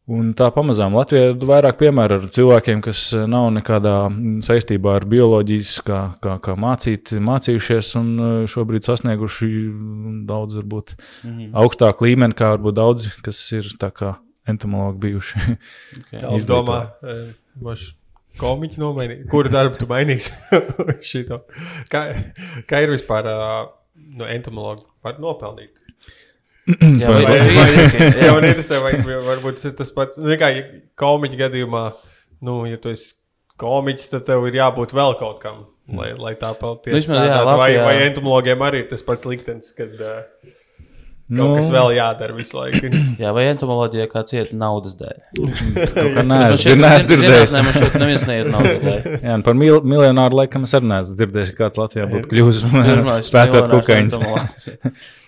[0.07, 3.95] Un tā pamazām Latvijā ir vairāk piemēru ar cilvēkiem, kas nav nekādā
[4.47, 9.51] saistībā ar bioloģijas, kā, kā, kā mācīt, mācījušies un uh, šobrīd sasnieguši
[10.29, 10.95] daudz, varbūt
[11.27, 14.15] mm augstāku līmeni, kā varbūt daudzi, kas ir tā kā
[14.47, 15.43] entomologi bijuši.
[16.01, 16.23] Okay.
[16.37, 16.93] Es domāju,
[17.59, 17.77] ka
[18.41, 19.27] komiķi nomainīja.
[19.33, 20.35] Kuru darbu tu mainīsi?
[21.93, 22.03] kā,
[22.69, 23.31] kā ir vispār
[23.97, 25.86] no entomologa var nopelnīt?
[26.67, 27.69] Jā, vai, vai, vai,
[28.19, 30.19] jā, man interesē, vai varbūt tas ir tas pats.
[30.19, 30.51] Nu, kā
[30.99, 31.85] komiķa gadījumā,
[32.47, 33.15] nu, ja tu esi
[33.61, 35.65] komiķis, tad tev ir jābūt vēl kaut kam,
[35.95, 37.07] lai, lai tā pelties.
[37.11, 40.25] Nu, jā, vai, vai entomologiem arī ir tas pats liktenis, kad uh,
[41.27, 42.91] kaut nu, kas vēl jādara visu laiku.
[43.23, 45.23] jā, vai entomoloģija kā cieta naudas dēļ?
[46.27, 47.55] Nē, es neesmu dzirdējis.
[47.55, 49.07] Nē, man šeit neviens neiet naudas dēļ.
[49.23, 52.61] jā, par mil miljonāru laikam es arī neesmu dzirdējis, ka kāds Latvijā būtu kļuvis
[53.31, 54.19] spētot kukaiņus.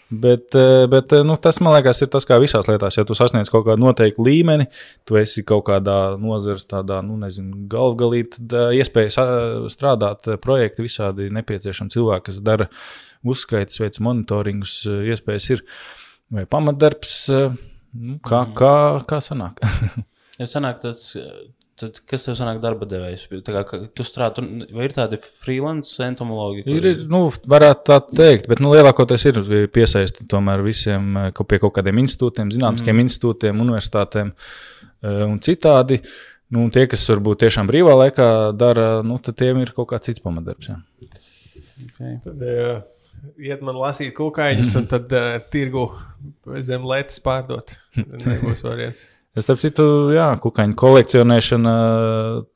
[0.09, 2.97] Bet, eh, bet eh, nu, tas, man liekas, ir tas, kā visās lietās.
[2.97, 4.65] Ja tu sasniedz kaut kādu noteiktu līmeni,
[5.09, 9.27] tu esi kaut kādā nozares, tādā, nu, nezinu, galvgalī, tad uh, iespēja
[9.69, 12.71] strādāt projekti visādi nepieciešami cilvēki, kas dara
[13.29, 15.65] uzskaitas, veids monitoringus, iespējas ir
[16.33, 18.57] vai pamatdarbs, nu, kā, mhm.
[18.57, 18.75] kā,
[19.13, 19.61] kā sanāk.
[20.41, 21.11] ja sanāk tas
[21.79, 23.29] Tad, kas tev sanāk darba devējs?
[23.47, 24.43] Kā, tu strādā,
[24.75, 26.65] vai ir tādi freelance entomologi?
[26.67, 29.39] Ir, ir, nu, varētu tā teikt, bet nu, lielākoties ir
[29.75, 33.05] piesaisti tomēr visiem pie kaut kādiem institūtiem, zinātniskiem mm.
[33.07, 34.33] institūtiem, universitātēm
[35.29, 36.01] un citādi.
[36.55, 40.25] Nu, tie, kas varbūt tiešām brīvā laikā dara, nu, tad tiem ir kaut kāds cits
[40.25, 40.71] pamatdarbs.
[40.73, 40.79] Jā.
[41.89, 42.17] Okay.
[42.25, 42.79] Tad, jā.
[43.43, 45.91] Iet man lasīt kukaiņus, un tad uh, tirgu
[46.65, 47.77] zem lētas pārdot.
[48.27, 49.07] Nebūs variants.
[49.39, 49.85] Es starp citu,
[50.17, 51.75] jā, kukaiņu kolekcionēšana,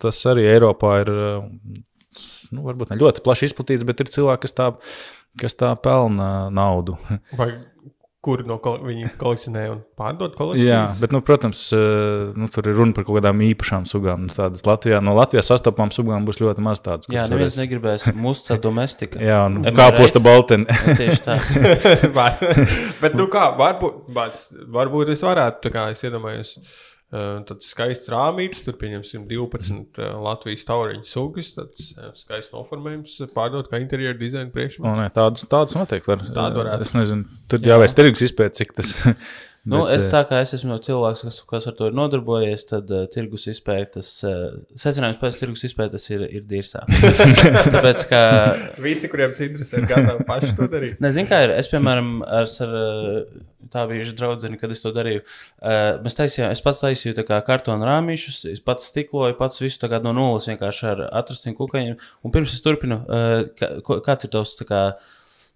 [0.02, 4.70] tas arī Eiropā ir nu, varbūt ne ļoti plaši izplatīts, bet ir cilvēki, kas tā,
[5.40, 6.98] kas tā pelna naudu.
[7.38, 7.52] Vai
[8.22, 10.68] kuri no kol viņi kolekcionē un pārdod kolekcijas.
[10.68, 14.28] Jā, bet, nu, protams, eh, nu, tur ir runa par kaut kādām īpašām sugām.
[14.28, 17.10] Nu, tādas Latvijā, no Latvijas sastopamām sugām būs ļoti maz tādas.
[17.10, 17.60] Jā, neviens varēs...
[17.64, 19.18] negribēs musta domestika.
[19.22, 20.70] Jā, un kāposta balteni.
[20.70, 21.38] Tieši tā.
[23.02, 24.06] bet, nu kā, varbūt,
[24.78, 26.56] varbūt es varētu, tā kā es iedomājos.
[27.12, 33.82] Tad skaists rāmītis, tur pieņemsim 12 uh, Latvijas tauriņu sugas, uh, skaists noformējums, pārdot kā
[33.82, 34.88] interjeru dizaina priekšmetu.
[34.96, 36.24] nē, Tādas, tādas noteikti var.
[36.30, 36.88] Tāda varētu.
[36.88, 38.94] Es nezinu, tur jāveic tirgus izpēta, cik tas.
[39.62, 42.88] Nu, Bet, es, tā kā es esmu cilvēks, kas, kas ar to ir nodarbojies, tad
[42.90, 46.82] uh, tirgus izpētes, uh, secinājums pēc tirgus izpētes ir, ir dīrsā.
[47.76, 48.22] Tāpēc, ka,
[48.82, 50.98] Visi, kuriem tas interesē, ir gatavi paši to darīt.
[51.04, 53.22] nezinu, kā ir, es, piemēram, ar, ar uh,
[53.72, 55.22] tā bijuši draudzeni, kad es to darīju,
[55.62, 60.02] uh, taisījām, es pats taisīju tā kā kartonu rāmīšus, es pats stikloju, pats visu kā
[60.04, 64.34] no nulles vienkārši ar atrastiem kukaiņiem, un pirms es turpinu, uh, kā, ko- kāds ir
[64.36, 64.84] tavs, tā kā,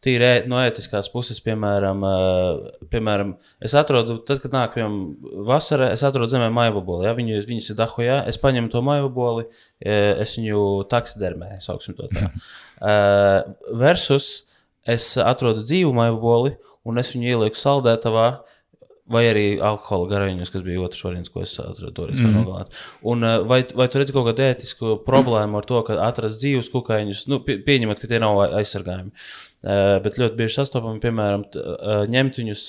[0.05, 3.33] tīri no ētiskās puses, piemēram, uh, piemēram,
[3.65, 4.99] es atrodu, tad, kad nāk piemēram,
[5.49, 7.09] vasara, es atrodu zemē maivaboli.
[7.09, 7.15] Ja?
[7.17, 9.47] Viņu, viņas ir dahojā, es paņemu to maivaboli,
[9.81, 10.61] eh, es viņu
[10.93, 12.29] taksidermēju, sauksim to tā.
[12.77, 14.45] Uh, versus
[14.87, 16.55] es atrodu dzīvu maivaboli
[16.87, 18.29] un es viņu ielieku saldētavā.
[19.07, 22.73] Vai arī alkohola garīgums, kas bija otrs variants, ko es atradu toreiz, kā nogalināt.
[23.07, 26.73] Un, uh, vai, vai tu redzi kaut kādu ētisku problēmu ar to, ka atrast dzīvus
[26.73, 29.13] kukaiņus, nu, pie, pieņemot, ka tie nav ai- aizsargājumi.
[29.63, 32.65] Uh, bet ļoti bieži sastopami, piemēram, t, uh, ņemt viņus,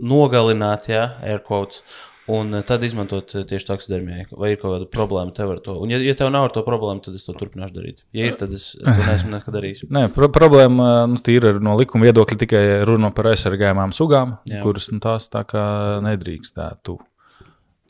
[0.00, 1.82] nogalināt, ja, air quotes,
[2.30, 4.26] un uh, tad izmantot uh, tieši taksidermijai.
[4.38, 5.76] Vai ir kaut kāda problēma tev ar to?
[5.82, 8.02] Un, ja, ja tev nav ar to problēmu, tad es to turpināšu darīt.
[8.16, 9.84] Ja ir, tad es to neesmu nekad darījis.
[9.92, 14.62] Nē, pro problēma nu, ir no likuma viedokļa tikai runa par aizsargājumām sugām, Jā.
[14.64, 15.64] Kuras nu, tās tā kā
[16.06, 16.98] nedrīkstētu.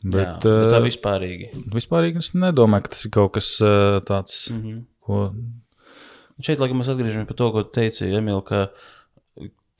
[0.01, 1.51] Bet, Jā, bet tā uh, vispārīgi.
[1.75, 3.51] vispār es nedomāju, ka tas ir kaut kas
[4.07, 4.61] tāds, mm.
[4.61, 4.79] -hmm.
[5.05, 5.27] ko.
[6.41, 8.61] Šeit, lai gan mēs atgriežamies pie to, ko teica Emīlija, ka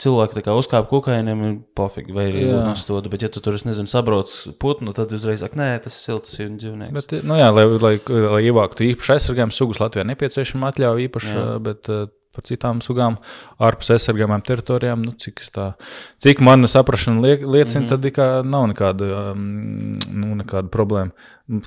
[0.02, 3.12] cilvēki uzkāpa kukainiem, ir pofīgi, vai arī nostoda.
[3.12, 4.32] Bet, ja tu tur, es nezinu, sabrauc
[4.62, 6.96] putnu, tad uzreiz saka, nē, tas ir silts un dzīvnieks.
[6.98, 11.46] Bet, nu, jā, lai, lai, lai ievāktu īpašu aizsargājumu sugas, Latvijā nepieciešama atļauja īpaša, Jā.
[11.68, 13.18] bet uh, par citām sugām
[13.62, 15.72] ārpus aizsargājumām teritorijām, nu, cik, tā,
[16.24, 17.90] cik mana saprāšana liek, liecina, mm -hmm.
[17.92, 21.12] tad ir kā nav nekāda, um, nu, nekāda problēma.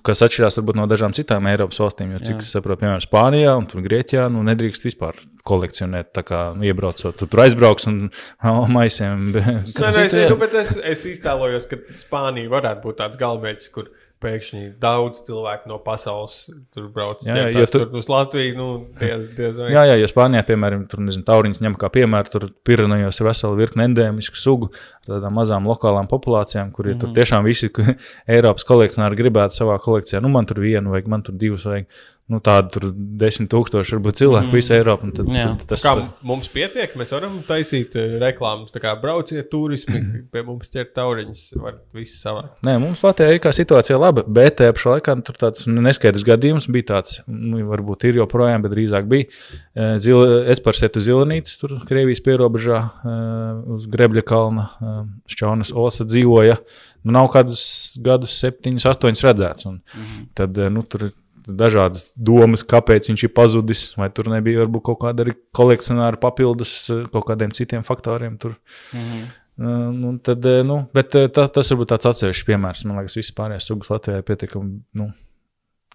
[0.02, 2.40] Kas atšķirās varbūt no dažām citām Eiropas valstīm, jo cik Jā.
[2.40, 7.26] es saprotu, piemēram, Spānijā un tur Grieķijā, nu, nedrīkst vispār kolekcionēt, tā kā iebraucot, tu
[7.26, 8.10] tur aizbrauks un
[8.48, 9.32] oh, maisiem.
[9.34, 13.92] Nē, nē, es, nu, es, es iztēlojos, ka Spānija varētu būt tāds galvenais, kur
[14.22, 16.36] pēkšņi daudz cilvēku no pasaules
[16.74, 17.22] tur brauc.
[17.26, 18.68] Jā, Jā, tur, tu- tur uz Latviju, nu,
[19.00, 19.68] diez, diez vai.
[19.74, 23.58] Jā, jā, ja Spānijā, piemēram, tur nezinu, tauriņš ņem kā piemēru, tur Pirenejos ir vesela
[23.58, 24.70] virkne endēmisku sugu,
[25.04, 27.00] ar tādām mazām lokālām populācijām, kur ir mm -hmm.
[27.00, 27.70] tur tiešām visi
[28.34, 30.22] Eiropas kolekcionāri gribētu savā kolekcijā.
[30.22, 31.86] Nu, man tur vienu vajag, man tur divus vajag.
[32.32, 32.84] Nu, tādu tur
[33.20, 34.56] desmit tūkstoši varbūt cilvēku mm -hmm.
[34.56, 35.04] visā Eiropā.
[35.04, 35.92] un Tad, tad tas Kā
[36.24, 40.00] mums pietiek, mēs varam taisīt eh, reklāmas, tā kā brauciet turismi,
[40.32, 42.46] pie mums ķert tauriņus, var visu savā.
[42.64, 46.24] Nē, mums Latvijā ir kā situācija laba, bet tajā pašā laikā tur tāds nu, neskaidrs
[46.24, 49.28] gadījums bija tāds, nu, varbūt ir joprojām, bet drīzāk bija.
[49.76, 55.74] Eh, Zil, es par setu zilanītis, tur Krievijas pierobežā eh, uz Grebļa kalna eh, Šķaunas
[55.76, 56.56] osa dzīvoja.
[57.04, 59.66] Nu, nav kādus gadus, septiņus, astoņus redzēts.
[59.68, 60.24] Un Mhm.
[60.34, 61.10] tad eh, nu, tur
[61.46, 66.76] dažādas domas, kāpēc viņš ir pazudis, vai tur nebija varbūt kaut kāda arī kolekcionāra papildus
[66.92, 68.38] eh, kaut kādiem citiem faktoriem.
[68.40, 68.58] Tur.
[68.94, 69.24] Mhm.
[69.54, 72.86] Uh, tad, eh, nu, bet tā, tas varbūt tāds atsevišķs piemērs.
[72.88, 74.80] Man liekas, visas pārējās sugas Latvijā ir pietiekami.
[74.98, 75.06] Nu,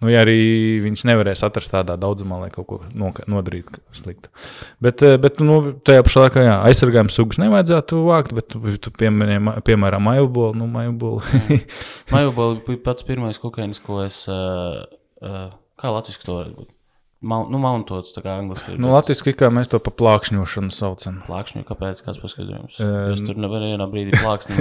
[0.00, 0.38] nu, ja arī
[0.80, 4.32] viņš nevarēs atrast tādā daudzumā, lai kaut ko noka- nodarītu sliktu.
[4.80, 9.52] Bet, bet nu, tajā pašā laikā jā, aizsargājuma sugas nevajadzētu vākt, bet tu, tu piemēram,
[9.66, 10.56] piemēram maivbolu.
[10.56, 11.20] Nu.
[12.14, 14.22] Majubola bija pats pirmais kukainis, ko es.
[14.24, 14.86] Uh,
[15.24, 15.48] uh,
[15.80, 16.76] kā latviešu to varētu būt?
[17.20, 18.72] Mau, nu, mountots, tā kā angliski.
[18.72, 21.18] ir, nu, Latvijas kā mēs to pa plākšņošanu saucam.
[21.26, 21.98] Plākšņi, kāpēc?
[22.06, 22.78] Kāds paskatījums?
[22.80, 24.56] Ē, Jūs tur nevarat vienā brīdī plāksni.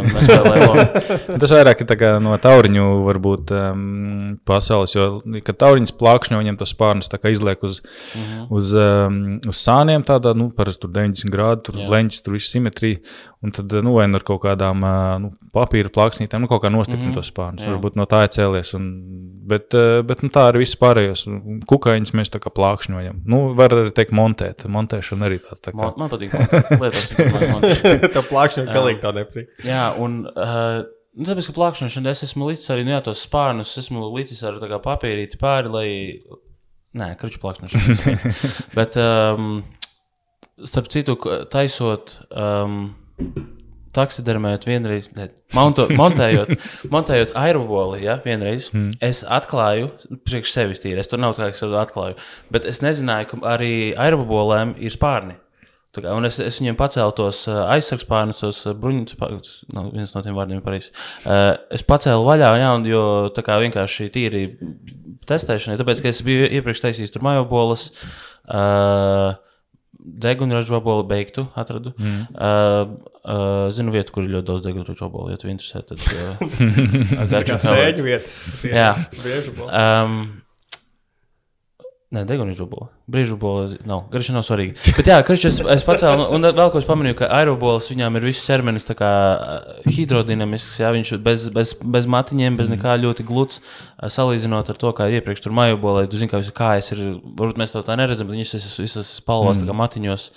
[1.39, 5.07] Tas vairāk ir tā kā no tauriņu varbūt, um, pasaules, jo,
[5.47, 8.43] kad tauriņš plākšņo, viņam tas spārnus tā kā izliek uz, uh -huh.
[8.59, 11.87] uz, um, uz sāniem, tādā, nu, parasti tur 90 grādu, tur Jā.
[11.87, 12.99] bleņķis, tur viss simetrija,
[13.39, 14.83] un tad, nu, vai nu ar kaut kādām,
[15.23, 17.21] nu, papīra plāksnītēm, nu, kaut kā nostiprina -huh.
[17.21, 17.71] tos spārnus, Jā.
[17.71, 18.89] varbūt no tā ir cēlies, un,
[19.47, 19.71] bet,
[20.07, 21.23] bet, nu, tā arī viss pārējos,
[21.69, 25.79] kukaiņus mēs tā kā plākšņojam, nu, var arī teikt montēt, montēšana arī tāds, tā kā.
[25.79, 26.35] Man, man patīk
[26.83, 27.07] lietas.
[28.11, 29.55] Tā plakšņa galīgi tā nepatīk.
[29.63, 30.83] Jā, un uh,
[31.15, 34.59] nu, tāpēc, ka plakšņošana es esmu līdzi arī nu, jā, tos spārnus, esmu līdzi ar
[34.59, 35.89] tā kā papīrīti pāri, lai.
[36.99, 38.35] Nē, kruču plakšņošana.
[38.77, 39.61] Bet, um,
[40.65, 41.15] starp citu,
[41.53, 42.19] taisot.
[42.33, 42.97] Um,
[43.95, 46.51] Taksidermējot vienreiz, ne, monto, montējot,
[46.93, 48.67] montējot aeroboli, ja, vienreiz.
[48.69, 48.93] Mm.
[49.03, 49.89] Es atklāju,
[50.29, 52.19] priekš sevis tīri, es tur nav tā, ka es to atklāju,
[52.53, 55.39] bet es nezināju, ka arī aerobolēm ir spārni.
[55.89, 59.15] Tā Kā, un es, es viņiem pacēlu tos uh, aizsargspārnus, tos uh, bruņus,
[59.73, 60.91] no, viens no tiem vārdiem pareizs.
[61.23, 63.03] Uh, es pacēlu vaļā, jā, un, jo
[63.33, 64.43] tā kā vienkārši tīri
[65.29, 67.89] testēšanai, tāpēc, ka es biju iepriekš taisījis tur majobolas.
[68.45, 69.33] Uh,
[69.99, 71.93] degunraža obola beigtu, atradu.
[71.99, 72.19] Mm.
[72.33, 72.93] Uh,
[73.23, 75.33] uh, zinu vietu, kur ir ļoti daudz degunraža obola.
[75.33, 75.99] Ja tu interesē, tad.
[75.99, 78.37] Uh, Tā kā sēņu vietas.
[78.63, 78.93] Jā.
[79.17, 79.83] Briežu bola.
[80.03, 80.21] Um,
[82.09, 82.89] Nē, deguna žubola.
[83.09, 84.05] Brīžubola nav.
[84.13, 84.77] Garša nav svarīga.
[84.97, 88.27] Bet jā, karš es, es pacēlu, un vēl ko es pamanīju, ka aerobolas viņām ir
[88.29, 88.49] viss
[88.99, 94.69] kā uh, hidrodinamisks, jā, viņš bez, bez, bez matiņiem, bez nekā ļoti gluds, uh, salīdzinot
[94.71, 97.03] ar to, kā iepriekš tur majobolē, tu zini, kā visas kājas ir,
[97.39, 100.27] varbūt mēs to tā neredzam, bet viņas visas, visas spalvās, tā kā matiņos,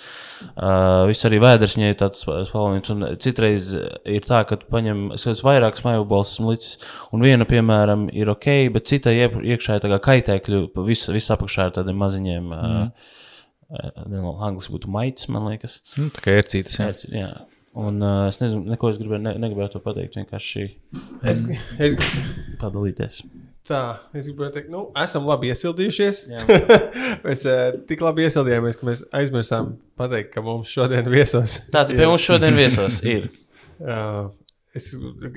[0.53, 5.25] uh, viss arī vēders viņai ir tāds spalvīgs, un citreiz ir tā, ka paņem, es
[5.25, 6.77] skatos vairākas majobolas esmu licis,
[7.13, 11.69] un viena, piemēram, ir ok, bet cita iekšā ir tā kā kaitēkļu, viss vis apakšā
[11.69, 12.91] ir tādiem maziņiem, mm.
[13.79, 15.81] uh, angliski būtu maitis, man liekas.
[15.97, 16.79] Nu, tā kā ērcītas.
[16.79, 16.91] Jā.
[16.93, 17.19] Jā.
[17.23, 17.31] jā.
[17.73, 20.67] Un uh, es nezinu, neko es gribēju, ne, negribēju to pateikt, vienkārši
[21.25, 21.39] Es,
[21.81, 21.95] es,
[22.61, 23.23] padalīties.
[23.65, 23.79] tā,
[24.13, 26.19] es gribēju teikt, nu, esam labi iesildījušies.
[26.29, 26.43] Jā.
[27.25, 31.63] mēs uh, tik labi iesildījāmies, ka mēs aizmirsām pateikt, ka mums šodien viesos.
[31.73, 33.31] Tātad pie mums šodien viesos ir.
[33.83, 34.29] Uh,
[34.77, 34.91] es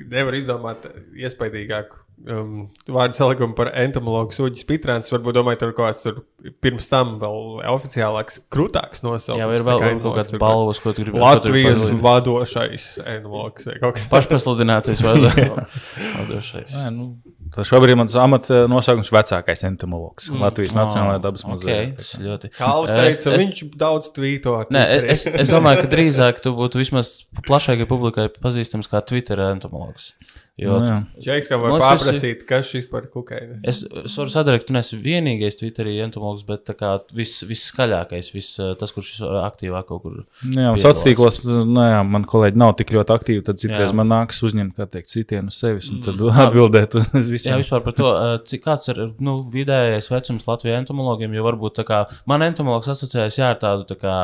[0.07, 0.85] nevaru izdomāt
[1.17, 5.11] iespaidīgāku um, vārdu salikumu par entomologu Sūģis Pitrāns.
[5.13, 6.19] Varbūt domāju, tur kaut kāds tur
[6.63, 9.41] pirms tam vēl oficiālāks, krūtāks nosaukums.
[9.41, 13.97] Jā, ir vēl varbūt kaut kāds balvas, ko tu gribi Latvijas vadošais entomologs vai kaut
[13.97, 14.13] kas tāds.
[14.15, 15.03] Pašpasludinātais
[16.17, 16.77] vadošais.
[16.83, 17.07] Nē, nu,
[17.53, 20.41] tas šobrīd mans amata nosaukums- vecākais entomologs mm.
[20.47, 21.79] Latvijas Nacionālajā dabas muzejā.
[21.99, 22.51] tas ir ļoti.
[22.57, 24.57] Kalvs teica, es- viņš daudz tvīto.
[24.73, 24.83] Nē,
[25.15, 27.13] es, es domāju, ka drīzāk tu būtu vismaz
[27.47, 30.13] plašākai publikai pazīstams kā Twitter entomologs.
[30.57, 30.95] Jo Nu, jā.
[31.21, 33.59] Džeks, kam var paprasīt, kas šis par kukaini.
[33.67, 37.67] Es, es varu sadarīt, ka tu neesi vienīgais Twitterī entomologs, bet tā kā viss vis
[37.69, 40.15] skaļākais, vis, eh, tas, kurš aktīvāk kaut kur.
[40.41, 43.43] Nu Jā, sociālos tīklos, nu, jā, man kolēģi nav tik ļoti aktīvi.
[43.45, 43.97] Tad citreiz Jā.
[43.99, 47.61] man nākas uzņemt, kā teikt, sitienu uz sevis un tad atbildēt uz Jā, visiem.
[47.61, 51.85] vispār par to, eh, cik kāds ir nu, vidējais vecums Latvijas entomologiem, jo varbūt tā
[51.85, 54.17] kā man entomologs asociējas jā, ar tādu tā kā,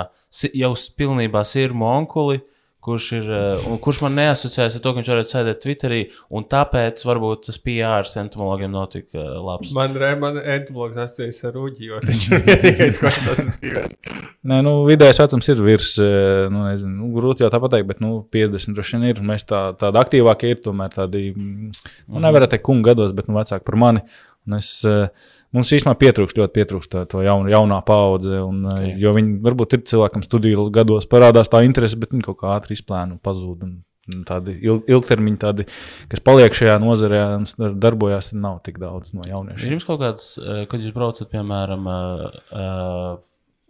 [0.49, 2.41] jau pilnībā sirmu onkuli.
[2.83, 5.99] Kurš, ir, eh, un kurš man neasociējas ar to, ka viņš varētu sēdēt Twitterī,
[6.35, 9.71] un tāpēc varbūt tas PR entomologiem nav tik uh, labs.
[9.75, 14.19] Man, re- man entomologs asociējas ar Uģi, jo viņš ir vienīgais, ko es esmu dzīvojis.
[14.51, 18.03] Nē, nu, vidējais vecums ir virs, eh, nu, nezinu, nu, grūti jau tā pateikt, bet
[18.03, 19.23] nu, 50 droši vien ir.
[19.31, 21.71] Mēs tā, tādi aktīvākie ir tomēr tādi, mm,
[22.09, 24.03] nu, nevarat teikt, kungu gados, bet nu, vecāki par mani.
[24.43, 25.07] Un es, eh,
[25.53, 28.41] mums īstenībā pietrūkst, ļoti pietrūkst to, to jaun, jaunā paudze.
[28.43, 28.65] Un.
[28.73, 28.83] Ok.
[29.01, 32.75] Jo viņi varbūt ir cilvēkam studiju gados parādās tā interese, bet viņi kaut kā ātri
[32.77, 33.63] izplēna un pazūd.
[33.69, 33.79] Un,
[34.27, 35.63] Tādi ilg, ilgtermiņi, tādi,
[36.11, 39.71] kas paliek šajā nozarē un s- darbojās, nav tik daudz no Ir jauniešiem.
[39.77, 40.25] jums kaut kāds,
[40.67, 41.87] kad jūs braucat, piemēram,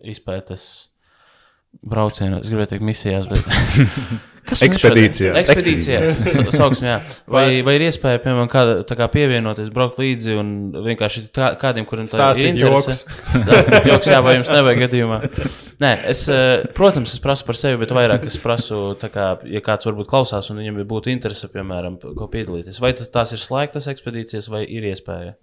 [0.04, 0.66] izpētes
[1.82, 3.43] braucienos, es gribēju teikt, misijās, bet.
[4.43, 5.38] Ekspedīcijās.
[5.39, 6.17] Ekspedīcijās.
[6.36, 6.97] sa- Sauksim, jā.
[7.32, 10.49] Vai, vai ir iespēja, piemēram, kāda, kā pievienoties, braukt līdzi un
[10.84, 13.07] vienkārši tā, kādiem, kuriem tā Stāstīt ir interese?
[13.39, 15.19] Stāstīt joks, jā, vai jums nevajag gadījumā.
[15.84, 19.88] Nē, es, eh, protams, es prasu par sevi, bet vairāk es prasu, kā, ja kāds
[19.88, 22.82] varbūt klausās un viņam būtu interese, piemēram, ko piedalīties.
[22.84, 25.38] Vai tas, tās ir slēgtas ekspedīcijas vai ir iespēja?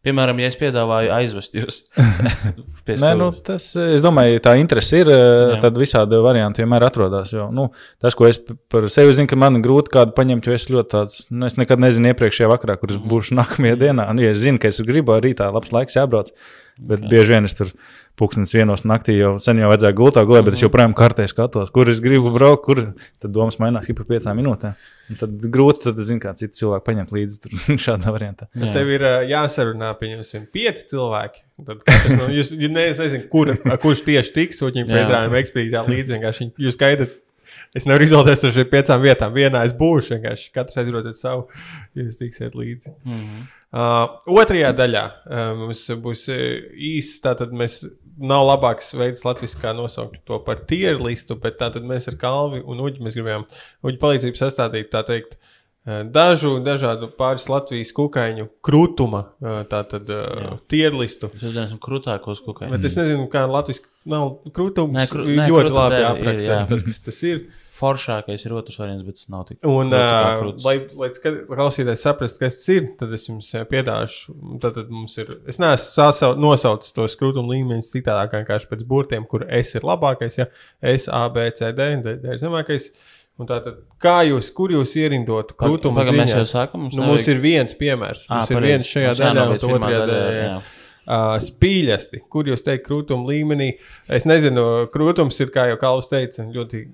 [0.00, 1.74] Piemēram, ja es piedāvāju aizvest jūs
[2.86, 5.24] pie Nē, nu, tas, es domāju, tā interese ir, eh,
[5.54, 5.58] Jā.
[5.66, 7.34] tad visādi varianti vienmēr atrodas.
[7.36, 7.66] Jo, nu,
[8.00, 8.40] tas, ko es
[8.72, 11.82] par sevi zinu, ka man grūti kādu paņemt, jo es ļoti tāds, nu, es nekad
[11.84, 13.10] nezinu iepriekšējā vakarā, kur es Mhm.
[13.12, 14.08] būšu nākamajā dienā.
[14.16, 16.32] Nu, ja es zinu, ka es gribu arī tā labs laiks jābrauc,
[16.80, 17.10] bet okay.
[17.12, 17.68] bieži vien es tur
[18.20, 20.66] pūkstens vienos naktī jau sen jau vajadzēja gultā gulēt, bet es Mhm.
[20.68, 22.80] joprojām kartē skatos, kur es gribu braukt, kur
[23.20, 24.74] tad domas mainās ik pa piecām minūtēm.
[25.10, 27.50] Un tad grūti, tad zinu, kā citu cilvēku paņemt līdzi tur
[27.86, 28.48] šādā variantā.
[28.52, 28.72] Tad Jā.
[28.74, 29.00] tev ir
[29.30, 31.42] jāsarunā, pieņemsim, pieci cilvēki.
[31.66, 31.80] Tad
[32.18, 35.00] no jūs, jūs ne, es nezinu, kur, kurš tieši tiks Uģim Jā.
[35.00, 36.14] Pētrājiem ekspedīcijā līdzi.
[36.16, 37.10] vienkārši viņi- Jūs gaidat.
[37.76, 39.34] Es nevaru izvēlēties ar šīm piecām vietām.
[39.36, 41.46] Vienā es būšu, vienkārši katrs aizrodat savu,
[41.98, 42.94] jūs tiksiet līdzi.
[43.06, 43.48] Mhm.
[43.70, 46.40] Uh, otrajā daļā uh, mums būs uh,
[46.74, 47.84] īsts, tātad mēs
[48.18, 52.64] nav labāks veids Latvijas kā nosaukt to par tier listu, bet tātad mēs ar Kalvi
[52.66, 53.46] un Uģi mēs gribējām
[53.86, 60.58] Uģi palīdzību sastādīt, tā teikt, uh, dažu dažādu pāris Latvijas kukaiņu krūtuma, uh, tātad uh,
[60.68, 61.30] tier listu.
[61.36, 62.74] Es uzzināšu krūtākos kukaiņus.
[62.76, 64.92] Bet es nezinu, kā Latvijas nav krūtums.
[64.92, 66.00] Nē, krū- nē, ļoti labi
[66.44, 66.62] jā.
[66.68, 67.42] tas, kas tas ir.
[67.80, 69.56] Foršākais ir otrs variants, bet tas nav tik.
[69.64, 74.34] Un, uh, lai, lai klausītājs saprastu, kas tas ir, tad es jums piedāšu.
[74.60, 75.30] Tad, tad mums ir.
[75.48, 79.88] Es neesmu sasau, nosaucis tos krūtuma līmeņus citādāk, kā vienkārši pēc burtiem, kur S ir
[79.88, 80.50] labākais, ja
[80.92, 82.90] S, A, B, C, D, D, D ir zemākais.
[82.90, 83.16] Un
[83.48, 85.96] tātad, kā jūs, kur jūs ierindotu krūtumu?
[85.96, 86.42] Pagaidām, mēs ziņā?
[86.42, 86.88] jau sākam.
[86.92, 88.26] Nu, mums ir viens piemērs.
[88.28, 88.72] Ā, Mums ir pareizi.
[88.72, 90.44] viens šajā Mums daļā, un otrajā daļā, daļā.
[90.44, 90.60] jā.
[91.10, 93.70] Uh, spīļasti, kur jūs teikt, krūtuma līmenī.
[94.08, 96.84] Es nezinu, krūtums ir, kā jau Kalvs teica, ļoti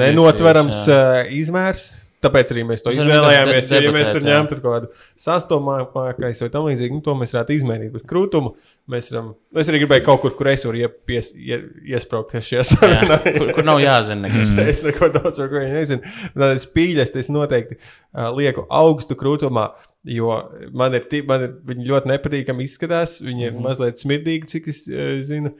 [0.00, 0.96] nenotverams jā.
[1.24, 1.86] uh, izmērs.
[2.24, 3.68] Tāpēc arī mēs to varam izvēlējāmies.
[3.70, 4.88] de- Jo, ja mēs tur ņemtu kaut kādu
[5.24, 7.92] sastāvākais vai tam līdzīgi, nu, to mēs varētu izmērīt.
[7.94, 8.54] Bet krūtumu
[8.90, 9.32] mēs varam.
[9.60, 11.58] Es arī gribēju kaut kur, kur es varu iepies, ie,
[11.94, 13.18] iesprāgties šajā sarunā.
[13.38, 14.52] Kur, kur nav jāzina nekas.
[14.74, 16.02] Es neko daudz par ko nezinu.
[16.34, 19.68] Tad es pīļas, es noteikti uh, lieku augstu krūtumā,
[20.08, 20.32] jo
[20.74, 23.20] man ir, man ir viņi ļoti nepatīkami izskatās.
[23.24, 25.54] Viņi ir mazliet smirdīgi, cik es uh, zinu.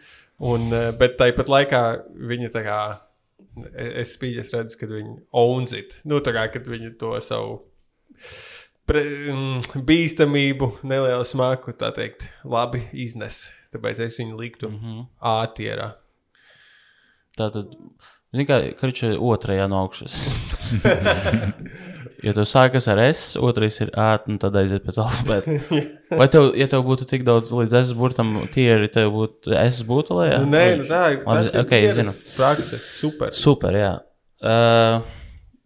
[0.45, 1.83] Un, uh, bet tāpat laikā
[2.33, 2.79] viņi tā kā.
[3.75, 5.99] Es spīļas redzu, kad viņi owns it.
[6.05, 7.61] Nu, tā kā, viņi to savu
[8.89, 9.03] pre,
[9.33, 13.47] mm, bīstamību, nelielu smaku, tā teikt, labi iznes.
[13.75, 15.07] Tāpēc es viņu liktu mm -hmm.
[15.21, 15.89] ātrā.
[17.39, 17.75] Tā tad,
[18.47, 20.15] kā kriča otrajā no augšas.
[22.25, 25.59] ja tev sākas ar S, otrais ir A, un tad aiziet pēc alfabēta.
[26.21, 29.83] Vai tev, ja tev būtu tik daudz līdz S burtam, tie arī tev būtu S
[29.89, 30.41] būtu lejā?
[30.45, 31.21] Nu, nē, nu, tā ir.
[31.25, 32.81] Labi, tas ir ok, es ierasts Prakse.
[33.01, 33.35] Super.
[33.37, 33.93] Super, jā.
[34.45, 35.05] Uh,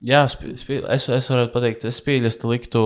[0.07, 2.85] jā, spī, spī, es, es varu pateikt, es spīļas liktu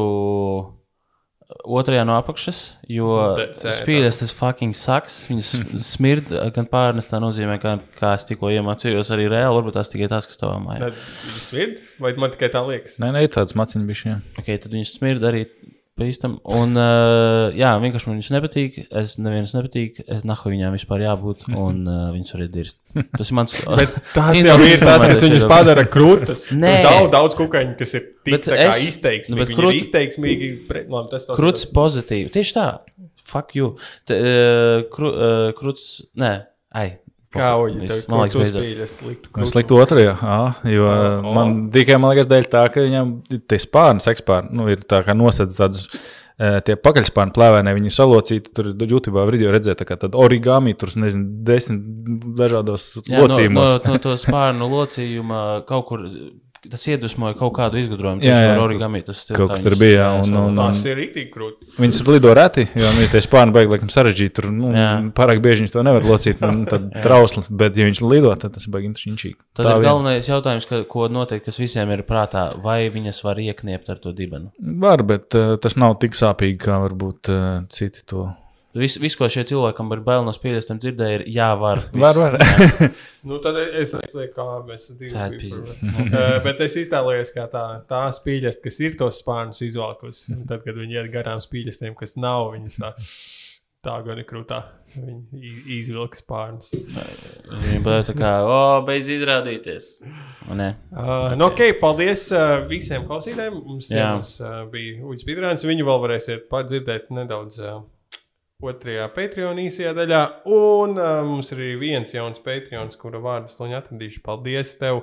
[1.64, 2.60] otrajā no apakšas,
[2.90, 3.74] jo cētā.
[3.80, 5.22] spīļas tas fucking saks.
[5.30, 5.52] Viņas
[5.94, 10.10] smird gan pārnes, tā nozīmē, kā, kā es tikko iemācījos arī reāli, varbūt tās tikai
[10.12, 10.92] tās, kas tavā mājā.
[11.26, 12.98] Viņi smird, vai man tikai tā liekas?
[13.02, 14.16] Nē, nē, tāds maciņš bišķi.
[14.42, 15.46] Ok, tad viņas smird arī
[16.00, 16.38] bīstam.
[16.48, 18.78] Un, uh, jā, vienkārši man viņas nepatīk.
[19.02, 20.00] Es nevienas nepatīk.
[20.06, 21.44] Es nahu viņām vispār jābūt.
[21.64, 22.78] Un uh, viņas var dirzt.
[23.18, 23.56] Tas ir mans.
[23.82, 26.48] Bet tas jau ir tas, kas viņus padara krūtis.
[26.56, 26.74] Nē.
[26.86, 29.52] Daudz, daudz kukaiņu, kas ir tik es- izteiksmīgi.
[29.52, 30.50] nu, krūt- izteiksmīgi.
[30.70, 32.32] Pret, labi, tas tas- Krūts pozitīvi.
[32.34, 32.66] Tieši tā.
[33.32, 33.74] Fuck you.
[34.08, 35.86] T, uh, kru, uh, krūts.
[36.20, 36.34] Nē,
[36.76, 36.88] ai.
[37.32, 37.50] Kā
[38.36, 38.62] beidzot.
[38.62, 40.38] uzspīļas liktu Es liktu otrajā, ā,
[40.68, 41.34] jo O, o.
[41.36, 43.14] man tikai man liekas, dēļ tā, ka viņam
[43.48, 45.86] tie spārni, sekspārni, nu, ir tā kā nosedz tādus.
[46.66, 48.50] Tie pakaļspārni plēvēnē, viņi salocīti.
[48.56, 51.84] Tur YouTube video redzēt, tā kā tāda origami, tur nezinu, desmit
[52.40, 53.76] dažādos Jā, no, no, locījumos.
[53.86, 56.08] no to spārnu locījuma kaut kur.
[56.70, 58.22] Tas iedvesmoja kaut kādu izgudrojumu.
[58.22, 59.00] Jā, jā, origami.
[59.02, 61.66] Tas stil, kaut kas tur bija, jā, un- savā- un- Tas ir rīktīgi krūti.
[61.76, 64.32] Viņas tur lido reti, jo viņi tie spārni beigas laikam sarežģīti.
[64.38, 64.90] Tur nu, Jā.
[65.12, 66.42] pārāk bieži viņas to nevar locīt.
[66.46, 69.34] Un tad trausls, bet ja viņš lido, tad tas ir baigi interesanti.
[69.58, 72.46] Tad ir galvenais jautājums, ka, ko noteikti tas visiem ir prātā.
[72.62, 74.52] Vai viņas var iekniept ar to dibenu?
[74.62, 78.28] Var, bet uh, tas nav tik sāpīgi, kā varbūt uh, citi to.
[78.72, 81.82] Viss, vis, ko šie cilvēkam ir bail no spīļiem, dzirdēja, ir jā, var.
[81.92, 82.00] Viss.
[82.00, 82.38] Var, var.
[83.28, 85.36] Nu, tad es nezinu, kā mēs divi par-
[86.22, 90.24] Eh, Bet es iztēlojos, kā tā, tā spīļas, kas ir tos spārnus izvalkus.
[90.32, 92.90] un Tad, kad viņi iet garām spīļastiem, kas nav, viņas tā,
[93.86, 94.62] tā gan ir krūtā.
[94.96, 96.72] Viņi i- izvilka spārnus.
[96.72, 98.58] Viņa bija tā kā, o,
[98.88, 99.92] beidz izrādīties.
[100.48, 100.68] Un, nē.
[100.90, 103.60] Uh, nu, ok, paldies uh, visiem klausītājiem.
[103.68, 104.08] Mums Jā.
[104.16, 105.68] ciemos, uh, bija Uģis Pītrāns.
[105.68, 107.82] Viņu vēl varēsiet padzirdēt nedaudz uh,
[108.62, 110.22] otrajā Patreon īsajā daļā.
[110.48, 114.22] Un uh, mums ir arī viens jauns Patreons, kura vārdu es atradīšu.
[114.26, 115.02] Paldies tev,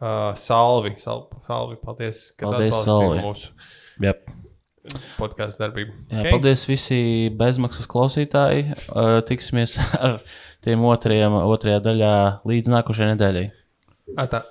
[0.00, 0.94] uh, Salvi.
[1.02, 3.54] Sal, Salvi, paldies, ka atbalstīji mūsu
[4.04, 4.28] Yep.
[5.18, 5.96] podkāstu darbību.
[6.08, 6.30] Jā, Ok?
[6.36, 7.00] Paldies visi
[7.34, 8.68] bezmaksas klausītāji.
[8.88, 9.74] Uh, tiksimies
[10.06, 10.20] ar
[10.64, 12.14] tiem otrajiem, otrajā daļā
[12.48, 13.48] līdz nākošajai nedēļai.
[14.18, 14.44] Atā.